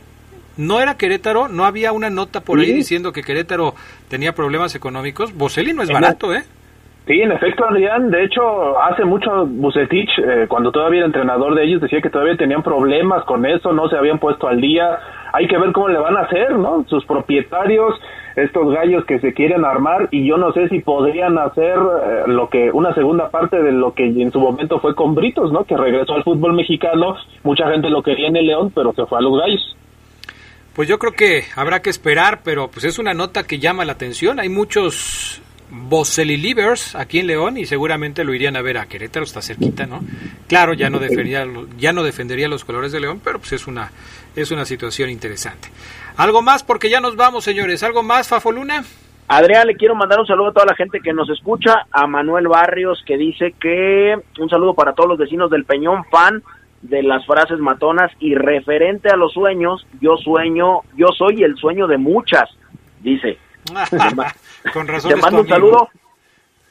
No 0.57 0.81
era 0.81 0.97
Querétaro, 0.97 1.47
no 1.47 1.65
había 1.65 1.91
una 1.91 2.09
nota 2.09 2.41
por 2.41 2.59
ahí 2.59 2.73
diciendo 2.73 3.11
que 3.11 3.21
Querétaro 3.21 3.75
tenía 4.09 4.33
problemas 4.33 4.75
económicos. 4.75 5.33
Boselli 5.35 5.73
no 5.73 5.83
es 5.83 5.91
barato, 5.91 6.33
¿eh? 6.33 6.43
Sí, 7.07 7.21
en 7.21 7.31
efecto, 7.31 7.63
Adrián. 7.63 8.11
De 8.11 8.25
hecho, 8.25 8.77
hace 8.81 9.05
mucho 9.05 9.45
Bucetich, 9.45 10.09
eh, 10.19 10.45
cuando 10.49 10.73
todavía 10.73 10.99
era 10.99 11.05
entrenador 11.05 11.55
de 11.55 11.63
ellos, 11.63 11.79
decía 11.79 12.01
que 12.01 12.09
todavía 12.09 12.35
tenían 12.35 12.63
problemas 12.63 13.23
con 13.23 13.45
eso, 13.45 13.71
no 13.71 13.87
se 13.87 13.95
habían 13.95 14.19
puesto 14.19 14.49
al 14.49 14.59
día. 14.59 14.99
Hay 15.31 15.47
que 15.47 15.57
ver 15.57 15.71
cómo 15.71 15.87
le 15.87 15.99
van 15.99 16.17
a 16.17 16.23
hacer, 16.23 16.57
¿no? 16.57 16.83
Sus 16.89 17.05
propietarios, 17.05 17.95
estos 18.35 18.73
gallos 18.73 19.05
que 19.05 19.19
se 19.19 19.33
quieren 19.33 19.63
armar, 19.63 20.09
y 20.11 20.27
yo 20.27 20.35
no 20.35 20.51
sé 20.51 20.67
si 20.67 20.81
podrían 20.81 21.37
hacer 21.37 21.77
eh, 21.77 22.23
lo 22.27 22.49
que, 22.49 22.71
una 22.71 22.93
segunda 22.93 23.29
parte 23.29 23.63
de 23.63 23.71
lo 23.71 23.93
que 23.93 24.05
en 24.05 24.31
su 24.33 24.41
momento 24.41 24.79
fue 24.79 24.93
con 24.93 25.15
Britos, 25.15 25.53
¿no? 25.53 25.63
Que 25.63 25.77
regresó 25.77 26.13
al 26.13 26.25
fútbol 26.25 26.53
mexicano. 26.53 27.15
Mucha 27.43 27.71
gente 27.71 27.89
lo 27.89 28.03
quería 28.03 28.27
en 28.27 28.35
el 28.35 28.47
León, 28.47 28.73
pero 28.75 28.91
se 28.91 29.05
fue 29.05 29.19
a 29.19 29.21
los 29.21 29.39
gallos. 29.39 29.77
Pues 30.77 30.87
yo 30.87 30.99
creo 30.99 31.13
que 31.13 31.45
habrá 31.55 31.81
que 31.81 31.89
esperar, 31.89 32.41
pero 32.43 32.67
pues 32.67 32.85
es 32.85 32.99
una 32.99 33.15
nota 33.15 33.41
que 33.41 33.57
llama 33.57 33.83
la 33.83 33.93
atención. 33.93 34.39
Hay 34.39 34.47
muchos 34.47 35.41
Boselli 35.71 36.37
Livers 36.37 36.93
aquí 36.93 37.17
en 37.17 37.25
León 37.25 37.57
y 37.57 37.65
seguramente 37.65 38.23
lo 38.23 38.31
irían 38.31 38.55
a 38.55 38.61
ver 38.61 38.77
a 38.77 38.85
Querétaro, 38.85 39.25
está 39.25 39.41
cerquita, 39.41 39.87
¿no? 39.87 40.01
Claro, 40.47 40.75
ya 40.75 40.91
no 40.91 40.99
defendería, 40.99 41.47
ya 41.79 41.93
no 41.93 42.03
defendería 42.03 42.47
los 42.47 42.63
colores 42.63 42.91
de 42.91 42.99
León, 42.99 43.19
pero 43.23 43.39
pues 43.39 43.53
es 43.53 43.65
una, 43.65 43.91
es 44.35 44.51
una 44.51 44.65
situación 44.65 45.09
interesante. 45.09 45.69
¿Algo 46.15 46.43
más? 46.43 46.61
Porque 46.61 46.91
ya 46.91 47.01
nos 47.01 47.15
vamos, 47.15 47.43
señores. 47.43 47.81
¿Algo 47.81 48.03
más, 48.03 48.27
Fafoluna? 48.27 48.83
Adrián, 49.29 49.65
le 49.65 49.75
quiero 49.77 49.95
mandar 49.95 50.19
un 50.19 50.27
saludo 50.27 50.49
a 50.49 50.53
toda 50.53 50.67
la 50.67 50.75
gente 50.75 50.99
que 51.03 51.11
nos 51.11 51.27
escucha, 51.31 51.87
a 51.89 52.05
Manuel 52.05 52.49
Barrios 52.49 53.01
que 53.03 53.17
dice 53.17 53.55
que 53.59 54.15
un 54.39 54.47
saludo 54.47 54.75
para 54.75 54.93
todos 54.93 55.09
los 55.09 55.17
vecinos 55.17 55.49
del 55.49 55.65
Peñón, 55.65 56.05
fan 56.11 56.43
de 56.81 57.03
las 57.03 57.25
frases 57.25 57.59
matonas 57.59 58.11
y 58.19 58.35
referente 58.35 59.09
a 59.09 59.15
los 59.15 59.33
sueños, 59.33 59.85
yo 59.99 60.17
sueño, 60.17 60.81
yo 60.95 61.07
soy 61.17 61.43
el 61.43 61.55
sueño 61.57 61.87
de 61.87 61.97
muchas, 61.97 62.49
dice. 63.01 63.37
Con 64.73 64.87
razón. 64.87 65.11
Te 65.11 65.17
mando 65.17 65.41
un 65.41 65.47
saludo. 65.47 65.89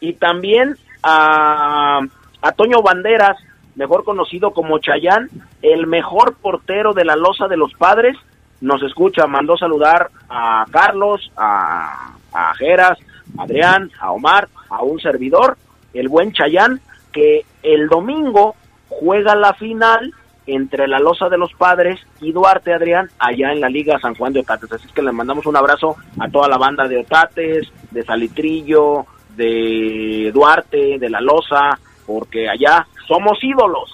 Y 0.00 0.14
también 0.14 0.76
a, 1.02 2.00
a 2.42 2.52
Toño 2.52 2.82
Banderas, 2.82 3.36
mejor 3.74 4.04
conocido 4.04 4.52
como 4.52 4.78
Chayán, 4.78 5.28
el 5.62 5.86
mejor 5.86 6.34
portero 6.34 6.92
de 6.92 7.04
la 7.04 7.16
losa 7.16 7.48
de 7.48 7.56
los 7.56 7.72
padres, 7.74 8.16
nos 8.60 8.82
escucha, 8.82 9.26
mandó 9.26 9.56
saludar 9.56 10.10
a 10.28 10.64
Carlos, 10.70 11.30
a, 11.36 12.14
a 12.32 12.54
Jeras, 12.54 12.98
a 13.38 13.42
Adrián, 13.42 13.90
a 13.98 14.12
Omar, 14.12 14.48
a 14.70 14.82
un 14.82 15.00
servidor, 15.00 15.56
el 15.92 16.08
buen 16.08 16.32
Chayán, 16.32 16.80
que 17.12 17.44
el 17.62 17.88
domingo 17.88 18.54
juega 18.88 19.34
la 19.34 19.54
final 19.54 20.12
entre 20.46 20.86
la 20.86 20.98
Loza 20.98 21.28
de 21.28 21.38
los 21.38 21.52
Padres 21.54 22.00
y 22.20 22.32
Duarte 22.32 22.72
Adrián 22.72 23.10
allá 23.18 23.52
en 23.52 23.60
la 23.60 23.68
Liga 23.68 23.98
San 23.98 24.14
Juan 24.14 24.32
de 24.32 24.40
Otates. 24.40 24.72
Así 24.72 24.88
que 24.94 25.02
le 25.02 25.12
mandamos 25.12 25.46
un 25.46 25.56
abrazo 25.56 25.96
a 26.18 26.28
toda 26.28 26.48
la 26.48 26.56
banda 26.56 26.86
de 26.86 26.98
Otates, 26.98 27.68
de 27.90 28.02
Salitrillo, 28.04 29.06
de 29.36 30.30
Duarte, 30.32 30.98
de 30.98 31.10
la 31.10 31.20
Loza, 31.20 31.78
porque 32.06 32.48
allá 32.48 32.86
somos 33.06 33.38
ídolos. 33.42 33.92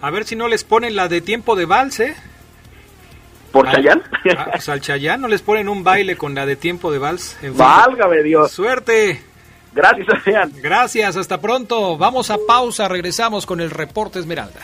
A 0.00 0.10
ver 0.10 0.24
si 0.24 0.36
no 0.36 0.48
les 0.48 0.64
ponen 0.64 0.96
la 0.96 1.08
de 1.08 1.20
tiempo 1.20 1.56
de 1.56 1.64
vals, 1.64 2.00
¿eh? 2.00 2.14
¿Por 3.52 3.70
Chayán? 3.70 4.02
Ah, 4.36 4.48
pues 4.52 4.68
al 4.68 4.80
Chayán 4.80 5.20
no 5.20 5.28
les 5.28 5.42
ponen 5.42 5.68
un 5.68 5.84
baile 5.84 6.16
con 6.16 6.34
la 6.34 6.46
de 6.46 6.56
tiempo 6.56 6.90
de 6.90 6.98
vals. 6.98 7.36
En 7.42 7.56
Válgame 7.56 8.22
Dios. 8.22 8.50
Suerte. 8.50 9.22
Gracias, 9.74 10.08
Adrián. 10.08 10.52
Gracias, 10.62 11.16
hasta 11.16 11.40
pronto. 11.40 11.96
Vamos 11.96 12.30
a 12.30 12.36
pausa, 12.46 12.88
regresamos 12.88 13.46
con 13.46 13.60
el 13.60 13.70
reporte 13.70 14.18
Esmeralda. 14.18 14.60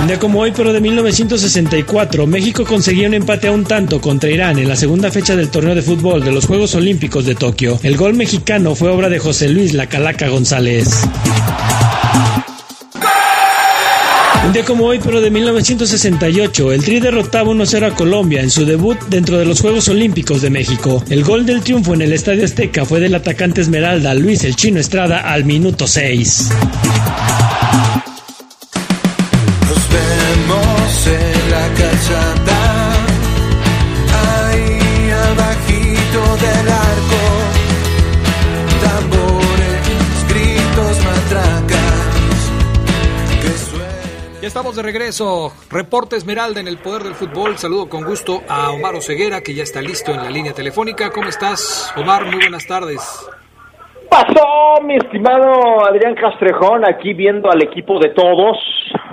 Un 0.00 0.06
día 0.06 0.18
como 0.18 0.40
hoy, 0.40 0.52
pero 0.56 0.72
de 0.72 0.80
1964, 0.80 2.26
México 2.26 2.64
conseguía 2.64 3.06
un 3.06 3.12
empate 3.12 3.48
a 3.48 3.52
un 3.52 3.64
tanto 3.64 4.00
contra 4.00 4.30
Irán 4.30 4.58
en 4.58 4.66
la 4.66 4.76
segunda 4.76 5.10
fecha 5.10 5.36
del 5.36 5.50
torneo 5.50 5.74
de 5.74 5.82
fútbol 5.82 6.24
de 6.24 6.32
los 6.32 6.46
Juegos 6.46 6.74
Olímpicos 6.74 7.26
de 7.26 7.34
Tokio. 7.34 7.78
El 7.82 7.98
gol 7.98 8.14
mexicano 8.14 8.74
fue 8.74 8.90
obra 8.90 9.10
de 9.10 9.18
José 9.18 9.50
Luis 9.50 9.74
La 9.74 9.88
Calaca 9.88 10.28
González. 10.28 11.06
Un 14.44 14.54
día 14.54 14.64
como 14.64 14.86
hoy, 14.86 14.98
pero 15.04 15.20
de 15.20 15.30
1968, 15.30 16.72
el 16.72 16.82
Tri 16.82 16.98
derrotaba 16.98 17.50
1-0 17.50 17.92
a 17.92 17.94
Colombia 17.94 18.40
en 18.40 18.50
su 18.50 18.64
debut 18.64 18.98
dentro 19.08 19.38
de 19.38 19.44
los 19.44 19.60
Juegos 19.60 19.88
Olímpicos 19.88 20.40
de 20.40 20.50
México. 20.50 21.04
El 21.10 21.24
gol 21.24 21.44
del 21.44 21.60
triunfo 21.60 21.92
en 21.94 22.02
el 22.02 22.12
Estadio 22.12 22.44
Azteca 22.44 22.84
fue 22.84 23.00
del 23.00 23.14
atacante 23.14 23.60
Esmeralda 23.60 24.14
Luis 24.14 24.42
El 24.44 24.56
Chino 24.56 24.80
Estrada 24.80 25.20
al 25.20 25.44
minuto 25.44 25.86
6. 25.86 26.48
Estamos 44.50 44.74
de 44.74 44.82
regreso. 44.82 45.52
Reporte 45.70 46.16
Esmeralda 46.16 46.58
en 46.58 46.66
el 46.66 46.78
poder 46.78 47.04
del 47.04 47.14
fútbol. 47.14 47.56
Saludo 47.56 47.88
con 47.88 48.02
gusto 48.02 48.42
a 48.48 48.72
Omar 48.72 48.96
Oseguera, 48.96 49.42
que 49.42 49.54
ya 49.54 49.62
está 49.62 49.80
listo 49.80 50.10
en 50.10 50.24
la 50.24 50.28
línea 50.28 50.52
telefónica. 50.52 51.08
¿Cómo 51.10 51.28
estás, 51.28 51.94
Omar? 51.96 52.24
Muy 52.24 52.40
buenas 52.40 52.66
tardes. 52.66 52.98
Pasó, 54.10 54.82
mi 54.82 54.96
estimado 54.96 55.86
Adrián 55.86 56.16
Castrejón, 56.16 56.84
aquí 56.84 57.14
viendo 57.14 57.48
al 57.48 57.62
equipo 57.62 58.00
de 58.00 58.08
todos, 58.08 58.56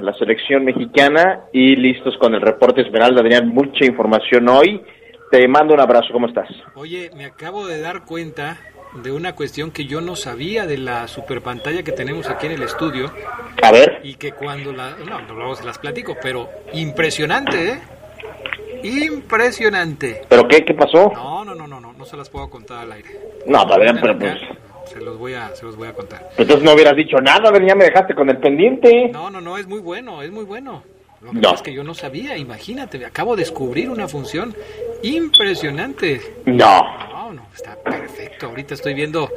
la 0.01 0.11
selección 0.15 0.65
mexicana, 0.65 1.41
y 1.53 1.75
listos 1.75 2.17
con 2.17 2.33
el 2.33 2.41
reporte 2.41 2.81
Esmeralda. 2.81 3.21
Adrián, 3.21 3.49
mucha 3.49 3.85
información 3.85 4.49
hoy. 4.49 4.81
Te 5.29 5.47
mando 5.47 5.75
un 5.75 5.79
abrazo, 5.79 6.07
¿cómo 6.13 6.25
estás? 6.25 6.49
Oye, 6.73 7.11
me 7.15 7.25
acabo 7.25 7.67
de 7.67 7.79
dar 7.79 8.05
cuenta 8.05 8.57
de 9.03 9.11
una 9.11 9.33
cuestión 9.35 9.71
que 9.71 9.85
yo 9.85 10.01
no 10.01 10.15
sabía 10.15 10.65
de 10.65 10.77
la 10.77 11.07
super 11.07 11.41
pantalla 11.41 11.83
que 11.83 11.91
tenemos 11.91 12.27
aquí 12.29 12.45
en 12.47 12.53
el 12.53 12.63
estudio 12.63 13.11
A 13.61 13.71
ver. 13.71 13.99
y 14.03 14.15
que 14.15 14.31
cuando 14.31 14.71
la... 14.73 14.91
No, 15.05 15.21
no 15.21 15.53
las 15.63 15.77
platico, 15.77 16.15
pero 16.21 16.49
impresionante, 16.73 17.69
¿eh? 17.71 17.79
Impresionante. 18.83 20.21
¿Pero 20.29 20.47
qué? 20.47 20.63
¿Qué 20.63 20.73
pasó? 20.73 21.11
No, 21.13 21.43
no, 21.45 21.55
no, 21.55 21.67
no, 21.67 21.79
no, 21.79 21.93
no 21.93 22.05
se 22.05 22.15
las 22.17 22.29
puedo 22.29 22.49
contar 22.49 22.79
al 22.79 22.91
aire. 22.91 23.09
No, 23.45 23.59
Adrián, 23.61 23.97
pero 24.01 24.13
Acá, 24.13 24.19
pues... 24.37 24.57
Se 24.93 25.01
los 25.01 25.17
voy 25.17 25.33
a, 25.33 25.53
se 25.53 25.65
los 25.65 25.75
voy 25.75 25.89
a 25.89 25.93
contar. 25.93 26.29
Entonces 26.37 26.63
no 26.63 26.73
hubieras 26.73 26.95
dicho 26.95 27.17
nada, 27.17 27.49
Adrián, 27.49 27.67
ya 27.67 27.75
me 27.75 27.83
dejaste 27.85 28.15
con 28.15 28.29
el 28.29 28.37
pendiente. 28.37 29.09
No, 29.11 29.29
no, 29.29 29.41
no, 29.41 29.57
es 29.57 29.67
muy 29.67 29.79
bueno, 29.81 30.21
es 30.21 30.31
muy 30.31 30.45
bueno. 30.45 30.81
Lo 31.21 31.31
que 31.31 31.35
No. 31.37 31.41
pasa 31.41 31.55
es 31.55 31.61
que 31.63 31.73
yo 31.73 31.83
no 31.83 31.93
sabía, 31.93 32.37
imagínate, 32.37 33.03
acabo 33.05 33.35
de 33.35 33.41
descubrir 33.41 33.89
una 33.89 34.07
función 34.07 34.55
impresionante. 35.03 36.21
No. 36.45 36.85
No, 37.27 37.33
no, 37.33 37.47
está 37.53 37.75
perfecto. 37.75 38.45
Ahorita 38.45 38.73
estoy 38.73 38.93
viendo, 38.93 39.29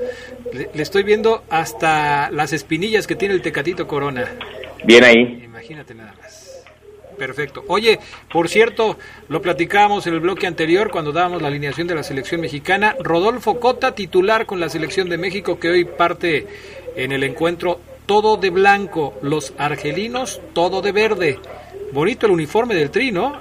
le, 0.53 0.71
le 0.73 0.83
estoy 0.83 1.03
viendo 1.03 1.43
hasta 1.51 2.31
las 2.31 2.53
espinillas 2.53 3.09
que 3.09 3.17
tiene 3.17 3.35
el 3.35 3.43
Tecatito 3.43 3.89
Corona. 3.89 4.31
Bien 4.85 5.03
ahí. 5.03 5.43
Imagínate 5.45 5.93
nada 5.97 6.15
más. 6.23 6.65
Perfecto. 7.19 7.65
Oye, 7.67 7.99
por 8.33 8.49
cierto, 8.49 8.97
lo 9.29 9.43
platicábamos 9.43 10.07
en 10.07 10.15
el 10.15 10.21
bloque 10.21 10.47
anterior 10.47 10.93
cuando 10.93 11.11
dábamos 11.11 11.43
la 11.43 11.49
alineación 11.49 11.89
de 11.89 11.97
la 11.97 12.05
selección 12.05 12.41
mexicana. 12.41 12.95
Rodolfo 13.01 13.59
Cota, 13.59 13.93
titular 13.93 14.47
con 14.47 14.61
la 14.61 14.69
selección 14.69 15.09
de 15.09 15.19
México, 15.19 15.59
que 15.59 15.71
hoy 15.71 15.85
parte 15.85 16.47
en 16.95 17.11
el 17.11 17.25
encuentro 17.25 17.81
todo 18.07 18.37
de 18.37 18.51
blanco. 18.51 19.19
Los 19.21 19.53
argelinos, 19.59 20.41
todo 20.53 20.81
de 20.81 20.93
verde. 20.93 21.41
Bonito 21.93 22.27
el 22.27 22.33
uniforme 22.33 22.77
del 22.77 22.93
tri, 22.93 23.11
¿no? 23.11 23.41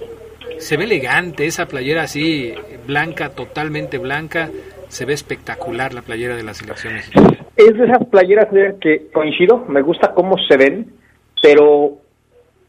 Se 0.60 0.78
ve 0.78 0.84
elegante 0.84 1.46
esa 1.46 1.68
playera 1.68 2.04
así, 2.04 2.54
blanca, 2.86 3.30
totalmente 3.30 3.98
blanca. 3.98 4.50
Se 4.90 5.06
ve 5.06 5.14
espectacular 5.14 5.94
la 5.94 6.02
playera 6.02 6.36
de 6.36 6.44
la 6.44 6.54
selección 6.54 6.96
mexicana. 6.96 7.38
Es 7.56 7.78
de 7.78 7.86
esas 7.86 8.06
playeras 8.08 8.48
que 8.82 9.08
coincido, 9.14 9.66
me 9.68 9.82
gusta 9.82 10.14
cómo 10.14 10.38
se 10.38 10.58
ven, 10.58 10.94
pero 11.42 11.98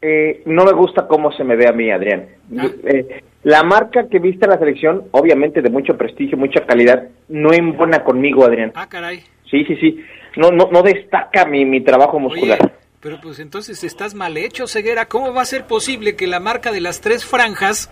eh, 0.01 0.41
no 0.45 0.65
me 0.65 0.71
gusta 0.71 1.07
cómo 1.07 1.31
se 1.31 1.43
me 1.43 1.55
ve 1.55 1.67
a 1.67 1.73
mí, 1.73 1.91
Adrián. 1.91 2.27
Ah. 2.57 2.67
Eh, 2.85 3.21
la 3.43 3.63
marca 3.63 4.07
que 4.07 4.19
viste 4.19 4.45
en 4.45 4.51
la 4.51 4.59
selección, 4.59 5.03
obviamente 5.11 5.61
de 5.61 5.69
mucho 5.69 5.97
prestigio, 5.97 6.37
mucha 6.37 6.65
calidad, 6.65 7.09
no 7.27 7.53
embona 7.53 8.03
conmigo, 8.03 8.45
Adrián. 8.45 8.71
Ah, 8.75 8.87
caray. 8.87 9.19
Sí, 9.49 9.65
sí, 9.65 9.75
sí. 9.77 10.03
No, 10.37 10.49
no, 10.51 10.69
no 10.71 10.81
destaca 10.81 11.45
mi, 11.45 11.65
mi 11.65 11.81
trabajo 11.81 12.19
muscular. 12.19 12.59
Oye, 12.61 12.71
Pero 13.01 13.19
pues 13.19 13.39
entonces 13.39 13.83
estás 13.83 14.13
mal 14.13 14.37
hecho, 14.37 14.67
Ceguera. 14.67 15.07
¿Cómo 15.07 15.33
va 15.33 15.41
a 15.41 15.45
ser 15.45 15.65
posible 15.65 16.15
que 16.15 16.27
la 16.27 16.39
marca 16.39 16.71
de 16.71 16.81
las 16.81 17.01
tres 17.01 17.25
franjas 17.25 17.89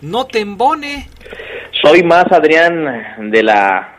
no 0.00 0.26
te 0.26 0.38
embone? 0.40 1.08
Soy 1.82 2.02
más 2.04 2.26
Adrián 2.30 3.30
de 3.30 3.42
la 3.42 3.98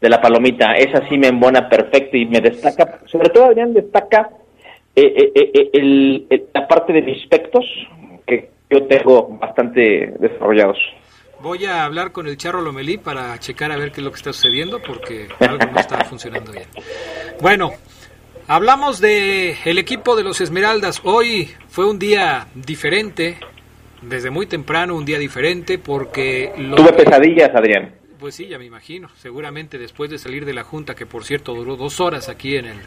de 0.00 0.08
la 0.10 0.20
palomita. 0.20 0.72
Esa 0.74 1.08
sí 1.08 1.16
me 1.16 1.28
embona 1.28 1.68
perfecto 1.68 2.16
y 2.16 2.26
me 2.26 2.40
destaca. 2.40 3.00
Sobre 3.06 3.30
todo 3.30 3.46
Adrián 3.46 3.72
destaca 3.72 4.28
eh, 4.96 5.02
eh, 5.16 5.32
eh, 5.34 5.70
el- 5.72 6.26
el- 6.28 6.44
la 6.52 6.68
parte 6.68 6.92
de 6.92 7.02
mis 7.02 7.26
pectos 7.28 7.64
que 8.26 8.50
yo 8.70 8.84
tengo 8.86 9.28
bastante 9.38 10.12
desarrollados. 10.18 10.78
Voy 11.40 11.64
a 11.66 11.84
hablar 11.84 12.10
con 12.12 12.26
el 12.26 12.36
Charro 12.36 12.60
Lomelí 12.60 12.98
para 12.98 13.38
checar 13.38 13.70
a 13.72 13.76
ver 13.76 13.92
qué 13.92 14.00
es 14.00 14.04
lo 14.04 14.10
que 14.10 14.16
está 14.16 14.32
sucediendo 14.32 14.80
porque 14.82 15.26
algo 15.40 15.58
no 15.72 15.78
está 15.80 16.04
funcionando 16.04 16.52
bien. 16.52 16.64
Bueno, 17.40 17.72
hablamos 18.48 19.00
de 19.00 19.56
el 19.64 19.78
equipo 19.78 20.16
de 20.16 20.22
los 20.24 20.40
Esmeraldas. 20.40 21.00
Hoy 21.04 21.50
fue 21.68 21.88
un 21.88 21.98
día 21.98 22.46
diferente, 22.54 23.38
desde 24.02 24.30
muy 24.30 24.46
temprano 24.46 24.94
un 24.96 25.04
día 25.04 25.18
diferente 25.18 25.78
porque 25.78 26.52
lo 26.58 26.76
Tuve 26.76 26.92
pesadillas, 26.92 27.54
Adrián. 27.54 27.94
Pues 28.18 28.34
sí, 28.36 28.46
ya 28.46 28.58
me 28.58 28.64
imagino. 28.64 29.08
Seguramente 29.16 29.78
después 29.78 30.10
de 30.10 30.18
salir 30.18 30.44
de 30.46 30.54
la 30.54 30.64
junta, 30.64 30.94
que 30.94 31.04
por 31.06 31.24
cierto 31.24 31.54
duró 31.54 31.76
dos 31.76 32.00
horas 32.00 32.28
aquí 32.28 32.56
en 32.56 32.66
el, 32.66 32.78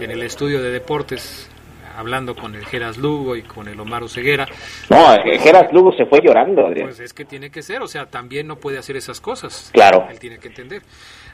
en 0.00 0.10
el 0.10 0.22
estudio 0.22 0.62
de 0.62 0.70
deportes, 0.70 1.48
hablando 1.96 2.36
con 2.36 2.54
el 2.54 2.66
Geras 2.66 2.98
Lugo 2.98 3.36
y 3.36 3.42
con 3.42 3.68
el 3.68 3.80
Omar 3.80 4.06
Ceguera, 4.08 4.46
No, 4.90 5.14
eh, 5.14 5.38
Geras 5.38 5.72
Lugo 5.72 5.92
se 5.96 6.04
fue 6.04 6.20
llorando, 6.22 6.66
Adrián. 6.66 6.88
pues 6.88 7.00
es 7.00 7.14
que 7.14 7.24
tiene 7.24 7.50
que 7.50 7.62
ser, 7.62 7.80
o 7.80 7.86
sea, 7.88 8.04
también 8.06 8.46
no 8.46 8.56
puede 8.56 8.76
hacer 8.76 8.96
esas 8.96 9.18
cosas. 9.18 9.70
Claro. 9.72 10.06
Él 10.10 10.18
tiene 10.18 10.38
que 10.38 10.48
entender. 10.48 10.82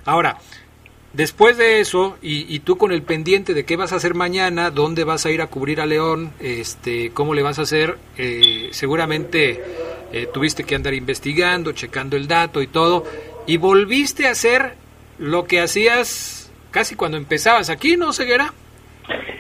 Ahora, 0.05 0.37
después 1.13 1.57
de 1.59 1.81
eso, 1.81 2.17
y, 2.23 2.55
y 2.55 2.61
tú 2.61 2.77
con 2.77 2.93
el 2.93 3.03
pendiente 3.03 3.55
de 3.55 3.65
qué 3.65 3.77
vas 3.77 3.93
a 3.93 3.97
hacer 3.97 4.15
mañana, 4.15 4.71
dónde 4.71 5.05
vas 5.05 5.27
a 5.27 5.31
ir 5.31 5.41
a 5.43 5.47
cubrir 5.49 5.81
a 5.81 5.87
León, 5.87 6.33
este, 6.41 7.11
cómo 7.13 7.35
le 7.35 7.43
vas 7.43 7.59
a 7.59 7.63
hacer, 7.63 7.97
eh, 8.19 8.69
seguramente 8.71 9.63
eh, 10.13 10.29
tuviste 10.33 10.65
que 10.65 10.75
andar 10.75 10.95
investigando, 10.95 11.73
checando 11.73 12.17
el 12.17 12.29
dato 12.29 12.63
y 12.63 12.67
todo, 12.67 13.05
y 13.47 13.57
volviste 13.57 14.27
a 14.27 14.31
hacer 14.31 14.75
lo 15.19 15.45
que 15.45 15.61
hacías 15.61 16.51
casi 16.71 16.95
cuando 16.95 17.17
empezabas 17.17 17.71
aquí, 17.71 17.97
¿no, 17.97 18.13
Ceguera? 18.13 18.53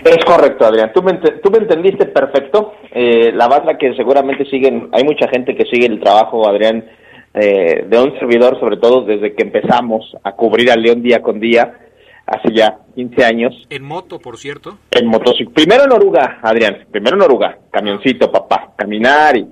Es 0.04 0.24
correcto, 0.24 0.66
Adrián. 0.66 0.90
Tú 0.92 1.02
me, 1.02 1.12
ent- 1.12 1.50
me 1.50 1.58
entendiste 1.58 2.06
perfecto. 2.06 2.74
Eh, 2.90 3.30
la 3.32 3.46
banda 3.46 3.78
que 3.78 3.94
seguramente 3.94 4.44
siguen, 4.46 4.88
hay 4.92 5.04
mucha 5.04 5.28
gente 5.28 5.54
que 5.54 5.64
sigue 5.64 5.86
el 5.86 6.00
trabajo, 6.00 6.46
Adrián, 6.48 6.84
eh, 7.34 7.84
de 7.88 7.98
un 8.00 8.18
servidor, 8.18 8.58
sobre 8.60 8.76
todo 8.76 9.02
desde 9.02 9.34
que 9.34 9.42
empezamos 9.44 10.16
a 10.22 10.32
cubrir 10.32 10.70
al 10.70 10.82
León 10.82 11.02
día 11.02 11.22
con 11.22 11.40
día, 11.40 11.78
hace 12.26 12.52
ya 12.54 12.78
15 12.94 13.24
años, 13.24 13.66
En 13.70 13.82
moto, 13.84 14.18
por 14.18 14.36
cierto. 14.38 14.78
en 14.90 15.06
motocicleta. 15.06 15.54
Primero 15.54 15.84
en 15.84 15.92
Oruga, 15.92 16.38
Adrián, 16.42 16.84
primero 16.90 17.16
en 17.16 17.22
Oruga, 17.22 17.58
camioncito, 17.70 18.30
papá, 18.30 18.72
caminar 18.76 19.36
y, 19.36 19.46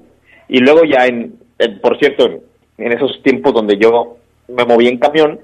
y 0.48 0.58
luego 0.60 0.82
ya 0.84 1.06
en, 1.06 1.34
en- 1.58 1.80
por 1.80 1.98
cierto, 1.98 2.26
en, 2.26 2.40
en 2.78 2.92
esos 2.92 3.22
tiempos 3.22 3.52
donde 3.54 3.76
yo 3.76 4.16
me 4.48 4.64
moví 4.64 4.86
en 4.88 4.98
camión, 4.98 5.40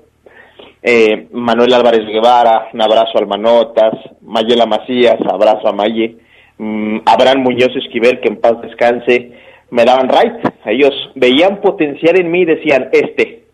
eh, 0.83 1.27
Manuel 1.33 1.73
Álvarez 1.75 2.07
Guevara, 2.07 2.69
un 2.73 2.81
abrazo 2.81 3.19
al 3.19 3.27
Manotas, 3.27 3.95
Mayela 4.23 4.67
Macías, 4.67 5.17
abrazo 5.29 5.67
a 5.69 5.73
Maye, 5.73 6.17
mm, 6.59 6.99
Abraham 7.07 7.41
Muñoz 7.43 7.75
Esquivel, 7.77 8.21
que 8.21 8.29
en 8.29 8.41
paz 8.41 8.61
descanse, 8.63 9.33
me 9.71 9.85
daban 9.85 10.09
right, 10.09 10.53
ellos 10.65 10.95
veían 11.15 11.61
potencial 11.61 12.19
en 12.19 12.31
mí 12.31 12.43
y 12.43 12.47
decían, 12.47 12.89
este, 12.93 13.45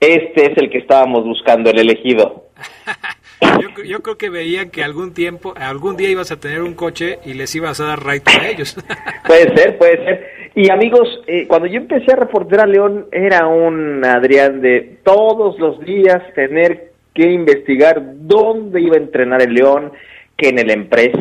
este 0.00 0.52
es 0.52 0.58
el 0.58 0.70
que 0.70 0.78
estábamos 0.78 1.24
buscando, 1.24 1.70
el 1.70 1.78
elegido. 1.78 2.44
Yo, 3.40 3.84
yo 3.84 4.02
creo 4.02 4.18
que 4.18 4.30
veían 4.30 4.70
que 4.70 4.82
algún 4.82 5.14
tiempo, 5.14 5.54
algún 5.56 5.96
día 5.96 6.10
ibas 6.10 6.32
a 6.32 6.40
tener 6.40 6.60
un 6.60 6.74
coche 6.74 7.20
y 7.24 7.34
les 7.34 7.54
ibas 7.54 7.80
a 7.80 7.84
dar 7.84 8.04
right 8.04 8.26
a 8.28 8.48
ellos. 8.48 8.76
Puede 9.26 9.54
ser, 9.56 9.78
puede 9.78 9.96
ser. 10.04 10.26
Y 10.56 10.70
amigos, 10.70 11.20
eh, 11.28 11.46
cuando 11.46 11.68
yo 11.68 11.76
empecé 11.76 12.12
a 12.12 12.16
reportear 12.16 12.62
a 12.62 12.66
León, 12.66 13.06
era 13.12 13.46
un 13.46 14.04
Adrián 14.04 14.60
de 14.60 14.98
todos 15.04 15.56
los 15.60 15.78
días 15.84 16.20
tener 16.34 16.92
que 17.14 17.30
investigar 17.30 18.02
dónde 18.02 18.80
iba 18.80 18.96
a 18.96 19.00
entrenar 19.00 19.40
el 19.42 19.54
León, 19.54 19.92
que 20.36 20.48
en 20.48 20.58
el 20.58 20.70
Empress, 20.70 21.16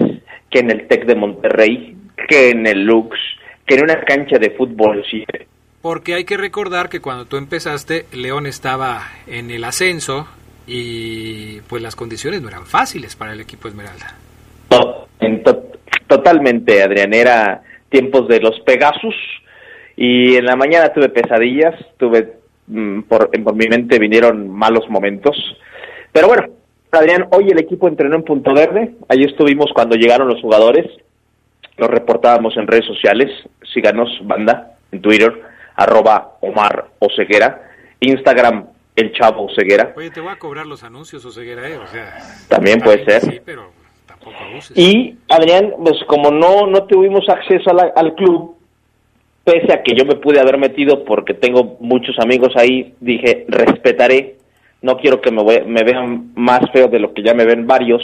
que 0.50 0.60
en 0.60 0.72
el 0.72 0.88
Tec 0.88 1.06
de 1.06 1.16
Monterrey, 1.16 1.96
que 2.28 2.50
en 2.50 2.66
el 2.66 2.84
Lux, 2.84 3.16
que 3.68 3.76
en 3.76 3.84
una 3.84 4.02
cancha 4.02 4.40
de 4.40 4.52
fútbol. 4.52 5.04
Sí. 5.12 5.24
Porque 5.82 6.16
hay 6.16 6.24
que 6.26 6.38
recordar 6.38 6.90
que 6.90 7.02
cuando 7.02 7.26
tú 7.26 7.38
empezaste, 7.38 8.06
León 8.14 8.48
estaba 8.48 9.04
en 9.28 9.52
el 9.52 9.64
ascenso 9.64 10.28
y 10.66 11.62
pues 11.70 11.82
las 11.82 11.96
condiciones 11.96 12.42
no 12.42 12.50
eran 12.50 12.66
fáciles 12.66 13.16
para 13.16 13.34
el 13.34 13.40
equipo 13.42 13.68
Esmeralda. 13.68 14.16
To- 14.70 15.08
en 15.20 15.44
to- 15.44 15.72
totalmente, 16.08 16.82
Adrián. 16.84 17.14
Era 17.14 17.62
tiempos 17.90 18.28
de 18.28 18.40
los 18.40 18.60
Pegasus 18.62 19.16
y 19.96 20.36
en 20.36 20.46
la 20.46 20.56
mañana 20.56 20.92
tuve 20.94 21.10
pesadillas, 21.10 21.74
tuve 21.98 22.34
mm, 22.68 23.02
por, 23.04 23.30
por 23.44 23.56
mi 23.56 23.68
mente 23.68 23.98
vinieron 24.00 24.50
malos 24.50 24.90
momentos. 24.90 25.36
Pero 26.12 26.28
bueno, 26.28 26.44
Adrián, 26.92 27.28
hoy 27.32 27.50
el 27.50 27.60
equipo 27.60 27.88
entrenó 27.88 28.16
en 28.16 28.24
Punto 28.24 28.54
Verde. 28.54 28.92
Ahí 29.10 29.24
estuvimos 29.24 29.72
cuando 29.74 29.96
llegaron 29.96 30.28
los 30.28 30.42
jugadores. 30.42 30.86
Lo 31.78 31.88
reportábamos 31.88 32.56
en 32.58 32.68
redes 32.68 32.86
sociales. 32.86 33.30
Síganos, 33.74 34.10
banda, 34.24 34.74
en 34.92 35.02
Twitter, 35.02 35.32
arroba 35.76 36.38
Omar 36.42 36.86
Oseguera. 37.00 37.62
Instagram, 38.00 38.66
El 38.96 39.12
Chavo 39.14 39.46
Oseguera. 39.46 39.94
Oye, 39.96 40.10
te 40.12 40.20
voy 40.22 40.32
a 40.32 40.38
cobrar 40.40 40.66
los 40.66 40.84
anuncios, 40.84 41.24
Oseguera, 41.26 41.68
¿eh? 41.68 41.78
O 41.78 41.88
sea, 41.88 42.18
También 42.48 42.80
puede 42.80 43.04
ser. 43.06 43.22
Sí, 43.22 43.40
pero 43.46 43.72
tampoco 44.08 44.36
abuses. 44.50 44.78
Y 44.78 45.18
Adrián, 45.30 45.74
pues 45.84 45.98
como 46.08 46.32
no, 46.32 46.68
no 46.68 46.84
tuvimos 46.86 47.28
acceso 47.30 47.70
a 47.72 47.74
la- 47.74 47.94
al 47.96 48.16
club, 48.16 48.56
pese 49.44 49.72
a 49.74 49.82
que 49.84 49.96
yo 49.96 50.04
me 50.06 50.16
pude 50.16 50.40
haber 50.40 50.58
metido 50.58 51.06
porque 51.06 51.34
tengo 51.34 51.78
muchos 51.80 52.18
amigos 52.20 52.54
ahí, 52.56 52.94
dije, 53.00 53.46
respetaré, 53.48 54.36
no 54.82 54.98
quiero 54.98 55.22
que 55.22 55.32
me, 55.32 55.44
me 55.66 55.84
vean 55.84 56.32
más 56.36 56.60
feo 56.74 56.88
de 56.88 57.00
lo 57.00 57.14
que 57.14 57.24
ya 57.24 57.34
me 57.34 57.46
ven 57.46 57.66
varios. 57.66 58.02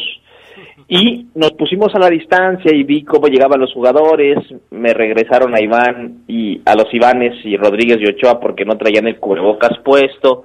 Y 0.87 1.27
nos 1.35 1.51
pusimos 1.53 1.93
a 1.95 1.99
la 1.99 2.09
distancia 2.09 2.71
y 2.73 2.83
vi 2.83 3.03
cómo 3.03 3.27
llegaban 3.27 3.59
los 3.59 3.73
jugadores, 3.73 4.37
me 4.71 4.93
regresaron 4.93 5.55
a 5.55 5.61
Iván 5.61 6.23
y 6.27 6.61
a 6.65 6.75
los 6.75 6.93
Ivanes 6.93 7.33
y 7.45 7.55
Rodríguez 7.57 7.97
y 8.01 8.05
Ochoa 8.07 8.39
porque 8.39 8.65
no 8.65 8.77
traían 8.77 9.07
el 9.07 9.17
cubrebocas 9.19 9.77
puesto, 9.83 10.43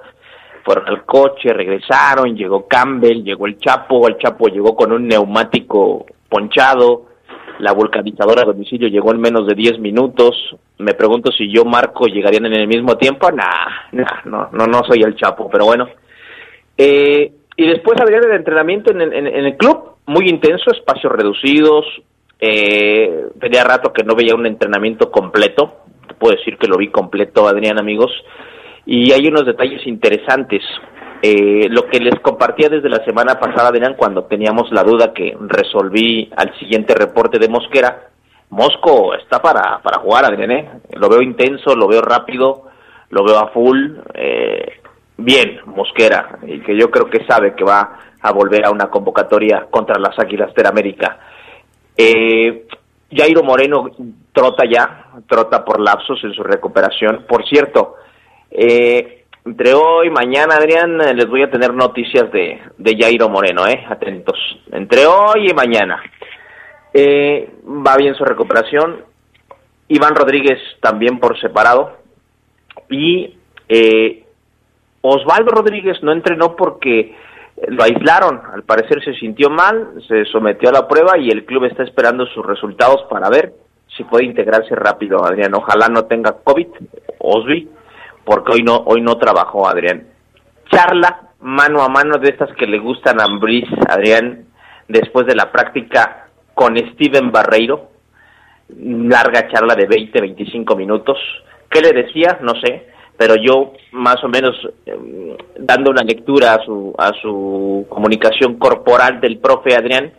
fueron 0.65 0.87
al 0.89 1.05
coche, 1.05 1.53
regresaron, 1.53 2.37
llegó 2.37 2.67
Campbell, 2.69 3.23
llegó 3.25 3.47
el 3.47 3.59
Chapo, 3.59 4.07
el 4.07 4.17
Chapo 4.19 4.47
llegó 4.49 4.77
con 4.77 4.93
un 4.93 5.09
neumático 5.09 6.07
ponchado, 6.29 7.07
la 7.59 7.73
vulcanizadora 7.73 8.43
a 8.43 8.47
domicilio 8.47 8.89
llegó 8.89 9.11
en 9.13 9.21
menos 9.21 9.47
de 9.47 9.55
10 9.57 9.81
minutos, 9.81 10.57
me 10.79 10.95
pregunto 10.95 11.33
si 11.33 11.51
yo, 11.53 11.65
Marco, 11.65 12.07
llegarían 12.07 12.47
en 12.47 12.55
el 12.55 12.69
mismo 12.69 12.97
tiempo, 12.97 13.29
nah, 13.33 13.89
nah, 13.93 14.21
no, 14.25 14.49
no, 14.53 14.67
no 14.67 14.85
soy 14.85 15.03
el 15.03 15.17
Chapo, 15.17 15.51
pero 15.51 15.65
bueno. 15.65 15.89
Eh, 16.77 17.33
y 17.57 17.67
después 17.67 18.01
habría 18.01 18.21
de 18.21 18.37
entrenamiento 18.37 18.93
en, 18.93 19.01
el- 19.01 19.13
en- 19.13 19.27
en 19.27 19.45
el 19.47 19.57
club, 19.57 19.97
muy 20.09 20.29
intenso, 20.29 20.71
espacios 20.71 21.13
reducidos, 21.13 21.85
eh, 22.41 23.27
tenía 23.41 23.65
rato 23.65 23.93
que 23.93 24.05
no 24.05 24.15
veía 24.15 24.35
un 24.35 24.47
entrenamiento 24.47 25.11
completo, 25.11 25.83
te 26.07 26.15
puedo 26.15 26.37
decir 26.37 26.57
que 26.57 26.67
lo 26.67 26.77
vi 26.77 26.89
completo, 26.89 27.47
Adrián, 27.47 27.79
amigos, 27.79 28.11
y 28.87 29.13
hay 29.13 29.27
unos 29.29 29.45
detalles 29.45 29.87
interesantes. 29.87 30.63
Eh, 31.21 31.67
lo 31.69 31.87
que 31.87 31.99
les 31.99 32.19
compartía 32.21 32.69
desde 32.69 32.89
la 32.89 33.05
semana 33.05 33.39
pasada, 33.41 33.69
Adrián, 33.69 33.95
cuando 33.97 34.25
teníamos 34.25 34.71
la 34.71 34.85
duda 34.85 35.13
que 35.13 35.37
resolví 35.41 36.31
al 36.37 36.57
siguiente 36.59 36.95
reporte 36.95 37.39
de 37.39 37.49
Mosquera, 37.49 38.09
Mosco 38.51 39.15
está 39.15 39.43
para, 39.43 39.81
para 39.83 39.99
jugar, 39.99 40.25
Adrián, 40.25 40.51
¿eh? 40.53 40.71
Lo 40.93 41.09
veo 41.09 41.21
intenso, 41.21 41.75
lo 41.75 41.87
veo 41.87 42.01
rápido, 42.01 42.69
lo 43.11 43.25
veo 43.25 43.39
a 43.39 43.49
full. 43.49 43.97
eh, 44.15 44.81
bien, 45.19 45.59
Mosquera, 45.67 46.39
y 46.47 46.61
que 46.61 46.79
yo 46.79 46.91
creo 46.91 47.11
que 47.11 47.27
sabe 47.27 47.55
que 47.55 47.65
va 47.65 47.99
a 48.21 48.33
volver 48.33 48.65
a 48.67 48.71
una 48.71 48.89
convocatoria 48.89 49.67
contra 49.71 49.99
las 49.99 50.19
Águilas 50.19 50.55
del 50.55 50.67
América. 50.67 51.19
Eh, 51.97 52.67
Jairo 53.11 53.43
Moreno 53.43 53.91
trota 54.33 54.65
ya, 54.69 55.07
trota 55.27 55.65
por 55.65 55.81
lapsos 55.81 56.23
en 56.25 56.33
su 56.33 56.43
recuperación. 56.43 57.25
Por 57.29 57.47
cierto, 57.47 57.97
eh, 58.51 59.25
entre 59.45 59.73
hoy 59.73 60.09
y 60.09 60.11
mañana, 60.11 60.57
Adrián, 60.57 61.01
eh, 61.01 61.15
les 61.15 61.27
voy 61.27 61.43
a 61.43 61.51
tener 61.51 61.73
noticias 61.73 62.31
de, 62.31 62.61
de 62.77 62.97
Jairo 62.97 63.29
Moreno, 63.29 63.67
eh, 63.67 63.85
atentos. 63.89 64.37
Entre 64.73 65.07
hoy 65.07 65.51
y 65.51 65.55
mañana. 65.55 66.03
Eh, 66.93 67.51
va 67.65 67.97
bien 67.97 68.15
su 68.15 68.25
recuperación. 68.25 69.05
Iván 69.89 70.15
Rodríguez 70.15 70.59
también 70.81 71.19
por 71.19 71.41
separado. 71.41 71.97
Y 72.91 73.39
eh, 73.69 74.25
Osvaldo 75.01 75.51
Rodríguez 75.51 76.03
no 76.03 76.13
entrenó 76.13 76.57
porque 76.57 77.15
lo 77.69 77.83
aislaron. 77.83 78.41
Al 78.53 78.63
parecer 78.63 79.03
se 79.05 79.15
sintió 79.15 79.51
mal, 79.51 80.03
se 80.07 80.25
sometió 80.27 80.69
a 80.69 80.73
la 80.73 80.89
prueba 80.89 81.19
y 81.19 81.29
el 81.29 81.45
club 81.45 81.65
está 81.65 81.83
esperando 81.83 82.27
sus 82.27 82.45
resultados 82.45 83.05
para 83.11 83.29
ver 83.29 83.53
si 83.97 84.05
puede 84.05 84.25
integrarse 84.25 84.75
rápido, 84.75 85.25
Adrián. 85.25 85.55
Ojalá 85.55 85.89
no 85.89 86.05
tenga 86.05 86.37
COVID, 86.45 86.69
Osby, 87.19 87.69
porque 88.25 88.53
hoy 88.53 88.63
no, 88.63 88.77
hoy 88.87 89.01
no 89.01 89.17
trabajó, 89.17 89.69
Adrián. 89.69 90.07
Charla 90.71 91.29
mano 91.41 91.83
a 91.83 91.89
mano 91.89 92.19
de 92.19 92.31
estas 92.31 92.53
que 92.57 92.67
le 92.67 92.79
gustan 92.79 93.21
a 93.21 93.25
Ambris, 93.25 93.69
Adrián, 93.89 94.47
después 94.89 95.27
de 95.27 95.35
la 95.35 95.51
práctica 95.51 96.29
con 96.55 96.77
Steven 96.77 97.31
Barreiro, 97.31 97.91
larga 98.77 99.49
charla 99.49 99.75
de 99.75 99.87
20, 99.87 100.21
25 100.21 100.77
minutos. 100.77 101.19
¿Qué 101.71 101.81
le 101.81 101.93
decía? 101.93 102.39
No 102.43 102.55
sé, 102.61 102.89
pero 103.19 103.35
yo 103.35 103.73
más 103.93 104.23
o 104.23 104.29
menos 104.29 104.55
eh, 104.87 105.37
dando 105.59 105.91
una 105.91 106.05
lectura 106.05 106.55
a 106.55 106.65
su, 106.65 106.95
a 106.97 107.11
su 107.21 107.85
comunicación 107.89 108.59
corporal 108.59 109.21
del 109.21 109.39
profe 109.39 109.75
Adrián, 109.75 110.13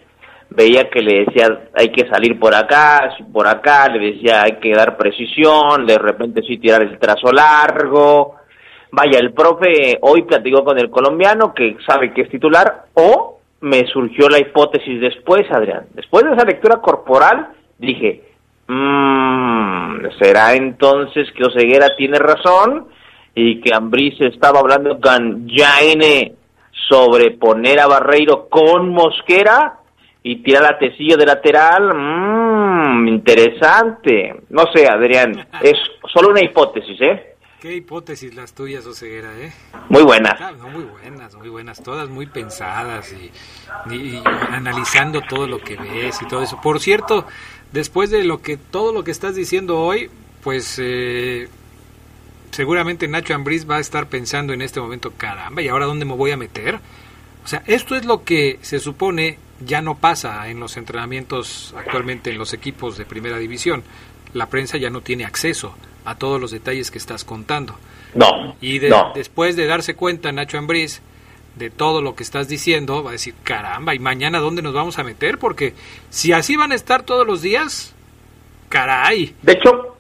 veía 0.50 0.90
que 0.90 1.00
le 1.00 1.24
decía 1.24 1.70
hay 1.74 1.90
que 1.94 2.10
salir 2.10 2.38
por 2.38 2.54
acá, 2.54 3.16
por 3.32 3.48
acá, 3.48 3.88
le 3.88 4.12
decía 4.12 4.44
hay 4.44 4.60
que 4.60 4.74
dar 4.74 4.98
precisión, 4.98 5.86
de 5.88 5.98
repente 5.98 6.42
sí 6.46 6.58
tirar 6.58 6.82
el 6.82 7.00
trazo 7.00 7.32
largo. 7.32 8.36
Vaya, 8.92 9.20
el 9.20 9.32
profe 9.34 9.98
hoy 10.02 10.24
platicó 10.24 10.66
con 10.66 10.78
el 10.78 10.90
colombiano 10.90 11.54
que 11.54 11.78
sabe 11.88 12.14
que 12.14 12.24
es 12.24 12.30
titular 12.30 12.88
o 12.96 13.40
me 13.62 13.86
surgió 13.88 14.28
la 14.28 14.40
hipótesis 14.40 15.00
después, 15.00 15.50
Adrián. 15.52 15.86
Después 15.94 16.26
de 16.26 16.34
esa 16.34 16.46
lectura 16.46 16.82
corporal, 16.82 17.50
dije, 17.78 18.29
mmm, 18.70 19.98
¿será 20.22 20.54
entonces 20.56 21.28
que 21.36 21.44
Oseguera 21.44 21.96
tiene 21.98 22.18
razón 22.20 22.88
y 23.36 23.60
que 23.62 23.74
Ambriz 23.74 24.20
estaba 24.22 24.60
hablando 24.60 25.00
con 25.00 25.48
Jaine 25.50 26.34
sobre 26.90 27.32
poner 27.32 27.80
a 27.80 27.88
Barreiro 27.88 28.48
con 28.50 28.90
Mosquera? 28.90 29.76
y 30.22 30.44
tirar 30.44 30.66
a 30.66 30.78
Tecillo 30.78 31.16
de 31.16 31.26
lateral, 31.26 31.94
mmm, 31.96 33.08
interesante. 33.08 34.42
No 34.50 34.64
sé, 34.76 34.86
Adrián, 34.86 35.48
es 35.62 35.76
solo 36.14 36.32
una 36.32 36.44
hipótesis, 36.44 37.00
¿eh? 37.00 37.36
Qué 37.62 37.76
hipótesis 37.78 38.36
las 38.36 38.54
tuyas, 38.54 38.86
Oseguera, 38.86 39.30
¿eh? 39.40 39.50
Muy 39.88 40.04
buenas. 40.04 40.34
Claro, 40.36 40.58
no, 40.58 40.68
muy 40.68 40.84
buenas, 40.84 41.36
muy 41.36 41.48
buenas, 41.48 41.82
todas 41.82 42.10
muy 42.10 42.26
pensadas 42.26 43.14
y, 43.14 43.32
y- 43.96 44.18
y 44.18 44.24
analizando 44.52 45.22
todo 45.22 45.48
lo 45.48 45.58
que 45.60 45.78
ves 45.78 46.22
y 46.22 46.28
todo 46.28 46.42
eso. 46.42 46.60
Por 46.62 46.80
cierto, 46.82 47.26
después 47.72 48.10
de 48.10 48.24
lo 48.24 48.42
que 48.42 48.58
todo 48.58 48.92
lo 48.94 49.04
que 49.04 49.12
estás 49.12 49.36
diciendo 49.36 49.80
hoy, 49.80 50.10
pues 50.44 50.78
eh, 50.82 51.48
seguramente 52.52 53.08
Nacho 53.08 53.34
Ambriz 53.36 53.70
va 53.70 53.78
a 53.78 53.80
estar 53.80 54.08
pensando 54.08 54.54
en 54.54 54.62
este 54.62 54.80
momento, 54.80 55.12
caramba, 55.16 55.62
¿y 55.62 55.68
ahora 55.68 55.86
dónde 55.86 56.06
me 56.06 56.16
voy 56.16 56.32
a 56.32 56.38
meter? 56.38 56.80
O 57.44 57.48
sea, 57.48 57.64
esto 57.68 57.96
es 57.96 58.06
lo 58.06 58.24
que 58.24 58.60
se 58.62 58.80
supone 58.80 59.38
ya 59.66 59.82
no 59.82 59.96
pasa 59.98 60.48
en 60.50 60.60
los 60.60 60.78
entrenamientos 60.78 61.74
actualmente 61.78 62.30
en 62.30 62.38
los 62.38 62.54
equipos 62.54 62.98
de 62.98 63.06
primera 63.06 63.38
división. 63.38 63.84
La 64.34 64.48
prensa 64.48 64.78
ya 64.78 64.90
no 64.90 65.02
tiene 65.02 65.26
acceso 65.26 65.76
a 66.06 66.16
todos 66.16 66.40
los 66.40 66.52
detalles 66.52 66.92
que 66.92 66.98
estás 66.98 67.24
contando. 67.24 67.76
No, 68.16 68.56
Y 68.62 68.80
de- 68.80 68.90
no. 68.90 69.12
después 69.16 69.56
de 69.56 69.66
darse 69.66 69.96
cuenta 69.96 70.32
Nacho 70.32 70.58
Ambriz 70.58 71.02
de 71.56 71.70
todo 71.70 72.02
lo 72.02 72.16
que 72.16 72.24
estás 72.24 72.48
diciendo, 72.48 73.04
va 73.04 73.10
a 73.10 73.14
decir, 73.14 73.34
caramba, 73.44 73.94
¿y 73.94 74.00
mañana 74.00 74.40
dónde 74.40 74.62
nos 74.62 74.74
vamos 74.74 75.00
a 75.00 75.04
meter? 75.04 75.38
Porque 75.38 75.74
si 76.10 76.32
así 76.32 76.56
van 76.56 76.72
a 76.72 76.76
estar 76.76 77.04
todos 77.04 77.28
los 77.28 77.42
días, 77.42 77.96
caray. 78.70 79.36
De 79.42 79.54
hecho, 79.54 79.98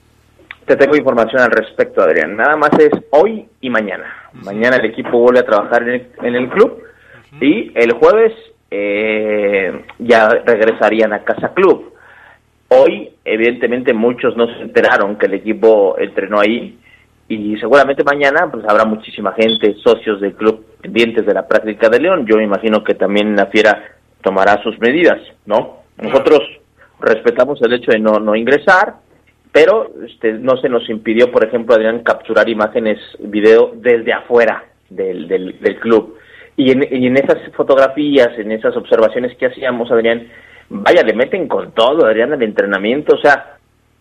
te 0.65 0.75
tengo 0.75 0.95
información 0.95 1.41
al 1.41 1.51
respecto, 1.51 2.01
Adrián. 2.01 2.35
Nada 2.35 2.55
más 2.55 2.71
es 2.79 2.91
hoy 3.11 3.47
y 3.61 3.69
mañana. 3.69 4.05
Mañana 4.33 4.77
el 4.77 4.85
equipo 4.85 5.19
vuelve 5.19 5.39
a 5.39 5.45
trabajar 5.45 5.83
en 5.83 5.89
el, 5.89 6.07
en 6.21 6.35
el 6.35 6.49
club 6.49 6.83
y 7.41 7.71
el 7.75 7.93
jueves 7.93 8.33
eh, 8.71 9.83
ya 9.97 10.29
regresarían 10.29 11.13
a 11.13 11.23
Casa 11.23 11.53
Club. 11.53 11.93
Hoy, 12.69 13.09
evidentemente, 13.25 13.93
muchos 13.93 14.37
no 14.37 14.45
se 14.45 14.61
enteraron 14.61 15.17
que 15.17 15.25
el 15.25 15.33
equipo 15.33 15.97
entrenó 15.97 16.39
ahí 16.39 16.78
y 17.29 17.55
seguramente 17.57 18.03
mañana 18.03 18.49
pues 18.51 18.65
habrá 18.67 18.85
muchísima 18.85 19.31
gente, 19.33 19.75
socios 19.83 20.19
del 20.19 20.33
club 20.33 20.65
pendientes 20.81 21.25
de 21.25 21.33
la 21.33 21.47
práctica 21.47 21.87
de 21.87 21.99
León. 21.99 22.25
Yo 22.27 22.37
me 22.37 22.43
imagino 22.43 22.83
que 22.83 22.95
también 22.95 23.35
la 23.35 23.45
Fiera 23.45 23.83
tomará 24.21 24.61
sus 24.63 24.77
medidas, 24.79 25.19
¿no? 25.45 25.83
Nosotros 26.01 26.39
respetamos 26.99 27.61
el 27.61 27.73
hecho 27.73 27.91
de 27.91 27.99
no, 27.99 28.19
no 28.19 28.35
ingresar, 28.35 28.95
pero 29.51 29.91
este, 30.07 30.33
no 30.33 30.57
se 30.57 30.69
nos 30.69 30.89
impidió, 30.89 31.31
por 31.31 31.43
ejemplo, 31.45 31.75
Adrián, 31.75 32.03
capturar 32.03 32.49
imágenes, 32.49 32.99
video 33.19 33.73
desde 33.75 34.11
afuera 34.11 34.63
del, 34.89 35.27
del, 35.27 35.59
del 35.59 35.79
club. 35.79 36.17
Y 36.57 36.71
en, 36.71 36.83
y 36.91 37.07
en 37.07 37.15
esas 37.15 37.37
fotografías, 37.55 38.37
en 38.37 38.51
esas 38.51 38.75
observaciones 38.75 39.37
que 39.37 39.45
hacíamos, 39.45 39.91
Adrián, 39.91 40.27
vaya, 40.69 41.03
le 41.03 41.13
meten 41.13 41.47
con 41.47 41.71
todo, 41.73 42.05
Adrián, 42.05 42.33
al 42.33 42.43
entrenamiento. 42.43 43.15
O 43.15 43.19
sea, 43.19 43.58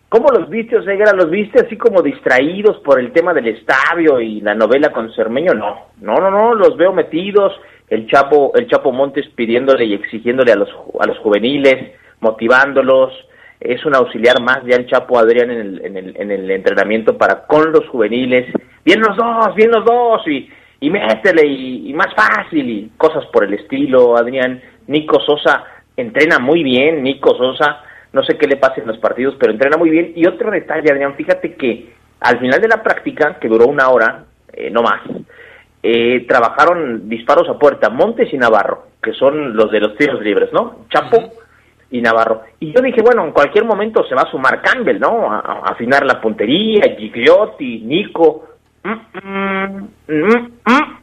¿cómo 0.09 0.29
los 0.29 0.49
viste, 0.49 0.77
Oseguera? 0.77 1.13
¿Los 1.13 1.29
viste 1.29 1.65
así 1.65 1.77
como 1.77 2.01
distraídos 2.01 2.77
por 2.79 2.99
el 2.99 3.11
tema 3.11 3.33
del 3.33 3.47
estadio 3.47 4.19
y 4.19 4.41
la 4.41 4.55
novela 4.55 4.91
con 4.91 5.13
Cermeño? 5.13 5.53
No, 5.53 5.87
no, 6.01 6.15
no, 6.15 6.29
no, 6.29 6.55
los 6.55 6.75
veo 6.75 6.91
metidos. 6.91 7.53
El 7.87 8.07
Chapo, 8.07 8.51
el 8.55 8.67
Chapo 8.67 8.91
Montes 8.91 9.27
pidiéndole 9.35 9.85
y 9.85 9.93
exigiéndole 9.93 10.51
a 10.51 10.55
los, 10.55 10.69
a 10.99 11.07
los 11.07 11.17
juveniles, 11.19 11.93
motivándolos. 12.19 13.13
Es 13.59 13.85
un 13.85 13.95
auxiliar 13.95 14.41
más 14.41 14.59
ya 14.65 14.75
el 14.75 14.87
Chapo 14.87 15.17
Adrián 15.17 15.51
en 15.51 15.59
el, 15.59 15.85
en 15.85 15.97
el, 15.97 16.17
en 16.17 16.31
el 16.31 16.51
entrenamiento 16.51 17.17
para 17.17 17.45
con 17.47 17.71
los 17.71 17.87
juveniles. 17.89 18.53
Bien 18.85 18.99
los 19.01 19.17
dos, 19.17 19.55
bien 19.55 19.71
los 19.71 19.83
dos, 19.83 20.27
y, 20.27 20.49
y 20.79 20.89
métele, 20.89 21.45
y, 21.45 21.89
y 21.89 21.93
más 21.93 22.13
fácil, 22.15 22.69
y 22.69 22.91
cosas 22.95 23.25
por 23.33 23.43
el 23.43 23.53
estilo, 23.55 24.15
Adrián. 24.15 24.61
Nico 24.87 25.19
Sosa 25.21 25.65
entrena 25.97 26.39
muy 26.39 26.63
bien, 26.63 27.03
Nico 27.03 27.35
Sosa, 27.35 27.83
no 28.11 28.23
sé 28.23 28.37
qué 28.37 28.47
le 28.47 28.57
pasa 28.57 28.81
en 28.81 28.87
los 28.87 28.97
partidos, 28.97 29.35
pero 29.39 29.51
entrena 29.51 29.77
muy 29.77 29.89
bien. 29.89 30.13
Y 30.15 30.25
otro 30.27 30.51
detalle, 30.51 30.91
Adrián, 30.91 31.15
fíjate 31.15 31.55
que 31.55 31.93
al 32.21 32.39
final 32.39 32.59
de 32.59 32.67
la 32.67 32.83
práctica, 32.83 33.37
que 33.39 33.47
duró 33.47 33.67
una 33.67 33.89
hora, 33.89 34.25
eh, 34.51 34.69
no 34.69 34.81
más, 34.81 35.01
eh, 35.81 36.25
trabajaron 36.27 37.07
disparos 37.07 37.47
a 37.49 37.57
puerta, 37.57 37.89
Montes 37.89 38.33
y 38.33 38.37
Navarro, 38.37 38.87
que 39.01 39.13
son 39.13 39.55
los 39.55 39.71
de 39.71 39.79
los 39.79 39.95
tiros 39.95 40.21
libres, 40.21 40.51
¿no? 40.51 40.85
Chapo 40.89 41.31
y 41.91 42.01
Navarro. 42.01 42.43
Y 42.59 42.73
yo 42.73 42.81
dije, 42.81 43.01
bueno, 43.01 43.23
en 43.23 43.31
cualquier 43.31 43.63
momento 43.65 44.03
se 44.03 44.15
va 44.15 44.23
a 44.23 44.31
sumar 44.31 44.61
Campbell, 44.61 44.99
¿no? 44.99 45.31
A, 45.31 45.39
a 45.39 45.59
afinar 45.71 46.05
la 46.05 46.19
puntería, 46.19 46.95
Gigliotti, 46.97 47.81
Nico. 47.81 48.49
Mm, 48.83 49.87
mm, 50.07 50.51
mm. 50.67 50.99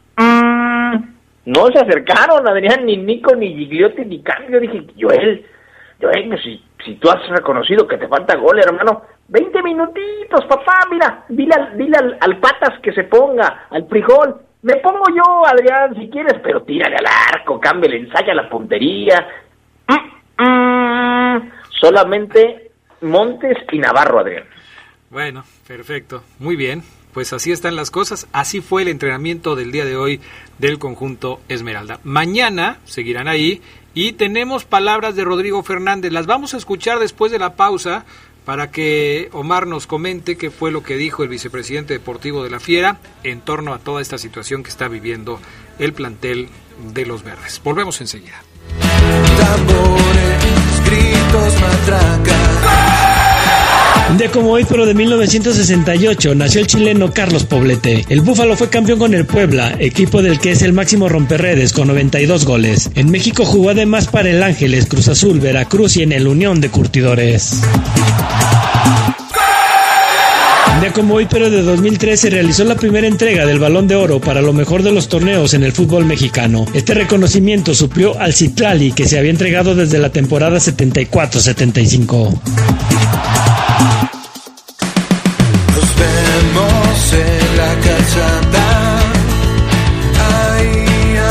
No 1.45 1.67
se 1.67 1.79
acercaron, 1.79 2.47
Adrián, 2.47 2.85
ni 2.85 2.97
Nico, 2.97 3.35
ni 3.35 3.55
Gigliotti, 3.55 4.05
ni 4.05 4.21
Campbell. 4.21 4.53
Yo 4.53 4.59
dije, 4.59 4.85
Joel, 4.99 5.45
Joel, 5.99 6.27
pues, 6.29 6.41
si, 6.43 6.63
si 6.85 6.95
tú 6.95 7.09
has 7.09 7.27
reconocido 7.29 7.87
que 7.87 7.97
te 7.97 8.07
falta 8.07 8.35
gol, 8.37 8.59
hermano, 8.59 9.03
20 9.27 9.63
minutitos, 9.63 10.45
papá, 10.45 10.87
mira, 10.91 11.25
dile, 11.29 11.55
al, 11.55 11.77
dile 11.77 11.97
al, 12.19 12.39
patas 12.39 12.79
que 12.81 12.93
se 12.93 13.03
ponga, 13.05 13.67
al 13.69 13.87
frijol. 13.87 14.41
Me 14.61 14.77
pongo 14.77 15.03
yo, 15.15 15.45
Adrián, 15.45 15.95
si 15.95 16.09
quieres, 16.09 16.39
pero 16.43 16.63
tírale 16.63 16.95
al 16.95 17.05
arco, 17.05 17.59
Campbell, 17.59 17.93
ensaya 17.93 18.33
la 18.33 18.49
puntería. 18.49 19.27
Mm, 19.87 20.43
mm. 20.43 21.51
Solamente 21.79 22.71
Montes 23.01 23.57
y 23.71 23.79
Navarro, 23.79 24.19
Adrián. 24.19 24.45
Bueno, 25.09 25.43
perfecto, 25.67 26.23
muy 26.39 26.55
bien. 26.55 26.83
Pues 27.17 27.33
así 27.33 27.51
están 27.51 27.75
las 27.75 27.89
cosas. 27.89 28.27
Así 28.31 28.61
fue 28.61 28.83
el 28.83 28.89
entrenamiento 28.89 29.55
del 29.55 29.71
día 29.71 29.85
de 29.85 29.97
hoy 29.97 30.21
del 30.59 30.77
conjunto 30.77 31.41
Esmeralda. 31.49 31.99
Mañana 32.03 32.77
seguirán 32.85 33.27
ahí 33.27 33.59
y 33.95 34.11
tenemos 34.11 34.65
palabras 34.65 35.15
de 35.15 35.23
Rodrigo 35.23 35.63
Fernández. 35.63 36.11
Las 36.11 36.27
vamos 36.27 36.53
a 36.53 36.57
escuchar 36.57 36.99
después 36.99 37.31
de 37.31 37.39
la 37.39 37.55
pausa 37.55 38.05
para 38.45 38.69
que 38.69 39.29
Omar 39.31 39.65
nos 39.65 39.87
comente 39.87 40.37
qué 40.37 40.51
fue 40.51 40.71
lo 40.71 40.83
que 40.83 40.95
dijo 40.95 41.23
el 41.23 41.29
vicepresidente 41.29 41.95
deportivo 41.95 42.43
de 42.43 42.51
la 42.51 42.59
Fiera 42.59 42.99
en 43.23 43.41
torno 43.41 43.73
a 43.73 43.79
toda 43.79 43.99
esta 43.99 44.19
situación 44.19 44.61
que 44.61 44.69
está 44.69 44.87
viviendo 44.87 45.39
el 45.79 45.93
plantel 45.93 46.49
de 46.93 47.07
los 47.07 47.23
Verdes. 47.23 47.59
Volvemos 47.63 47.99
enseguida. 47.99 48.43
Tambores, 49.39 50.85
gritos, 50.85 51.61
matracas. 51.61 52.46
Día 54.15 54.31
como 54.31 54.51
hoy, 54.51 54.65
pero 54.67 54.85
de 54.85 54.95
1968, 54.95 56.33
nació 56.33 56.61
el 56.61 56.67
chileno 56.67 57.13
Carlos 57.13 57.43
Poblete. 57.43 58.05
El 58.09 58.21
Búfalo 58.21 58.55
fue 58.55 58.69
campeón 58.69 58.97
con 58.97 59.13
el 59.13 59.25
Puebla, 59.25 59.75
equipo 59.77 60.23
del 60.23 60.39
que 60.39 60.51
es 60.51 60.63
el 60.63 60.73
máximo 60.73 61.07
romperredes 61.07 61.71
con 61.71 61.89
92 61.89 62.45
goles. 62.45 62.89
En 62.95 63.11
México 63.11 63.45
jugó 63.45 63.71
además 63.71 64.07
para 64.07 64.29
el 64.29 64.41
Ángeles, 64.41 64.87
Cruz 64.87 65.09
Azul, 65.09 65.39
Veracruz 65.39 65.97
y 65.97 66.03
en 66.03 66.13
el 66.13 66.25
Unión 66.25 66.61
de 66.61 66.69
Curtidores. 66.69 67.61
Día 70.81 70.93
como 70.93 71.15
hoy, 71.15 71.27
pero 71.29 71.51
de 71.51 71.61
2003, 71.61 72.19
se 72.19 72.29
realizó 72.29 72.63
la 72.63 72.75
primera 72.75 73.07
entrega 73.07 73.45
del 73.45 73.59
Balón 73.59 73.87
de 73.87 73.95
Oro 73.95 74.21
para 74.21 74.41
lo 74.41 74.53
mejor 74.53 74.83
de 74.83 74.91
los 74.91 75.09
torneos 75.09 75.53
en 75.53 75.63
el 75.63 75.73
fútbol 75.73 76.05
mexicano. 76.05 76.65
Este 76.73 76.93
reconocimiento 76.93 77.75
suplió 77.75 78.17
al 78.19 78.33
Citlali, 78.33 78.93
que 78.93 79.07
se 79.07 79.19
había 79.19 79.31
entregado 79.31 79.75
desde 79.75 79.99
la 79.99 80.11
temporada 80.11 80.57
74-75. 80.57 82.86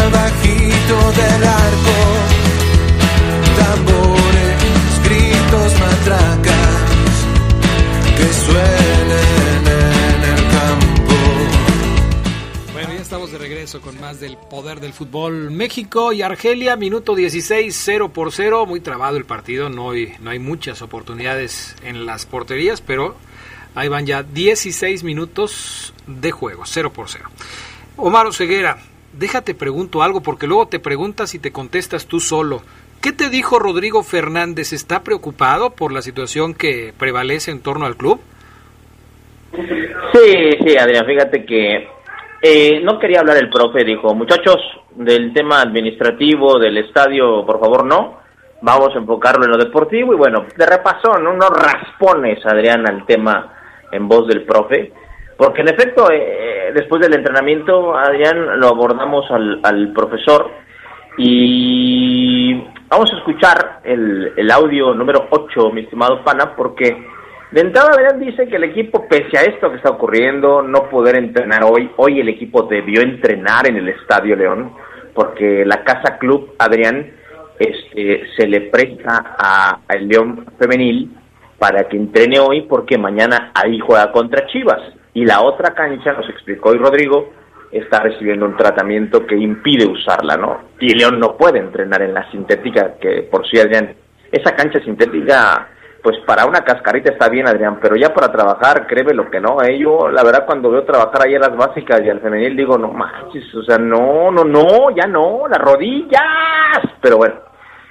Abajito 0.07 1.13
del 1.13 1.45
arco. 1.45 1.97
Tambores, 3.57 4.59
gritos, 5.05 5.81
matracas, 5.81 7.13
que 8.17 8.33
suenen 8.33 9.67
en 9.67 10.25
el 10.25 10.43
campo. 10.51 11.15
Bueno, 12.73 12.89
ya 12.95 13.03
estamos 13.03 13.33
de 13.33 13.39
regreso 13.39 13.81
con 13.81 14.01
más 14.01 14.21
del 14.21 14.37
poder 14.37 14.81
del 14.81 14.93
fútbol. 14.93 15.51
México 15.51 16.13
y 16.13 16.23
Argelia, 16.23 16.77
minuto 16.77 17.15
16, 17.15 17.75
0 17.75 18.13
por 18.13 18.33
0. 18.33 18.67
Muy 18.67 18.81
trabado 18.81 19.17
el 19.17 19.25
partido, 19.25 19.69
no 19.69 19.91
hay, 19.91 20.15
no 20.21 20.31
hay 20.31 20.39
muchas 20.39 20.83
oportunidades 20.83 21.75
en 21.83 22.07
las 22.07 22.27
porterías, 22.27 22.81
pero 22.81 23.17
ahí 23.77 23.89
van 23.89 24.07
ya 24.07 24.25
16 24.25 25.05
minutos 25.05 25.95
de 26.07 26.33
juego, 26.33 26.63
0 26.65 26.91
por 26.93 27.09
0. 27.09 27.29
Omar 27.97 28.33
Ceguera, 28.33 28.79
déjate 29.13 29.55
pregunto 29.55 30.03
algo 30.03 30.23
porque 30.23 30.47
luego 30.47 30.67
te 30.67 30.81
preguntas 30.81 31.35
y 31.35 31.39
te 31.39 31.53
contestas 31.53 32.07
tú 32.07 32.19
solo. 32.19 32.63
¿Qué 33.01 33.13
te 33.13 33.29
dijo 33.29 33.59
Rodrigo 33.59 34.03
Fernández? 34.03 34.73
¿Está 34.73 35.05
preocupado 35.05 35.71
por 35.71 35.93
la 35.93 36.03
situación 36.03 36.55
que 36.55 36.93
prevalece 36.99 37.51
en 37.51 37.61
torno 37.61 37.87
al 37.87 37.97
club? 37.97 38.19
Sí, 39.53 40.51
sí, 40.67 40.77
Adrián, 40.77 41.07
fíjate 41.07 41.45
que 41.45 41.89
eh, 42.43 42.81
no 42.83 42.99
quería 42.99 43.21
hablar 43.21 43.37
el 43.37 43.51
profe, 43.51 43.85
dijo, 43.85 44.15
muchachos, 44.15 44.57
del 44.95 45.35
tema 45.35 45.61
administrativo 45.61 46.59
del 46.59 46.79
estadio, 46.79 47.45
por 47.45 47.61
favor, 47.61 47.85
no. 47.85 48.21
Vamos 48.63 48.95
a 48.95 48.99
enfocarlo 48.99 49.45
en 49.45 49.51
lo 49.51 49.59
deportivo 49.59 50.15
y 50.15 50.17
bueno, 50.17 50.47
de 50.57 50.67
repasón, 50.67 51.27
unos 51.27 51.51
raspones, 51.51 52.45
Adrián, 52.47 52.89
al 52.89 53.05
tema 53.05 53.53
en 53.93 54.09
voz 54.09 54.27
del 54.29 54.43
profe. 54.45 54.93
Porque 55.37 55.61
en 55.61 55.69
efecto, 55.69 56.11
eh, 56.11 56.17
eh, 56.19 56.73
después 56.75 57.03
del 57.03 57.15
entrenamiento, 57.15 57.97
Adrián, 57.97 58.59
lo 58.59 58.69
abordamos 58.69 59.31
al, 59.31 59.61
al 59.63 59.93
profesor 59.93 60.51
y 61.19 62.55
vamos 62.89 63.13
a 63.13 63.17
escuchar 63.17 63.81
el, 63.85 64.33
el 64.37 64.51
audio 64.51 64.95
número 64.95 65.27
8, 65.31 65.71
mi 65.73 65.83
estimado 65.83 66.25
Pana, 66.25 66.55
porque 66.57 66.97
de 67.51 67.61
entrada, 67.61 67.91
Adrián 67.93 68.19
dice 68.19 68.49
que 68.49 68.57
el 68.57 68.65
equipo, 68.65 69.07
pese 69.09 69.39
a 69.39 69.43
esto 69.43 69.71
que 69.71 69.77
está 69.77 69.91
ocurriendo, 69.91 70.63
no 70.63 70.89
poder 70.89 71.17
entrenar 71.17 71.63
hoy, 71.65 71.91
hoy 71.97 72.21
el 72.21 72.29
equipo 72.29 72.65
debió 72.65 73.03
entrenar 73.03 73.69
en 73.69 73.77
el 73.77 73.89
Estadio 73.89 74.37
León, 74.37 74.73
porque 75.15 75.65
la 75.65 75.85
Casa 75.85 76.19
Club, 76.19 76.55
Adrián, 76.59 77.13
este, 77.59 78.25
se 78.37 78.47
le 78.47 78.63
presta 78.63 79.37
al 79.89 80.09
León 80.09 80.45
Femenil 80.59 81.11
para 81.59 81.89
que 81.89 81.97
entrene 81.97 82.39
hoy, 82.39 82.63
porque 82.63 82.99
mañana 82.99 83.51
ahí 83.55 83.79
juega 83.79 84.13
contra 84.13 84.47
Chivas. 84.47 84.81
Y 85.15 85.25
la 85.25 85.43
otra 85.43 85.75
cancha, 85.75 86.13
nos 86.13 86.29
explicó 86.29 86.71
hoy 86.71 86.79
Rodrigo, 86.79 87.31
está 87.73 88.01
recibiendo 88.01 88.47
un 88.47 88.57
tratamiento 88.57 89.27
que 89.27 89.37
impide 89.37 89.87
usarla, 89.87 90.37
¿no? 90.37 90.61
Y 90.79 90.95
León 90.95 91.19
no 91.19 91.37
puede 91.37 91.59
entrenar 91.59 92.03
en 92.03 92.15
la 92.15 92.31
sintética, 92.31 92.95
que 93.01 93.23
por 93.31 93.49
si 93.49 93.59
Adrián, 93.59 93.95
esa 94.31 94.55
cancha 94.55 94.81
sintética 94.81 95.69
pues 96.07 96.19
para 96.25 96.47
una 96.47 96.61
cascarita 96.61 97.11
está 97.11 97.29
bien, 97.29 97.49
Adrián, 97.49 97.81
pero 97.83 97.97
ya 97.97 98.15
para 98.15 98.31
trabajar, 98.31 98.87
créeme 98.87 99.13
lo 99.13 99.29
que 99.29 99.41
no, 99.41 99.61
eh, 99.61 99.77
yo 99.77 100.09
la 100.09 100.23
verdad 100.23 100.47
cuando 100.47 100.71
veo 100.71 100.85
trabajar 100.85 101.27
ahí 101.27 101.35
a 101.35 101.41
las 101.41 101.57
básicas 101.57 102.01
y 102.01 102.09
al 102.09 102.21
femenil 102.21 102.57
digo, 102.57 102.79
no 102.79 102.93
manches, 102.93 103.53
o 103.57 103.65
sea, 103.65 103.77
no, 103.77 104.31
no, 104.31 104.45
no, 104.45 104.91
ya 104.95 105.09
no, 105.09 105.49
las 105.49 105.59
rodillas, 105.59 106.23
pero 107.01 107.17
bueno, 107.17 107.35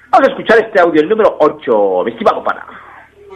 vamos 0.09 0.29
a 0.29 0.31
escuchar 0.31 0.59
este 0.59 0.79
audio, 0.79 1.01
el 1.01 1.09
número 1.09 1.35
8, 1.41 2.03
mi 2.05 2.13
pana. 2.13 2.65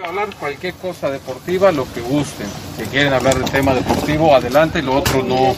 Hablar 0.04 0.30
cualquier 0.40 0.74
cosa 0.76 1.12
deportiva, 1.12 1.72
lo 1.74 1.86
que 1.92 2.00
gusten, 2.00 2.48
si 2.78 2.84
quieren 2.86 3.12
hablar 3.12 3.36
del 3.36 3.50
tema 3.52 3.74
deportivo, 3.74 4.34
adelante, 4.34 4.80
y 4.80 4.82
lo 4.82 4.96
otro 4.96 5.22
no, 5.24 5.54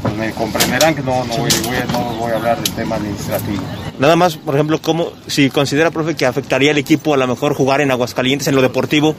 pues 0.00 0.14
me 0.14 0.32
comprenderán 0.32 0.94
que 0.94 1.02
no, 1.02 1.22
no, 1.24 1.36
voy, 1.36 1.50
voy, 1.62 1.76
no 1.92 2.14
voy 2.14 2.32
a 2.32 2.36
hablar 2.36 2.62
del 2.62 2.74
tema 2.74 2.96
administrativo. 2.96 3.62
Nada 3.98 4.16
más, 4.16 4.38
por 4.38 4.54
ejemplo, 4.54 4.80
¿cómo, 4.80 5.12
si 5.26 5.50
considera, 5.50 5.90
profe, 5.90 6.16
que 6.16 6.24
afectaría 6.24 6.70
al 6.70 6.78
equipo 6.78 7.12
a 7.12 7.18
lo 7.18 7.26
mejor 7.26 7.54
jugar 7.54 7.82
en 7.82 7.90
Aguascalientes 7.90 8.48
en 8.48 8.54
lo 8.54 8.62
deportivo? 8.62 9.14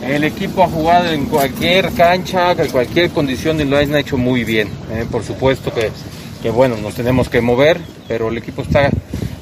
El 0.00 0.22
equipo 0.24 0.62
ha 0.62 0.68
jugado 0.68 1.10
en 1.10 1.26
cualquier 1.26 1.92
cancha, 1.92 2.52
en 2.52 2.70
cualquier 2.70 3.10
condición 3.10 3.60
y 3.60 3.64
lo 3.64 3.76
han 3.78 3.96
hecho 3.96 4.16
muy 4.16 4.44
bien. 4.44 4.68
Eh, 4.92 5.06
por 5.10 5.24
supuesto 5.24 5.72
que, 5.72 5.90
que, 6.40 6.50
bueno, 6.50 6.76
nos 6.76 6.94
tenemos 6.94 7.28
que 7.28 7.40
mover, 7.40 7.80
pero 8.06 8.28
el 8.28 8.38
equipo 8.38 8.62
está, 8.62 8.90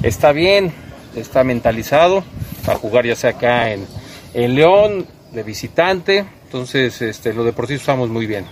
está 0.01 0.31
bien, 0.31 0.73
está 1.15 1.43
mentalizado 1.43 2.23
para 2.65 2.77
jugar 2.77 3.05
ya 3.05 3.15
sea 3.15 3.31
acá 3.31 3.71
en, 3.71 3.85
en 4.33 4.55
León, 4.55 5.07
de 5.31 5.43
visitante. 5.43 6.25
Entonces, 6.45 7.01
este, 7.01 7.33
lo 7.33 7.43
deportivo 7.43 7.77
estamos 7.77 8.09
muy 8.09 8.25
bien. 8.25 8.45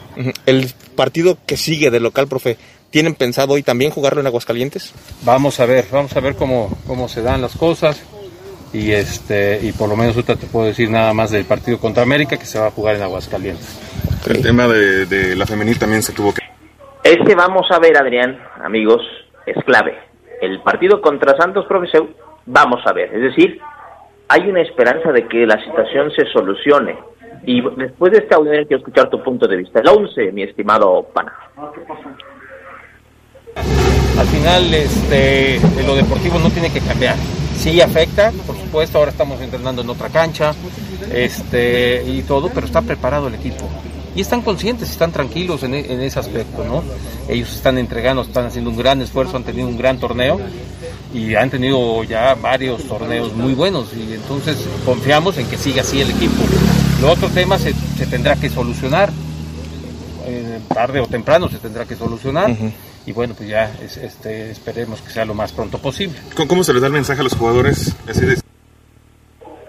El 0.46 0.72
partido 0.96 1.38
que 1.46 1.58
sigue 1.58 1.92
del 1.92 2.04
local, 2.04 2.28
profe, 2.28 2.58
¿Tienen 2.90 3.14
pensado 3.14 3.54
hoy 3.54 3.62
también 3.62 3.92
jugarlo 3.92 4.20
en 4.20 4.28
Aguascalientes? 4.28 4.94
Vamos 5.24 5.60
a 5.60 5.68
ver, 5.68 5.86
vamos 5.92 6.16
a 6.16 6.20
ver 6.22 6.36
cómo, 6.36 6.70
cómo 6.88 7.08
se 7.08 7.22
dan 7.22 7.42
las 7.42 7.56
cosas. 7.56 8.04
Y 8.74 8.92
este 8.92 9.60
y 9.62 9.72
por 9.72 9.90
lo 9.90 9.96
menos 9.96 10.16
ahorita 10.16 10.36
te 10.36 10.48
puedo 10.48 10.68
decir 10.68 10.90
nada 10.90 11.14
más 11.14 11.32
del 11.32 11.46
partido 11.46 11.80
contra 11.80 12.04
América 12.04 12.38
que 12.38 12.46
se 12.46 12.60
va 12.60 12.68
a 12.68 12.72
jugar 12.72 12.96
en 12.96 13.04
Aguascalientes. 13.04 13.80
El 14.28 14.42
tema 14.42 14.68
de, 14.68 15.06
de 15.06 15.36
la 15.36 15.46
femenil 15.46 15.78
también 15.78 16.04
se 16.04 16.14
tuvo 16.14 16.34
que... 16.34 16.42
Ese 17.04 17.36
vamos 17.36 17.68
a 17.72 17.80
ver, 17.80 17.98
Adrián, 17.98 18.40
amigos, 18.64 19.02
es 19.46 19.56
clave. 19.66 19.98
El 20.42 20.62
partido 20.62 21.02
contra 21.02 21.38
Santos, 21.38 21.66
profesor, 21.68 22.10
vamos 22.46 22.82
a 22.86 22.94
ver. 22.94 23.14
Es 23.14 23.22
decir, 23.22 23.60
hay 24.30 24.48
una 24.48 24.62
esperanza 24.62 25.12
de 25.12 25.28
que 25.28 25.46
la 25.46 25.62
situación 25.64 26.12
se 26.12 26.24
solucione. 26.32 26.96
Y 27.46 27.62
después 27.78 28.12
de 28.12 28.20
este 28.20 28.36
audio 28.36 28.52
quiero 28.52 28.78
escuchar 28.78 29.10
tu 29.10 29.22
punto 29.24 29.48
de 29.48 29.58
vista. 29.58 29.80
El 29.80 29.88
11, 29.88 30.32
mi 30.32 30.44
estimado 30.44 31.04
pana. 31.12 31.34
Al 33.56 34.26
final, 34.28 34.74
este, 34.74 35.60
lo 35.86 35.96
deportivo 35.96 36.38
no 36.38 36.50
tiene 36.52 36.72
que 36.72 36.80
cambiar. 36.80 37.16
Sí 37.56 37.82
afecta, 37.82 38.32
por 38.46 38.56
supuesto, 38.56 39.00
ahora 39.00 39.12
estamos 39.12 39.42
entrenando 39.42 39.82
en 39.82 39.90
otra 39.90 40.10
cancha 40.10 40.54
este, 41.12 42.04
y 42.06 42.22
todo, 42.22 42.52
pero 42.54 42.68
está 42.68 42.84
preparado 42.84 43.30
el 43.30 43.34
equipo. 43.34 43.68
Y 44.16 44.22
están 44.22 44.42
conscientes, 44.42 44.92
están 44.92 45.12
tranquilos 45.12 45.64
en, 45.64 45.74
en 45.74 46.02
ese 46.02 46.20
aspecto, 46.20 46.64
¿no? 46.64 46.84
Ellos 47.28 47.52
están 47.54 47.78
entregando, 47.78 48.22
están 48.22 48.46
haciendo 48.46 48.70
un 48.70 48.78
gran 48.78 49.02
esfuerzo, 49.02 49.38
han 49.38 49.44
tenido 49.44 49.68
un 49.68 49.78
gran 49.78 50.00
torneo 50.00 50.40
y 51.14 51.36
han 51.36 51.50
tenido 51.50 52.04
ya 52.04 52.36
varios 52.36 52.88
torneos 52.88 53.34
muy 53.34 53.54
buenos 53.54 53.94
y 53.96 54.14
entonces 54.14 54.68
confiamos 54.86 55.38
en 55.38 55.50
que 55.50 55.58
siga 55.58 55.82
así 55.82 56.02
el 56.02 56.12
equipo. 56.12 56.44
Lo 57.02 57.12
otro 57.12 57.30
tema 57.30 57.58
se, 57.58 57.74
se 57.74 58.06
tendrá 58.06 58.36
que 58.36 58.50
solucionar, 58.50 59.10
eh, 60.26 60.60
tarde 60.74 61.00
o 61.00 61.08
temprano 61.08 61.50
se 61.50 61.58
tendrá 61.58 61.86
que 61.86 61.96
solucionar. 61.96 62.50
Uh 62.52 62.54
-huh. 62.54 62.74
Y 63.06 63.14
bueno, 63.14 63.34
pues 63.36 63.50
ya 63.50 63.72
es, 63.82 63.98
este, 63.98 64.52
esperemos 64.52 65.02
que 65.02 65.10
sea 65.10 65.26
lo 65.26 65.34
más 65.34 65.52
pronto 65.52 65.80
posible. 65.80 66.20
¿Cómo 66.48 66.64
se 66.64 66.74
les 66.74 66.82
da 66.82 66.88
el 66.88 66.94
mensaje 66.94 67.22
a 67.22 67.24
los 67.24 67.36
jugadores? 67.36 67.98
Así 68.08 68.26
de... 68.26 68.36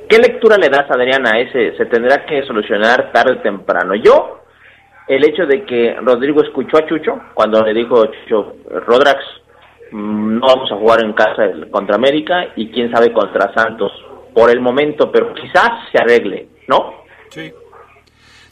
¿Qué 0.09 0.18
lectura 0.18 0.59
le 0.59 0.68
das, 0.68 0.91
Adriana, 0.91 1.30
a 1.34 1.41
ese? 1.41 1.76
Se 1.76 1.86
tendrá 1.86 2.26
que 2.26 2.43
solucionar 2.45 3.12
tarde 3.12 3.38
o 3.38 3.43
temprano. 3.43 3.95
Yo, 3.95 4.43
el 5.09 5.24
hecho 5.24 5.47
de 5.47 5.64
que 5.64 5.95
Rodrigo 6.03 6.43
escuchó 6.43 6.78
a 6.78 6.86
Chucho 6.86 7.12
cuando 7.32 7.62
le 7.62 7.72
dijo 7.72 8.05
Chucho, 8.07 8.57
Rodrax, 8.86 9.20
no 9.93 10.47
vamos 10.47 10.70
a 10.70 10.76
jugar 10.76 11.05
en 11.05 11.12
casa 11.12 11.51
contra 11.70 11.97
América 11.97 12.53
y 12.57 12.70
quién 12.70 12.91
sabe 12.91 13.12
contra 13.12 13.53
Santos 13.55 13.93
por 14.34 14.51
el 14.51 14.61
momento, 14.61 15.11
pero 15.11 15.34
quizás 15.34 15.70
se 15.91 15.99
arregle, 15.99 16.49
¿no? 16.68 17.05
Sí. 17.30 17.53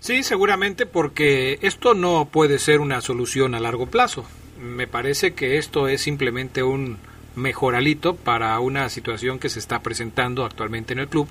Sí, 0.01 0.22
seguramente 0.22 0.86
porque 0.86 1.59
esto 1.62 1.95
no 1.95 2.26
puede 2.26 2.59
ser 2.59 2.80
una 2.80 3.01
solución 3.01 3.55
a 3.55 3.61
largo 3.61 3.86
plazo. 3.86 4.24
Me 4.61 4.86
parece 4.86 5.34
que 5.34 5.59
esto 5.59 5.89
es 5.89 6.01
simplemente 6.01 6.62
un 6.62 6.99
mejoralito 7.34 8.14
para 8.14 8.59
una 8.61 8.89
situación 8.89 9.39
que 9.39 9.49
se 9.49 9.59
está 9.59 9.80
presentando 9.80 10.45
actualmente 10.45 10.93
en 10.93 11.01
el 11.01 11.09
club, 11.09 11.28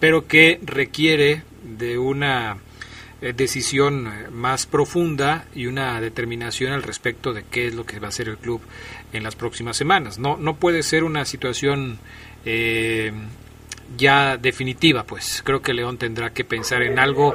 pero 0.00 0.26
que 0.26 0.60
requiere 0.62 1.42
de 1.62 1.98
una 1.98 2.58
eh, 3.20 3.32
decisión 3.34 4.10
más 4.32 4.66
profunda 4.66 5.46
y 5.54 5.66
una 5.66 6.00
determinación 6.00 6.72
al 6.72 6.82
respecto 6.82 7.32
de 7.32 7.44
qué 7.44 7.66
es 7.68 7.74
lo 7.74 7.84
que 7.84 7.98
va 7.98 8.06
a 8.06 8.08
hacer 8.10 8.28
el 8.28 8.38
club 8.38 8.60
en 9.16 9.24
las 9.24 9.36
próximas 9.36 9.76
semanas. 9.76 10.18
No, 10.18 10.36
no 10.36 10.54
puede 10.54 10.82
ser 10.82 11.04
una 11.04 11.24
situación 11.24 11.98
eh, 12.44 13.12
ya 13.96 14.36
definitiva, 14.36 15.04
pues 15.04 15.42
creo 15.44 15.60
que 15.60 15.74
León 15.74 15.98
tendrá 15.98 16.30
que 16.30 16.44
pensar 16.44 16.82
en 16.82 16.98
algo 16.98 17.34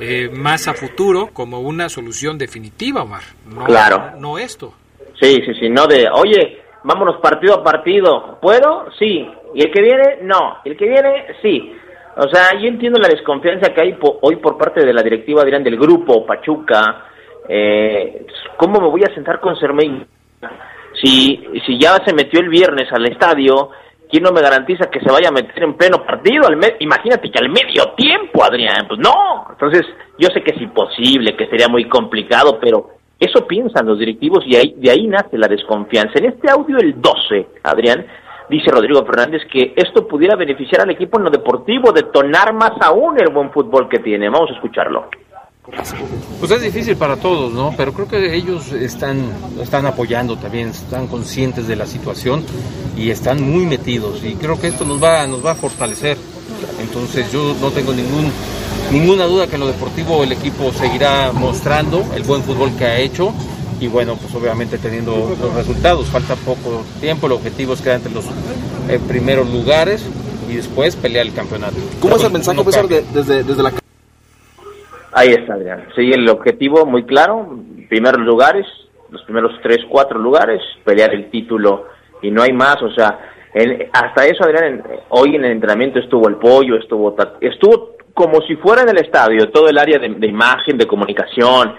eh, 0.00 0.30
más 0.32 0.68
a 0.68 0.74
futuro 0.74 1.30
como 1.32 1.60
una 1.60 1.88
solución 1.88 2.38
definitiva, 2.38 3.02
Omar. 3.02 3.22
No, 3.46 3.64
claro. 3.64 4.12
No, 4.18 4.38
esto. 4.38 4.74
Sí, 5.20 5.42
sí, 5.44 5.54
sí, 5.58 5.68
no 5.68 5.86
de, 5.86 6.08
oye, 6.12 6.62
vámonos 6.84 7.16
partido 7.20 7.54
a 7.54 7.64
partido. 7.64 8.38
¿Puedo? 8.40 8.86
Sí. 8.98 9.28
¿Y 9.54 9.62
el 9.62 9.72
que 9.72 9.82
viene? 9.82 10.18
No. 10.22 10.58
¿Y 10.64 10.70
el 10.70 10.76
que 10.76 10.88
viene? 10.88 11.26
Sí. 11.42 11.72
O 12.16 12.28
sea, 12.28 12.58
yo 12.60 12.68
entiendo 12.68 12.98
la 12.98 13.08
desconfianza 13.08 13.72
que 13.72 13.80
hay 13.80 13.92
po 13.94 14.18
hoy 14.22 14.36
por 14.36 14.58
parte 14.58 14.84
de 14.84 14.92
la 14.92 15.02
directiva, 15.02 15.44
dirán, 15.44 15.64
del 15.64 15.78
grupo 15.78 16.26
Pachuca. 16.26 17.06
Eh, 17.48 18.26
¿Cómo 18.56 18.80
me 18.80 18.88
voy 18.88 19.02
a 19.02 19.14
sentar 19.14 19.40
con 19.40 19.56
Cermeño? 19.56 20.06
Si, 21.02 21.40
si 21.66 21.78
ya 21.78 21.96
se 22.04 22.14
metió 22.14 22.40
el 22.40 22.48
viernes 22.48 22.92
al 22.92 23.06
estadio, 23.06 23.70
¿quién 24.10 24.22
no 24.22 24.32
me 24.32 24.40
garantiza 24.40 24.90
que 24.90 25.00
se 25.00 25.10
vaya 25.10 25.28
a 25.28 25.32
meter 25.32 25.62
en 25.62 25.74
pleno 25.74 26.04
partido? 26.04 26.46
Al 26.46 26.58
Imagínate 26.80 27.30
que 27.30 27.38
al 27.38 27.48
medio 27.48 27.92
tiempo, 27.96 28.44
Adrián. 28.44 28.86
Pues 28.88 29.00
no. 29.00 29.46
Entonces, 29.50 29.82
yo 30.18 30.28
sé 30.28 30.42
que 30.42 30.52
es 30.52 30.60
imposible, 30.60 31.36
que 31.36 31.46
sería 31.46 31.68
muy 31.68 31.88
complicado, 31.88 32.58
pero 32.60 32.90
eso 33.20 33.46
piensan 33.46 33.86
los 33.86 33.98
directivos 33.98 34.44
y 34.46 34.56
ahí, 34.56 34.74
de 34.76 34.90
ahí 34.90 35.06
nace 35.06 35.36
la 35.36 35.48
desconfianza. 35.48 36.18
En 36.18 36.26
este 36.26 36.50
audio, 36.50 36.78
el 36.78 37.00
12, 37.00 37.46
Adrián, 37.64 38.06
dice 38.48 38.70
Rodrigo 38.70 39.04
Fernández 39.04 39.42
que 39.50 39.74
esto 39.76 40.06
pudiera 40.06 40.36
beneficiar 40.36 40.82
al 40.82 40.90
equipo 40.90 41.18
en 41.18 41.24
lo 41.24 41.30
deportivo, 41.30 41.92
detonar 41.92 42.54
más 42.54 42.72
aún 42.80 43.20
el 43.20 43.32
buen 43.32 43.50
fútbol 43.50 43.88
que 43.88 43.98
tiene. 43.98 44.28
Vamos 44.28 44.50
a 44.50 44.54
escucharlo. 44.54 45.08
Pues 46.40 46.50
es 46.50 46.62
difícil 46.62 46.96
para 46.96 47.16
todos, 47.16 47.52
¿no? 47.52 47.74
Pero 47.76 47.92
creo 47.92 48.08
que 48.08 48.34
ellos 48.34 48.72
están, 48.72 49.30
están 49.60 49.86
apoyando 49.86 50.36
también, 50.36 50.68
están 50.68 51.06
conscientes 51.06 51.66
de 51.66 51.76
la 51.76 51.86
situación 51.86 52.44
y 52.96 53.10
están 53.10 53.42
muy 53.42 53.66
metidos. 53.66 54.22
Y 54.24 54.34
creo 54.34 54.60
que 54.60 54.68
esto 54.68 54.84
nos 54.84 55.02
va, 55.02 55.26
nos 55.26 55.44
va 55.44 55.52
a 55.52 55.54
fortalecer. 55.54 56.16
Entonces 56.80 57.30
yo 57.32 57.54
no 57.60 57.70
tengo 57.70 57.92
ningún, 57.92 58.30
ninguna 58.92 59.24
duda 59.24 59.46
que 59.46 59.54
en 59.54 59.60
lo 59.60 59.66
deportivo 59.66 60.22
el 60.24 60.32
equipo 60.32 60.72
seguirá 60.72 61.32
mostrando 61.32 62.04
el 62.14 62.22
buen 62.22 62.42
fútbol 62.42 62.70
que 62.76 62.84
ha 62.84 62.98
hecho 62.98 63.32
y 63.80 63.86
bueno, 63.86 64.16
pues 64.16 64.34
obviamente 64.34 64.78
teniendo 64.78 65.36
los 65.40 65.54
resultados. 65.54 66.06
Falta 66.06 66.34
poco 66.36 66.82
tiempo, 67.00 67.26
el 67.26 67.32
objetivo 67.32 67.74
es 67.74 67.80
quedar 67.80 67.96
entre 67.96 68.12
los 68.12 68.24
eh, 68.88 68.98
primeros 69.06 69.48
lugares 69.50 70.02
y 70.50 70.54
después 70.54 70.96
pelear 70.96 71.26
el 71.26 71.34
campeonato. 71.34 71.76
¿Cómo 72.00 72.16
es 72.16 72.24
el 72.24 72.32
mensaje, 72.32 72.62
profesor, 72.62 72.88
de, 72.88 73.04
desde, 73.12 73.44
desde 73.44 73.62
la 73.62 73.72
Ahí 75.18 75.30
está, 75.30 75.54
Adrián. 75.54 75.88
Sí, 75.96 76.12
el 76.12 76.28
objetivo 76.28 76.86
muy 76.86 77.04
claro, 77.04 77.58
primeros 77.88 78.20
lugares, 78.24 78.66
los 79.10 79.22
primeros 79.24 79.52
tres, 79.62 79.78
cuatro 79.88 80.18
lugares, 80.18 80.60
pelear 80.84 81.12
el 81.12 81.28
título 81.30 81.86
y 82.22 82.30
no 82.30 82.42
hay 82.42 82.52
más, 82.52 82.80
o 82.82 82.90
sea, 82.92 83.18
en- 83.54 83.88
hasta 83.92 84.26
eso, 84.26 84.44
Adrián, 84.44 84.64
en- 84.64 84.82
hoy 85.08 85.34
en 85.34 85.44
el 85.44 85.52
entrenamiento 85.52 85.98
estuvo 85.98 86.28
el 86.28 86.36
pollo, 86.36 86.76
estuvo, 86.76 87.16
estuvo 87.40 87.96
como 88.14 88.40
si 88.42 88.54
fuera 88.56 88.82
en 88.82 88.90
el 88.90 88.98
estadio, 88.98 89.50
todo 89.50 89.68
el 89.68 89.78
área 89.78 89.98
de, 89.98 90.08
de 90.10 90.26
imagen, 90.26 90.76
de 90.78 90.86
comunicación, 90.86 91.74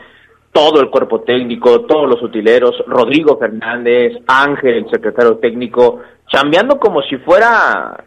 todo 0.51 0.81
el 0.81 0.89
cuerpo 0.89 1.21
técnico, 1.21 1.81
todos 1.81 2.09
los 2.09 2.21
utileros, 2.23 2.75
Rodrigo 2.87 3.37
Fernández, 3.37 4.13
Ángel, 4.27 4.73
el 4.85 4.89
secretario 4.89 5.37
técnico, 5.37 6.01
chambeando 6.27 6.77
como 6.79 7.01
si 7.03 7.17
fuera, 7.17 8.03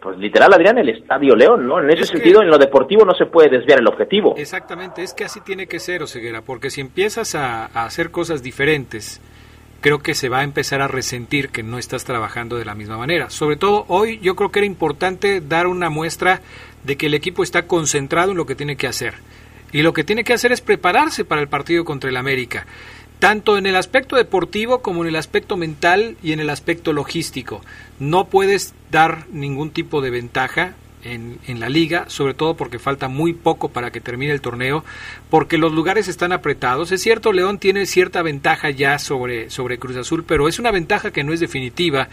pues 0.00 0.18
literal, 0.18 0.52
Adrián, 0.52 0.78
el 0.78 0.88
Estadio 0.88 1.34
León, 1.36 1.66
¿no? 1.66 1.80
En 1.80 1.90
ese 1.90 2.02
Es 2.02 2.10
que- 2.10 2.16
sentido, 2.18 2.42
en 2.42 2.48
lo 2.48 2.58
deportivo 2.58 3.04
no 3.04 3.14
se 3.14 3.26
puede 3.26 3.48
desviar 3.50 3.80
el 3.80 3.86
objetivo. 3.88 4.34
Exactamente, 4.36 5.02
es 5.02 5.14
que 5.14 5.24
así 5.24 5.40
tiene 5.40 5.66
que 5.66 5.78
ser, 5.80 6.02
Oseguera, 6.02 6.42
porque 6.42 6.70
si 6.70 6.80
empiezas 6.80 7.34
a, 7.34 7.66
a 7.66 7.84
hacer 7.84 8.10
cosas 8.10 8.42
diferentes, 8.42 9.20
creo 9.80 9.98
que 9.98 10.14
se 10.14 10.28
va 10.28 10.40
a 10.40 10.44
empezar 10.44 10.80
a 10.80 10.88
resentir 10.88 11.48
que 11.48 11.62
no 11.62 11.78
estás 11.78 12.04
trabajando 12.04 12.56
de 12.56 12.64
la 12.64 12.74
misma 12.74 12.96
manera. 12.98 13.30
Sobre 13.30 13.56
todo 13.56 13.84
hoy 13.88 14.18
yo 14.20 14.36
creo 14.36 14.50
que 14.52 14.60
era 14.60 14.66
importante 14.66 15.40
dar 15.40 15.66
una 15.66 15.90
muestra 15.90 16.40
de 16.84 16.96
que 16.96 17.06
el 17.06 17.14
equipo 17.14 17.42
está 17.42 17.66
concentrado 17.66 18.30
en 18.30 18.36
lo 18.36 18.46
que 18.46 18.54
tiene 18.54 18.76
que 18.76 18.86
hacer. 18.86 19.14
Y 19.72 19.82
lo 19.82 19.92
que 19.92 20.04
tiene 20.04 20.22
que 20.22 20.34
hacer 20.34 20.52
es 20.52 20.60
prepararse 20.60 21.24
para 21.24 21.40
el 21.40 21.48
partido 21.48 21.84
contra 21.84 22.10
el 22.10 22.16
América, 22.16 22.66
tanto 23.22 23.56
en 23.56 23.66
el 23.66 23.76
aspecto 23.76 24.16
deportivo 24.16 24.82
como 24.82 25.02
en 25.02 25.08
el 25.10 25.14
aspecto 25.14 25.56
mental 25.56 26.16
y 26.24 26.32
en 26.32 26.40
el 26.40 26.50
aspecto 26.50 26.92
logístico. 26.92 27.60
No 28.00 28.26
puedes 28.26 28.74
dar 28.90 29.28
ningún 29.30 29.70
tipo 29.70 30.00
de 30.00 30.10
ventaja 30.10 30.74
en, 31.04 31.38
la 31.60 31.68
liga, 31.68 32.06
sobre 32.08 32.34
todo 32.34 32.56
porque 32.56 32.80
falta 32.80 33.06
muy 33.06 33.32
poco 33.32 33.68
para 33.68 33.92
que 33.92 34.00
termine 34.00 34.32
el 34.32 34.40
torneo, 34.40 34.84
porque 35.30 35.56
los 35.56 35.72
lugares 35.72 36.08
están 36.08 36.32
apretados. 36.32 36.90
Es 36.90 37.00
cierto, 37.00 37.32
León 37.32 37.60
tiene 37.60 37.86
cierta 37.86 38.22
ventaja 38.22 38.70
ya 38.70 38.98
sobre, 38.98 39.50
sobre 39.50 39.78
Cruz 39.78 39.96
Azul, 39.96 40.24
pero 40.26 40.48
es 40.48 40.58
una 40.58 40.72
ventaja 40.72 41.12
que 41.12 41.22
no 41.22 41.32
es 41.32 41.38
definitiva, 41.38 42.08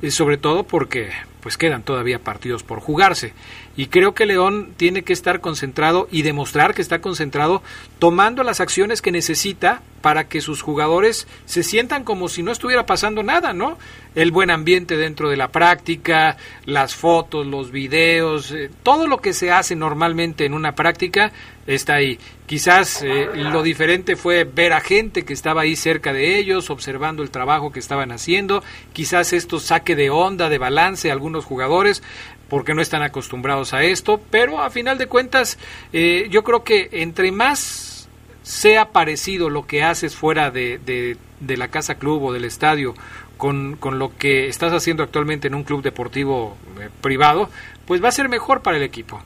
eh, 0.00 0.10
sobre 0.10 0.38
todo 0.38 0.62
porque 0.62 1.10
pues 1.44 1.58
quedan 1.58 1.82
todavía 1.82 2.20
partidos 2.20 2.62
por 2.62 2.80
jugarse. 2.80 3.34
Y 3.76 3.88
creo 3.88 4.14
que 4.14 4.24
León 4.24 4.72
tiene 4.78 5.02
que 5.02 5.12
estar 5.12 5.42
concentrado 5.42 6.08
y 6.10 6.22
demostrar 6.22 6.72
que 6.72 6.80
está 6.80 7.02
concentrado 7.02 7.62
tomando 7.98 8.42
las 8.44 8.60
acciones 8.60 9.02
que 9.02 9.12
necesita 9.12 9.82
para 10.00 10.26
que 10.26 10.40
sus 10.40 10.62
jugadores 10.62 11.26
se 11.44 11.62
sientan 11.62 12.02
como 12.04 12.28
si 12.28 12.42
no 12.42 12.50
estuviera 12.50 12.86
pasando 12.86 13.22
nada, 13.22 13.52
¿no? 13.52 13.78
El 14.14 14.30
buen 14.30 14.50
ambiente 14.50 14.96
dentro 14.96 15.28
de 15.28 15.36
la 15.36 15.48
práctica, 15.48 16.38
las 16.64 16.94
fotos, 16.94 17.46
los 17.46 17.70
videos, 17.70 18.50
eh, 18.52 18.70
todo 18.82 19.06
lo 19.06 19.18
que 19.18 19.34
se 19.34 19.50
hace 19.50 19.76
normalmente 19.76 20.46
en 20.46 20.54
una 20.54 20.74
práctica 20.74 21.32
está 21.66 21.94
ahí. 21.94 22.18
Quizás 22.46 23.02
eh, 23.02 23.30
lo 23.34 23.62
diferente 23.62 24.16
fue 24.16 24.44
ver 24.44 24.74
a 24.74 24.80
gente 24.80 25.24
que 25.24 25.32
estaba 25.32 25.62
ahí 25.62 25.76
cerca 25.76 26.12
de 26.12 26.38
ellos, 26.38 26.68
observando 26.68 27.22
el 27.22 27.30
trabajo 27.30 27.72
que 27.72 27.80
estaban 27.80 28.12
haciendo. 28.12 28.62
Quizás 28.92 29.32
esto 29.32 29.58
saque 29.58 29.96
de 29.96 30.10
onda, 30.10 30.50
de 30.50 30.58
balance 30.58 31.10
a 31.10 31.14
algunos 31.34 31.44
jugadores 31.44 32.02
porque 32.48 32.74
no 32.74 32.80
están 32.80 33.02
acostumbrados 33.02 33.74
a 33.74 33.82
esto, 33.82 34.20
pero 34.30 34.60
a 34.60 34.70
final 34.70 34.98
de 34.98 35.06
cuentas 35.06 35.58
eh, 35.92 36.28
yo 36.30 36.44
creo 36.44 36.62
que 36.62 36.88
entre 36.92 37.32
más 37.32 38.08
sea 38.42 38.90
parecido 38.90 39.48
lo 39.50 39.66
que 39.66 39.82
haces 39.82 40.14
fuera 40.14 40.50
de, 40.50 40.78
de, 40.78 41.56
la 41.56 41.68
casa 41.68 41.96
club 41.96 42.22
o 42.24 42.32
del 42.32 42.44
estadio 42.44 42.94
con, 43.38 43.76
con, 43.76 43.98
lo 43.98 44.10
que 44.16 44.48
estás 44.48 44.72
haciendo 44.72 45.02
actualmente 45.02 45.48
en 45.48 45.54
un 45.54 45.64
club 45.64 45.82
deportivo 45.82 46.56
eh, 46.80 46.88
privado, 47.00 47.48
pues 47.86 48.02
va 48.02 48.08
a 48.08 48.12
ser 48.12 48.28
mejor 48.28 48.62
para 48.62 48.76
el 48.76 48.82
equipo. 48.82 49.20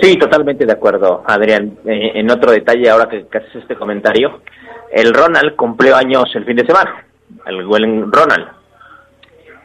Sí, 0.00 0.16
totalmente 0.16 0.64
de 0.64 0.72
acuerdo, 0.72 1.22
Adrián. 1.26 1.78
Eh, 1.84 2.12
en 2.14 2.30
otro 2.30 2.52
detalle, 2.52 2.88
ahora 2.88 3.08
que, 3.08 3.26
que 3.26 3.38
haces 3.38 3.56
este 3.56 3.76
comentario, 3.76 4.40
el 4.92 5.12
Ronald 5.12 5.56
cumplió 5.56 5.96
años 5.96 6.24
el 6.34 6.44
fin 6.44 6.56
de 6.56 6.66
semana, 6.66 7.04
el 7.46 7.64
Ronald. 8.12 8.62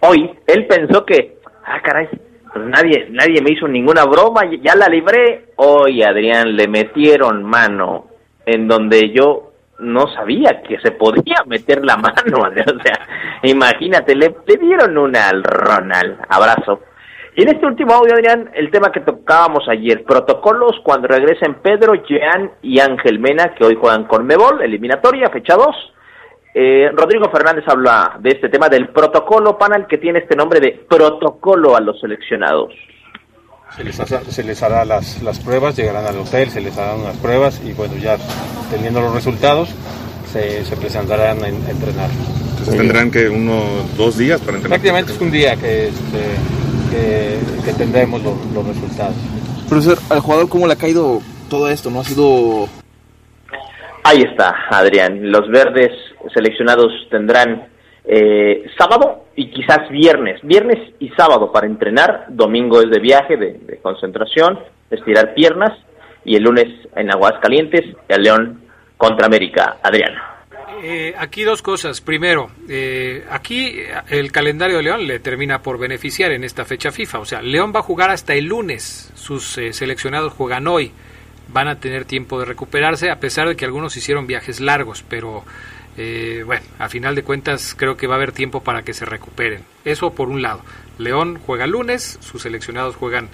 Hoy, 0.02 0.30
él 0.46 0.68
pensó 0.68 1.06
que, 1.06 1.37
ah, 1.68 1.82
caray, 1.84 2.08
pues 2.54 2.66
nadie, 2.66 3.08
nadie 3.12 3.42
me 3.42 3.52
hizo 3.52 3.68
ninguna 3.68 4.06
broma, 4.06 4.42
ya 4.62 4.76
la 4.76 4.88
libré. 4.88 5.50
Hoy, 5.58 6.02
Adrián, 6.02 6.56
le 6.56 6.68
metieron 6.68 7.44
mano 7.44 8.08
en 8.46 8.68
donde 8.68 9.12
yo 9.12 9.52
no 9.80 10.08
sabía 10.08 10.64
que 10.64 10.80
se 10.80 10.92
podía 10.92 11.44
meter 11.46 11.84
la 11.86 11.98
mano. 11.98 12.16
O 12.48 12.84
sea, 12.84 13.08
imagínate, 13.44 14.16
le, 14.16 14.36
le 14.46 14.58
dieron 14.58 14.98
una 14.98 15.30
al 15.30 15.44
Ronald. 15.44 16.18
Abrazo. 16.30 16.82
Y 17.36 17.44
en 17.44 17.50
este 17.50 17.68
último 17.68 17.94
audio, 17.94 18.16
Adrián, 18.16 18.50
el 18.56 18.72
tema 18.72 18.92
que 18.92 19.02
tocábamos 19.02 19.68
ayer, 19.70 20.04
protocolos 20.04 20.80
cuando 20.84 21.08
regresen 21.08 21.56
Pedro, 21.62 21.94
Jean 21.94 22.52
y 22.64 22.80
Ángel 22.80 23.20
Mena, 23.20 23.54
que 23.54 23.64
hoy 23.64 23.78
juegan 23.80 24.06
con 24.06 24.26
Mebol, 24.26 24.64
eliminatoria, 24.64 25.30
fecha 25.30 25.56
2. 25.56 25.68
Eh, 26.60 26.90
Rodrigo 26.92 27.30
Fernández 27.30 27.64
habla 27.68 28.18
de 28.20 28.32
este 28.32 28.50
tema 28.50 28.68
del 28.68 28.90
protocolo 28.90 29.60
panel 29.60 29.86
que 29.88 30.00
tiene 30.00 30.20
este 30.20 30.36
nombre 30.36 30.60
de 30.60 30.72
protocolo 30.90 31.76
a 31.76 31.80
los 31.82 32.00
seleccionados. 32.00 32.74
Se 33.76 33.84
les, 33.84 34.00
hace- 34.00 34.32
se 34.32 34.44
les 34.44 34.64
hará 34.64 34.84
las, 34.84 35.22
las 35.22 35.38
pruebas, 35.38 35.76
llegarán 35.76 36.08
al 36.08 36.18
hotel, 36.18 36.50
se 36.50 36.60
les 36.62 36.76
harán 36.76 37.02
unas 37.02 37.16
pruebas 37.18 37.62
y 37.64 37.74
bueno, 37.74 37.96
ya 37.98 38.18
teniendo 38.72 39.02
los 39.02 39.14
resultados, 39.14 39.70
se, 40.34 40.66
se 40.66 40.76
presentarán 40.78 41.44
a, 41.44 41.48
en- 41.48 41.64
a 41.68 41.70
entrenar. 41.70 42.10
Entonces 42.50 42.76
tendrán 42.76 43.12
que 43.12 43.30
uno, 43.30 43.62
dos 43.96 44.18
días 44.18 44.40
para 44.42 44.58
entrenar. 44.58 44.80
Prácticamente 44.80 45.12
es 45.14 45.22
un 45.22 45.30
día 45.30 45.56
que, 45.58 45.90
este, 45.90 46.24
que, 46.90 47.38
que 47.66 47.74
tendremos 47.74 48.24
los, 48.24 48.34
los 48.56 48.66
resultados. 48.66 49.14
Profesor, 49.70 50.00
al 50.10 50.22
jugador, 50.22 50.50
¿cómo 50.50 50.66
le 50.66 50.74
ha 50.74 50.78
caído 50.78 51.22
todo 51.52 51.70
esto? 51.70 51.92
¿No 51.92 52.00
ha 52.00 52.04
sido 52.04 52.68
Ahí 54.10 54.22
está, 54.22 54.56
Adrián. 54.70 55.34
Los 55.34 55.50
verdes 55.50 55.92
seleccionados 56.34 56.94
tendrán 57.12 57.68
eh, 58.06 58.64
sábado 58.78 59.26
y 59.36 59.52
quizás 59.52 59.90
viernes. 59.90 60.40
Viernes 60.44 60.94
y 60.98 61.10
sábado 61.10 61.52
para 61.52 61.68
entrenar. 61.68 62.24
Domingo 62.30 62.82
es 62.82 62.90
de 62.90 63.02
viaje, 63.02 63.36
de, 63.36 63.80
concentración, 63.82 64.60
estirar 64.90 65.34
piernas. 65.34 65.78
Y 66.24 66.38
el 66.38 66.44
lunes 66.44 66.68
en 66.96 67.12
Aguascalientes, 67.12 67.84
el 68.08 68.24
León 68.24 68.62
contra 68.96 69.26
América. 69.26 69.76
Adrián. 69.84 70.14
Eh, 70.82 71.14
aquí 71.18 71.44
dos 71.44 71.62
cosas. 71.62 72.00
Primero, 72.00 72.50
eh, 72.70 73.26
aquí 73.30 73.78
el 74.10 74.32
calendario 74.32 74.78
de 74.78 74.84
León 74.84 75.06
le 75.06 75.20
termina 75.20 75.62
por 75.62 75.78
beneficiar 75.78 76.32
en 76.32 76.46
esta 76.46 76.64
fecha 76.64 76.94
FIFA. 76.94 77.20
O 77.20 77.26
sea, 77.26 77.42
León 77.42 77.74
va 77.76 77.80
a 77.80 77.84
jugar 77.84 78.10
hasta 78.12 78.36
el 78.36 78.46
lunes. 78.46 79.12
Sus 79.16 79.58
eh, 79.58 79.74
seleccionados 79.74 80.32
juegan 80.32 80.66
hoy. 80.68 80.94
Van 81.50 81.68
a 81.68 81.80
tener 81.80 82.06
tiempo 82.06 82.40
de 82.40 82.46
recuperarse, 82.46 83.10
a 83.10 83.20
pesar 83.20 83.48
de 83.48 83.56
que 83.56 83.66
algunos 83.66 83.96
hicieron 83.98 84.28
viajes 84.28 84.60
largos, 84.60 85.04
pero 85.08 85.44
eh, 85.98 86.44
bueno, 86.46 86.64
a 86.78 86.90
final 86.90 87.16
de 87.16 87.24
cuentas 87.24 87.74
creo 87.76 87.98
que 87.98 88.06
va 88.06 88.14
a 88.14 88.18
haber 88.18 88.32
tiempo 88.32 88.62
para 88.62 88.84
que 88.84 88.94
se 88.94 89.06
recuperen. 89.06 89.64
Eso 89.84 90.12
por 90.14 90.30
un 90.30 90.42
lado. 90.44 90.62
León 91.00 91.40
juega 91.44 91.66
lunes, 91.66 92.20
sus 92.22 92.44
seleccionados 92.44 92.96
juegan 92.96 93.30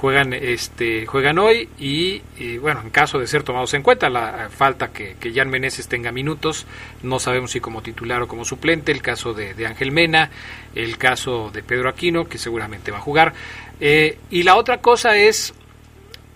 juegan 0.00 0.32
este 0.32 1.04
juegan 1.04 1.38
hoy 1.38 1.68
y, 1.78 2.22
bueno 2.58 2.80
en 2.80 2.88
caso 2.88 3.18
de 3.18 3.26
ser 3.26 3.42
tomados 3.42 3.74
en 3.74 3.82
cuenta 3.82 4.08
la 4.08 4.48
falta 4.48 4.88
que, 4.88 5.16
que 5.20 5.34
Jan 5.34 5.50
Meneses 5.50 5.88
tenga 5.88 6.10
minutos 6.10 6.66
no 7.02 7.18
sabemos 7.18 7.50
si 7.50 7.60
como 7.60 7.82
titular 7.82 8.22
o 8.22 8.28
como 8.28 8.46
suplente 8.46 8.92
el 8.92 9.02
caso 9.02 9.34
de, 9.34 9.52
de 9.52 9.66
Ángel 9.66 9.92
Mena 9.92 10.30
el 10.74 10.96
caso 10.96 11.50
de 11.52 11.62
Pedro 11.62 11.90
Aquino 11.90 12.24
que 12.24 12.38
seguramente 12.38 12.90
va 12.90 12.96
a 12.96 13.02
jugar 13.02 13.34
eh, 13.78 14.16
y 14.30 14.42
la 14.42 14.56
otra 14.56 14.78
cosa 14.78 15.18
es 15.18 15.52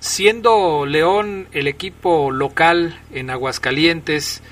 siendo 0.05 0.85
León 0.85 1.47
el 1.53 1.67
equipo 1.67 2.31
local 2.31 3.01
en 3.11 3.31
Aguascalientes 3.31 4.43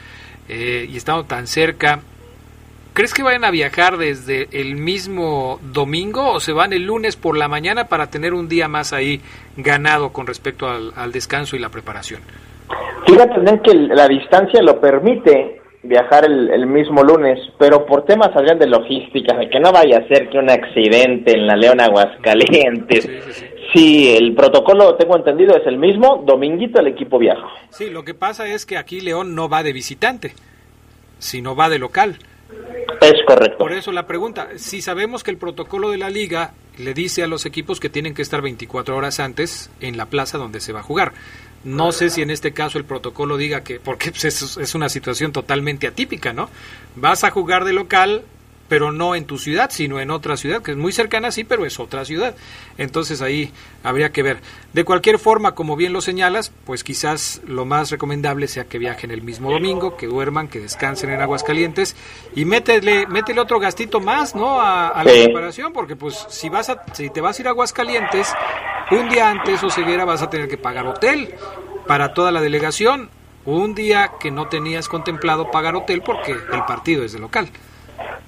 eh, 0.48 0.88
y 0.90 0.96
estando 0.96 1.24
tan 1.24 1.46
cerca 1.46 2.00
¿Crees 2.94 3.14
que 3.14 3.22
vayan 3.22 3.44
a 3.44 3.50
viajar 3.50 3.96
desde 3.96 4.48
el 4.52 4.76
mismo 4.76 5.58
domingo 5.62 6.32
o 6.32 6.40
se 6.40 6.52
van 6.52 6.74
el 6.74 6.84
lunes 6.84 7.16
por 7.16 7.38
la 7.38 7.48
mañana 7.48 7.84
para 7.84 8.08
tener 8.08 8.34
un 8.34 8.48
día 8.48 8.68
más 8.68 8.92
ahí 8.92 9.20
ganado 9.56 10.10
con 10.10 10.26
respecto 10.26 10.68
al, 10.68 10.92
al 10.94 11.10
descanso 11.10 11.56
y 11.56 11.58
la 11.58 11.70
preparación? 11.70 12.20
Fíjate 13.06 13.60
que 13.64 13.74
la 13.74 14.06
distancia 14.08 14.62
lo 14.62 14.78
permite 14.78 15.62
viajar 15.82 16.26
el, 16.26 16.50
el, 16.50 16.66
mismo 16.66 17.02
lunes, 17.02 17.38
pero 17.58 17.86
por 17.86 18.04
temas 18.04 18.28
Adrián 18.36 18.58
de 18.58 18.66
logística, 18.66 19.36
de 19.36 19.48
que 19.48 19.58
no 19.58 19.72
vaya 19.72 19.98
a 19.98 20.08
ser 20.08 20.28
que 20.28 20.38
un 20.38 20.50
accidente 20.50 21.32
en 21.32 21.46
la 21.46 21.56
León 21.56 21.80
Aguascalientes, 21.80 23.04
sí, 23.04 23.20
sí, 23.26 23.32
sí. 23.32 23.46
Sí, 23.74 24.14
el 24.14 24.34
protocolo, 24.34 24.94
tengo 24.96 25.16
entendido, 25.16 25.56
es 25.56 25.66
el 25.66 25.78
mismo. 25.78 26.22
Dominguito 26.26 26.80
el 26.80 26.88
equipo 26.88 27.18
viaja. 27.18 27.46
Sí, 27.70 27.88
lo 27.90 28.04
que 28.04 28.14
pasa 28.14 28.46
es 28.46 28.66
que 28.66 28.76
aquí 28.76 29.00
León 29.00 29.34
no 29.34 29.48
va 29.48 29.62
de 29.62 29.72
visitante, 29.72 30.34
sino 31.18 31.56
va 31.56 31.68
de 31.68 31.78
local. 31.78 32.18
Es 33.00 33.14
correcto. 33.26 33.58
Por 33.58 33.72
eso 33.72 33.90
la 33.90 34.06
pregunta, 34.06 34.48
si 34.56 34.82
sabemos 34.82 35.24
que 35.24 35.30
el 35.30 35.38
protocolo 35.38 35.90
de 35.90 35.98
la 35.98 36.10
liga 36.10 36.52
le 36.78 36.94
dice 36.94 37.22
a 37.22 37.26
los 37.26 37.46
equipos 37.46 37.80
que 37.80 37.88
tienen 37.88 38.14
que 38.14 38.22
estar 38.22 38.42
24 38.42 38.96
horas 38.96 39.20
antes 39.20 39.70
en 39.80 39.96
la 39.96 40.06
plaza 40.06 40.38
donde 40.38 40.60
se 40.60 40.72
va 40.72 40.80
a 40.80 40.84
jugar. 40.84 41.12
No 41.64 41.92
sé 41.92 42.10
si 42.10 42.22
en 42.22 42.30
este 42.30 42.52
caso 42.52 42.78
el 42.78 42.84
protocolo 42.84 43.36
diga 43.36 43.62
que, 43.62 43.80
porque 43.80 44.10
pues, 44.10 44.24
es, 44.24 44.56
es 44.56 44.74
una 44.74 44.88
situación 44.88 45.32
totalmente 45.32 45.86
atípica, 45.86 46.32
¿no? 46.32 46.48
Vas 46.96 47.24
a 47.24 47.30
jugar 47.30 47.64
de 47.64 47.72
local, 47.72 48.22
pero 48.72 48.90
no 48.90 49.14
en 49.14 49.26
tu 49.26 49.36
ciudad, 49.36 49.68
sino 49.70 50.00
en 50.00 50.10
otra 50.10 50.38
ciudad, 50.38 50.62
que 50.62 50.70
es 50.70 50.78
muy 50.78 50.92
cercana, 50.92 51.30
sí, 51.30 51.44
pero 51.44 51.66
es 51.66 51.78
otra 51.78 52.06
ciudad. 52.06 52.34
Entonces 52.78 53.20
ahí 53.20 53.52
habría 53.82 54.12
que 54.12 54.22
ver. 54.22 54.38
De 54.72 54.82
cualquier 54.82 55.18
forma, 55.18 55.54
como 55.54 55.76
bien 55.76 55.92
lo 55.92 56.00
señalas, 56.00 56.50
pues 56.64 56.82
quizás 56.82 57.42
lo 57.46 57.66
más 57.66 57.90
recomendable 57.90 58.48
sea 58.48 58.64
que 58.64 58.78
viajen 58.78 59.10
el 59.10 59.20
mismo 59.20 59.50
domingo, 59.50 59.98
que 59.98 60.06
duerman, 60.06 60.48
que 60.48 60.58
descansen 60.58 61.10
en 61.10 61.20
Aguascalientes 61.20 61.96
y 62.34 62.46
métele, 62.46 63.06
métele 63.08 63.42
otro 63.42 63.60
gastito 63.60 64.00
más, 64.00 64.34
¿no? 64.34 64.58
A, 64.58 64.88
a 64.88 65.04
la 65.04 65.12
preparación, 65.12 65.74
porque 65.74 65.94
pues 65.94 66.24
si 66.30 66.48
vas 66.48 66.70
a, 66.70 66.82
si 66.94 67.10
te 67.10 67.20
vas 67.20 67.38
a 67.38 67.42
ir 67.42 67.48
a 67.48 67.50
Aguascalientes, 67.50 68.32
un 68.90 69.10
día 69.10 69.28
antes 69.28 69.62
o 69.62 69.68
ceguera 69.68 70.06
vas 70.06 70.22
a 70.22 70.30
tener 70.30 70.48
que 70.48 70.56
pagar 70.56 70.86
hotel 70.86 71.34
para 71.86 72.14
toda 72.14 72.32
la 72.32 72.40
delegación. 72.40 73.10
Un 73.44 73.74
día 73.74 74.12
que 74.18 74.30
no 74.30 74.46
tenías 74.46 74.88
contemplado 74.88 75.50
pagar 75.50 75.76
hotel 75.76 76.00
porque 76.02 76.32
el 76.32 76.64
partido 76.66 77.04
es 77.04 77.12
de 77.12 77.18
local. 77.18 77.50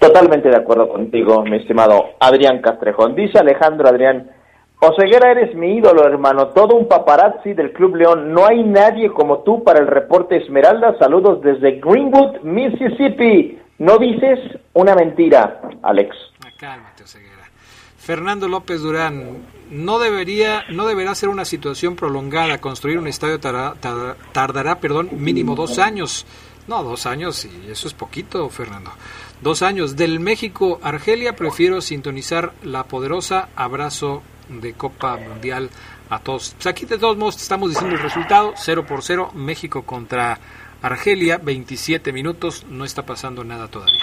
Totalmente 0.04 0.50
de 0.50 0.56
acuerdo 0.56 0.86
contigo, 0.90 1.42
mi 1.44 1.56
estimado 1.56 2.10
Adrián 2.20 2.60
Castrejón. 2.60 3.14
Dice 3.14 3.38
Alejandro 3.38 3.88
Adrián, 3.88 4.30
Oseguera 4.78 5.30
eres 5.30 5.54
mi 5.54 5.78
ídolo, 5.78 6.06
hermano, 6.06 6.48
todo 6.48 6.76
un 6.76 6.86
paparazzi 6.88 7.54
del 7.54 7.72
Club 7.72 7.96
León. 7.96 8.34
No 8.34 8.44
hay 8.44 8.62
nadie 8.64 9.08
como 9.08 9.38
tú 9.44 9.64
para 9.64 9.80
el 9.80 9.86
reporte 9.86 10.36
Esmeralda. 10.36 10.94
Saludos 10.98 11.40
desde 11.40 11.80
Greenwood, 11.80 12.42
Mississippi. 12.42 13.58
No 13.78 13.96
dices 13.96 14.40
una 14.74 14.94
mentira, 14.94 15.62
Alex. 15.82 16.14
Ah, 16.44 16.50
Cálmate, 16.58 17.04
Oseguera. 17.04 17.44
Fernando 17.96 18.46
López 18.46 18.82
Durán, 18.82 19.38
no 19.70 19.98
debería, 19.98 20.64
no 20.68 20.86
deberá 20.86 21.14
ser 21.14 21.30
una 21.30 21.46
situación 21.46 21.96
prolongada. 21.96 22.60
Construir 22.60 22.98
un 22.98 23.06
estadio 23.06 23.40
tardará, 23.40 23.72
tardará, 23.80 24.16
tardará, 24.32 24.80
perdón, 24.80 25.08
mínimo 25.12 25.54
dos 25.54 25.78
años. 25.78 26.26
No, 26.66 26.82
dos 26.82 27.06
años, 27.06 27.44
y 27.44 27.70
eso 27.70 27.88
es 27.88 27.94
poquito, 27.94 28.48
Fernando. 28.48 28.90
Dos 29.42 29.62
años. 29.62 29.96
Del 29.96 30.20
México, 30.20 30.80
Argelia, 30.82 31.36
prefiero 31.36 31.80
sintonizar 31.80 32.52
la 32.62 32.84
poderosa 32.84 33.48
abrazo 33.54 34.22
de 34.48 34.72
Copa 34.72 35.16
Mundial 35.16 35.68
a 36.10 36.18
todos. 36.20 36.54
Pues 36.54 36.66
aquí 36.66 36.86
de 36.86 36.98
todos 36.98 37.16
modos 37.16 37.36
estamos 37.36 37.70
diciendo 37.70 37.96
el 37.96 38.02
resultado, 38.02 38.52
0 38.56 38.84
por 38.86 39.02
0, 39.02 39.30
México 39.34 39.82
contra 39.82 40.38
Argelia, 40.82 41.38
27 41.42 42.12
minutos, 42.12 42.66
no 42.68 42.84
está 42.84 43.04
pasando 43.04 43.44
nada 43.44 43.68
todavía. 43.68 44.00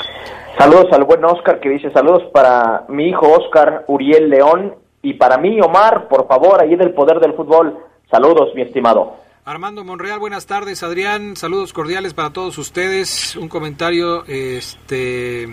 Saludos 0.57 0.88
al 0.91 1.03
buen 1.03 1.24
Oscar 1.26 1.59
que 1.59 1.70
dice 1.70 1.91
saludos 1.91 2.24
para 2.34 2.86
mi 2.89 3.09
hijo 3.09 3.28
Oscar 3.32 3.86
Uriel 3.88 4.30
León 4.30 4.76
y 5.01 5.14
para 5.14 5.38
mí 5.38 5.59
Omar, 5.62 6.07
por 6.07 6.28
favor, 6.28 6.62
ahí 6.62 6.76
del 6.76 6.93
poder 6.93 7.20
del 7.20 7.34
fútbol. 7.34 7.78
Saludos, 8.09 8.53
mi 8.55 8.64
estimado. 8.64 9.20
Armando 9.43 9.83
Monreal, 9.83 10.19
buenas 10.19 10.45
tardes, 10.45 10.83
Adrián, 10.83 11.35
saludos 11.35 11.73
cordiales 11.73 12.13
para 12.13 12.29
todos 12.29 12.59
ustedes. 12.59 13.35
Un 13.35 13.47
comentario 13.47 14.23
este 14.27 15.47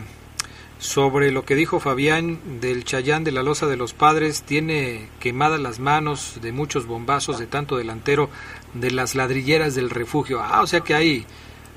sobre 0.78 1.32
lo 1.32 1.46
que 1.46 1.54
dijo 1.54 1.80
Fabián 1.80 2.60
del 2.60 2.84
Chayán 2.84 3.24
de 3.24 3.32
la 3.32 3.42
Loza 3.42 3.66
de 3.66 3.78
los 3.78 3.94
Padres, 3.94 4.42
tiene 4.42 5.08
quemadas 5.20 5.58
las 5.58 5.80
manos 5.80 6.38
de 6.42 6.52
muchos 6.52 6.86
bombazos 6.86 7.38
de 7.38 7.46
tanto 7.46 7.78
delantero 7.78 8.28
de 8.74 8.90
las 8.90 9.14
ladrilleras 9.14 9.74
del 9.74 9.88
refugio. 9.88 10.40
Ah, 10.42 10.60
o 10.60 10.66
sea 10.66 10.80
que 10.80 10.92
hay 10.92 11.24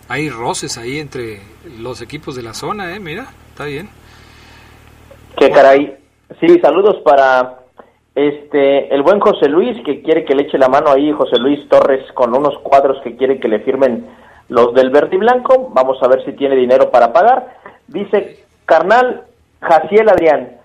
hay 0.09 0.29
roces 0.29 0.77
ahí 0.77 0.99
entre 0.99 1.39
los 1.79 2.01
equipos 2.01 2.35
de 2.35 2.43
la 2.43 2.53
zona, 2.53 2.93
eh, 2.93 2.99
mira, 2.99 3.29
está 3.51 3.63
bien. 3.63 3.89
Qué 5.37 5.49
caray. 5.49 5.97
Sí, 6.41 6.59
saludos 6.59 6.97
para 7.05 7.60
este 8.15 8.93
el 8.93 9.03
buen 9.03 9.19
José 9.19 9.47
Luis 9.47 9.81
que 9.85 10.01
quiere 10.01 10.25
que 10.25 10.35
le 10.35 10.43
eche 10.43 10.57
la 10.57 10.67
mano 10.67 10.91
ahí 10.91 11.11
José 11.11 11.39
Luis 11.39 11.67
Torres 11.69 12.11
con 12.13 12.35
unos 12.35 12.57
cuadros 12.59 13.01
que 13.03 13.15
quiere 13.15 13.39
que 13.39 13.47
le 13.47 13.59
firmen 13.59 14.07
los 14.49 14.73
del 14.73 14.89
verde 14.89 15.15
y 15.15 15.19
blanco. 15.19 15.69
Vamos 15.73 15.97
a 16.03 16.07
ver 16.07 16.23
si 16.25 16.33
tiene 16.33 16.55
dinero 16.55 16.91
para 16.91 17.13
pagar. 17.13 17.57
Dice 17.87 18.45
carnal 18.65 19.23
Jaciel 19.61 20.09
Adrián. 20.09 20.57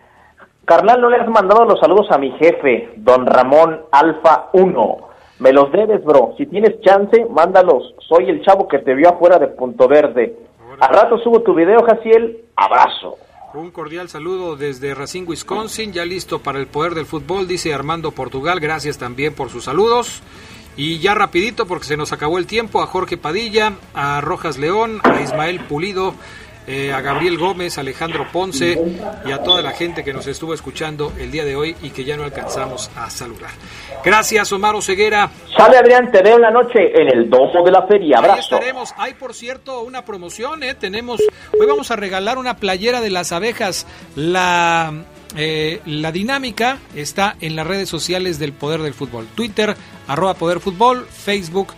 Carnal, 0.65 1.01
no 1.01 1.09
le 1.09 1.19
has 1.19 1.29
mandado 1.29 1.65
los 1.65 1.79
saludos 1.79 2.11
a 2.11 2.19
mi 2.19 2.33
jefe, 2.33 2.91
don 2.97 3.25
Ramón 3.25 3.83
Alfa 3.93 4.49
1. 4.53 4.97
Me 5.39 5.53
los 5.53 5.71
debes, 5.71 6.03
bro. 6.03 6.35
Si 6.37 6.47
tienes 6.47 6.81
chance, 6.81 7.25
mándalos. 7.31 7.95
Soy 8.09 8.29
el 8.29 8.43
chavo 8.45 8.67
que 8.67 8.81
te 8.81 8.95
vio 8.95 9.11
afuera 9.11 9.39
de 9.39 9.47
Punto 9.47 9.87
Verde. 9.87 10.35
Al 10.81 10.89
rato 10.89 11.19
subo 11.19 11.43
tu 11.43 11.55
video, 11.55 11.85
Jaciel. 11.85 12.39
Abrazo. 12.57 13.17
Un 13.57 13.71
cordial 13.71 14.11
saludo 14.11 14.55
desde 14.55 14.95
Racine, 14.95 15.27
Wisconsin, 15.27 15.91
ya 15.91 16.05
listo 16.05 16.41
para 16.41 16.59
el 16.59 16.67
poder 16.67 16.95
del 16.95 17.07
fútbol, 17.07 17.49
dice 17.49 17.73
Armando 17.73 18.11
Portugal, 18.11 18.61
gracias 18.61 18.99
también 18.99 19.33
por 19.33 19.49
sus 19.49 19.65
saludos. 19.65 20.21
Y 20.77 20.99
ya 20.99 21.15
rapidito, 21.15 21.65
porque 21.65 21.87
se 21.87 21.97
nos 21.97 22.13
acabó 22.13 22.37
el 22.37 22.47
tiempo, 22.47 22.83
a 22.83 22.87
Jorge 22.87 23.17
Padilla, 23.17 23.73
a 23.95 24.21
Rojas 24.21 24.59
León, 24.59 25.01
a 25.05 25.23
Ismael 25.23 25.61
Pulido, 25.61 26.15
eh, 26.67 26.93
a 26.93 27.01
Gabriel 27.01 27.39
Gómez, 27.39 27.79
Alejandro 27.79 28.27
Ponce 28.33 28.79
y 29.25 29.31
a 29.31 29.43
toda 29.43 29.63
la 29.63 29.73
gente 29.73 30.03
que 30.03 30.13
nos 30.13 30.27
estuvo 30.27 30.53
escuchando 30.55 31.13
el 31.19 31.31
día 31.31 31.45
de 31.45 31.57
hoy 31.57 31.77
y 31.83 31.91
que 31.91 32.05
ya 32.05 32.17
no 32.17 32.25
alcanzamos 32.25 32.91
a 32.97 33.09
saludar. 33.11 33.51
Gracias, 34.05 34.53
Omar 34.53 34.81
Ceguera. 34.83 35.31
Sale 35.57 35.79
Adrián, 35.79 36.11
te 36.11 36.23
veo 36.23 36.37
en 36.37 36.43
la 36.43 36.51
noche 36.51 37.01
en 37.01 37.09
el 37.09 37.31
domo 37.31 37.65
de 37.65 37.71
la 37.71 37.87
feria. 37.87 38.19
Ahí 38.19 38.25
Abrazo. 38.25 38.57
estaremos. 38.57 38.95
Hay, 38.97 39.15
por 39.15 39.35
cierto, 39.35 39.81
una 39.83 40.05
promoción, 40.05 40.63
¿eh? 40.63 40.75
Tenemos, 40.75 41.21
hoy 41.59 41.67
vamos 41.67 41.91
a 41.91 41.97
regalar 41.97 42.39
una 42.39 42.57
playera 42.57 43.01
de 43.01 43.11
las 43.11 43.33
abejas. 43.33 43.87
La, 44.15 44.93
eh, 45.37 45.81
la 45.87 46.13
dinámica 46.13 46.79
está 46.95 47.37
en 47.41 47.57
las 47.57 47.67
redes 47.67 47.89
sociales 47.89 48.39
del 48.39 48.53
Poder 48.53 48.81
del 48.83 48.95
Fútbol. 48.95 49.27
Twitter, 49.35 49.77
arroba 50.09 50.35
Poder 50.35 50.61
Fútbol, 50.61 51.07
Facebook, 51.07 51.69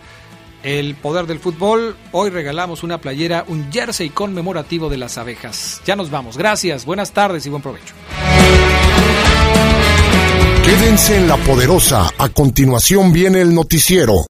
El 0.63 0.95
Poder 0.95 1.25
del 1.25 1.39
Fútbol. 1.39 1.95
Hoy 2.11 2.29
regalamos 2.29 2.83
una 2.83 2.99
playera, 2.99 3.45
un 3.47 3.71
jersey 3.71 4.09
conmemorativo 4.09 4.89
de 4.89 4.97
las 4.97 5.17
abejas. 5.17 5.81
Ya 5.85 5.95
nos 5.95 6.11
vamos. 6.11 6.37
Gracias, 6.37 6.85
buenas 6.85 7.11
tardes 7.11 7.45
y 7.45 7.49
buen 7.49 7.61
provecho. 7.61 7.93
Quédense 10.63 11.17
en 11.17 11.27
la 11.27 11.37
poderosa. 11.37 12.11
A 12.17 12.29
continuación 12.29 13.11
viene 13.11 13.41
el 13.41 13.55
noticiero. 13.55 14.27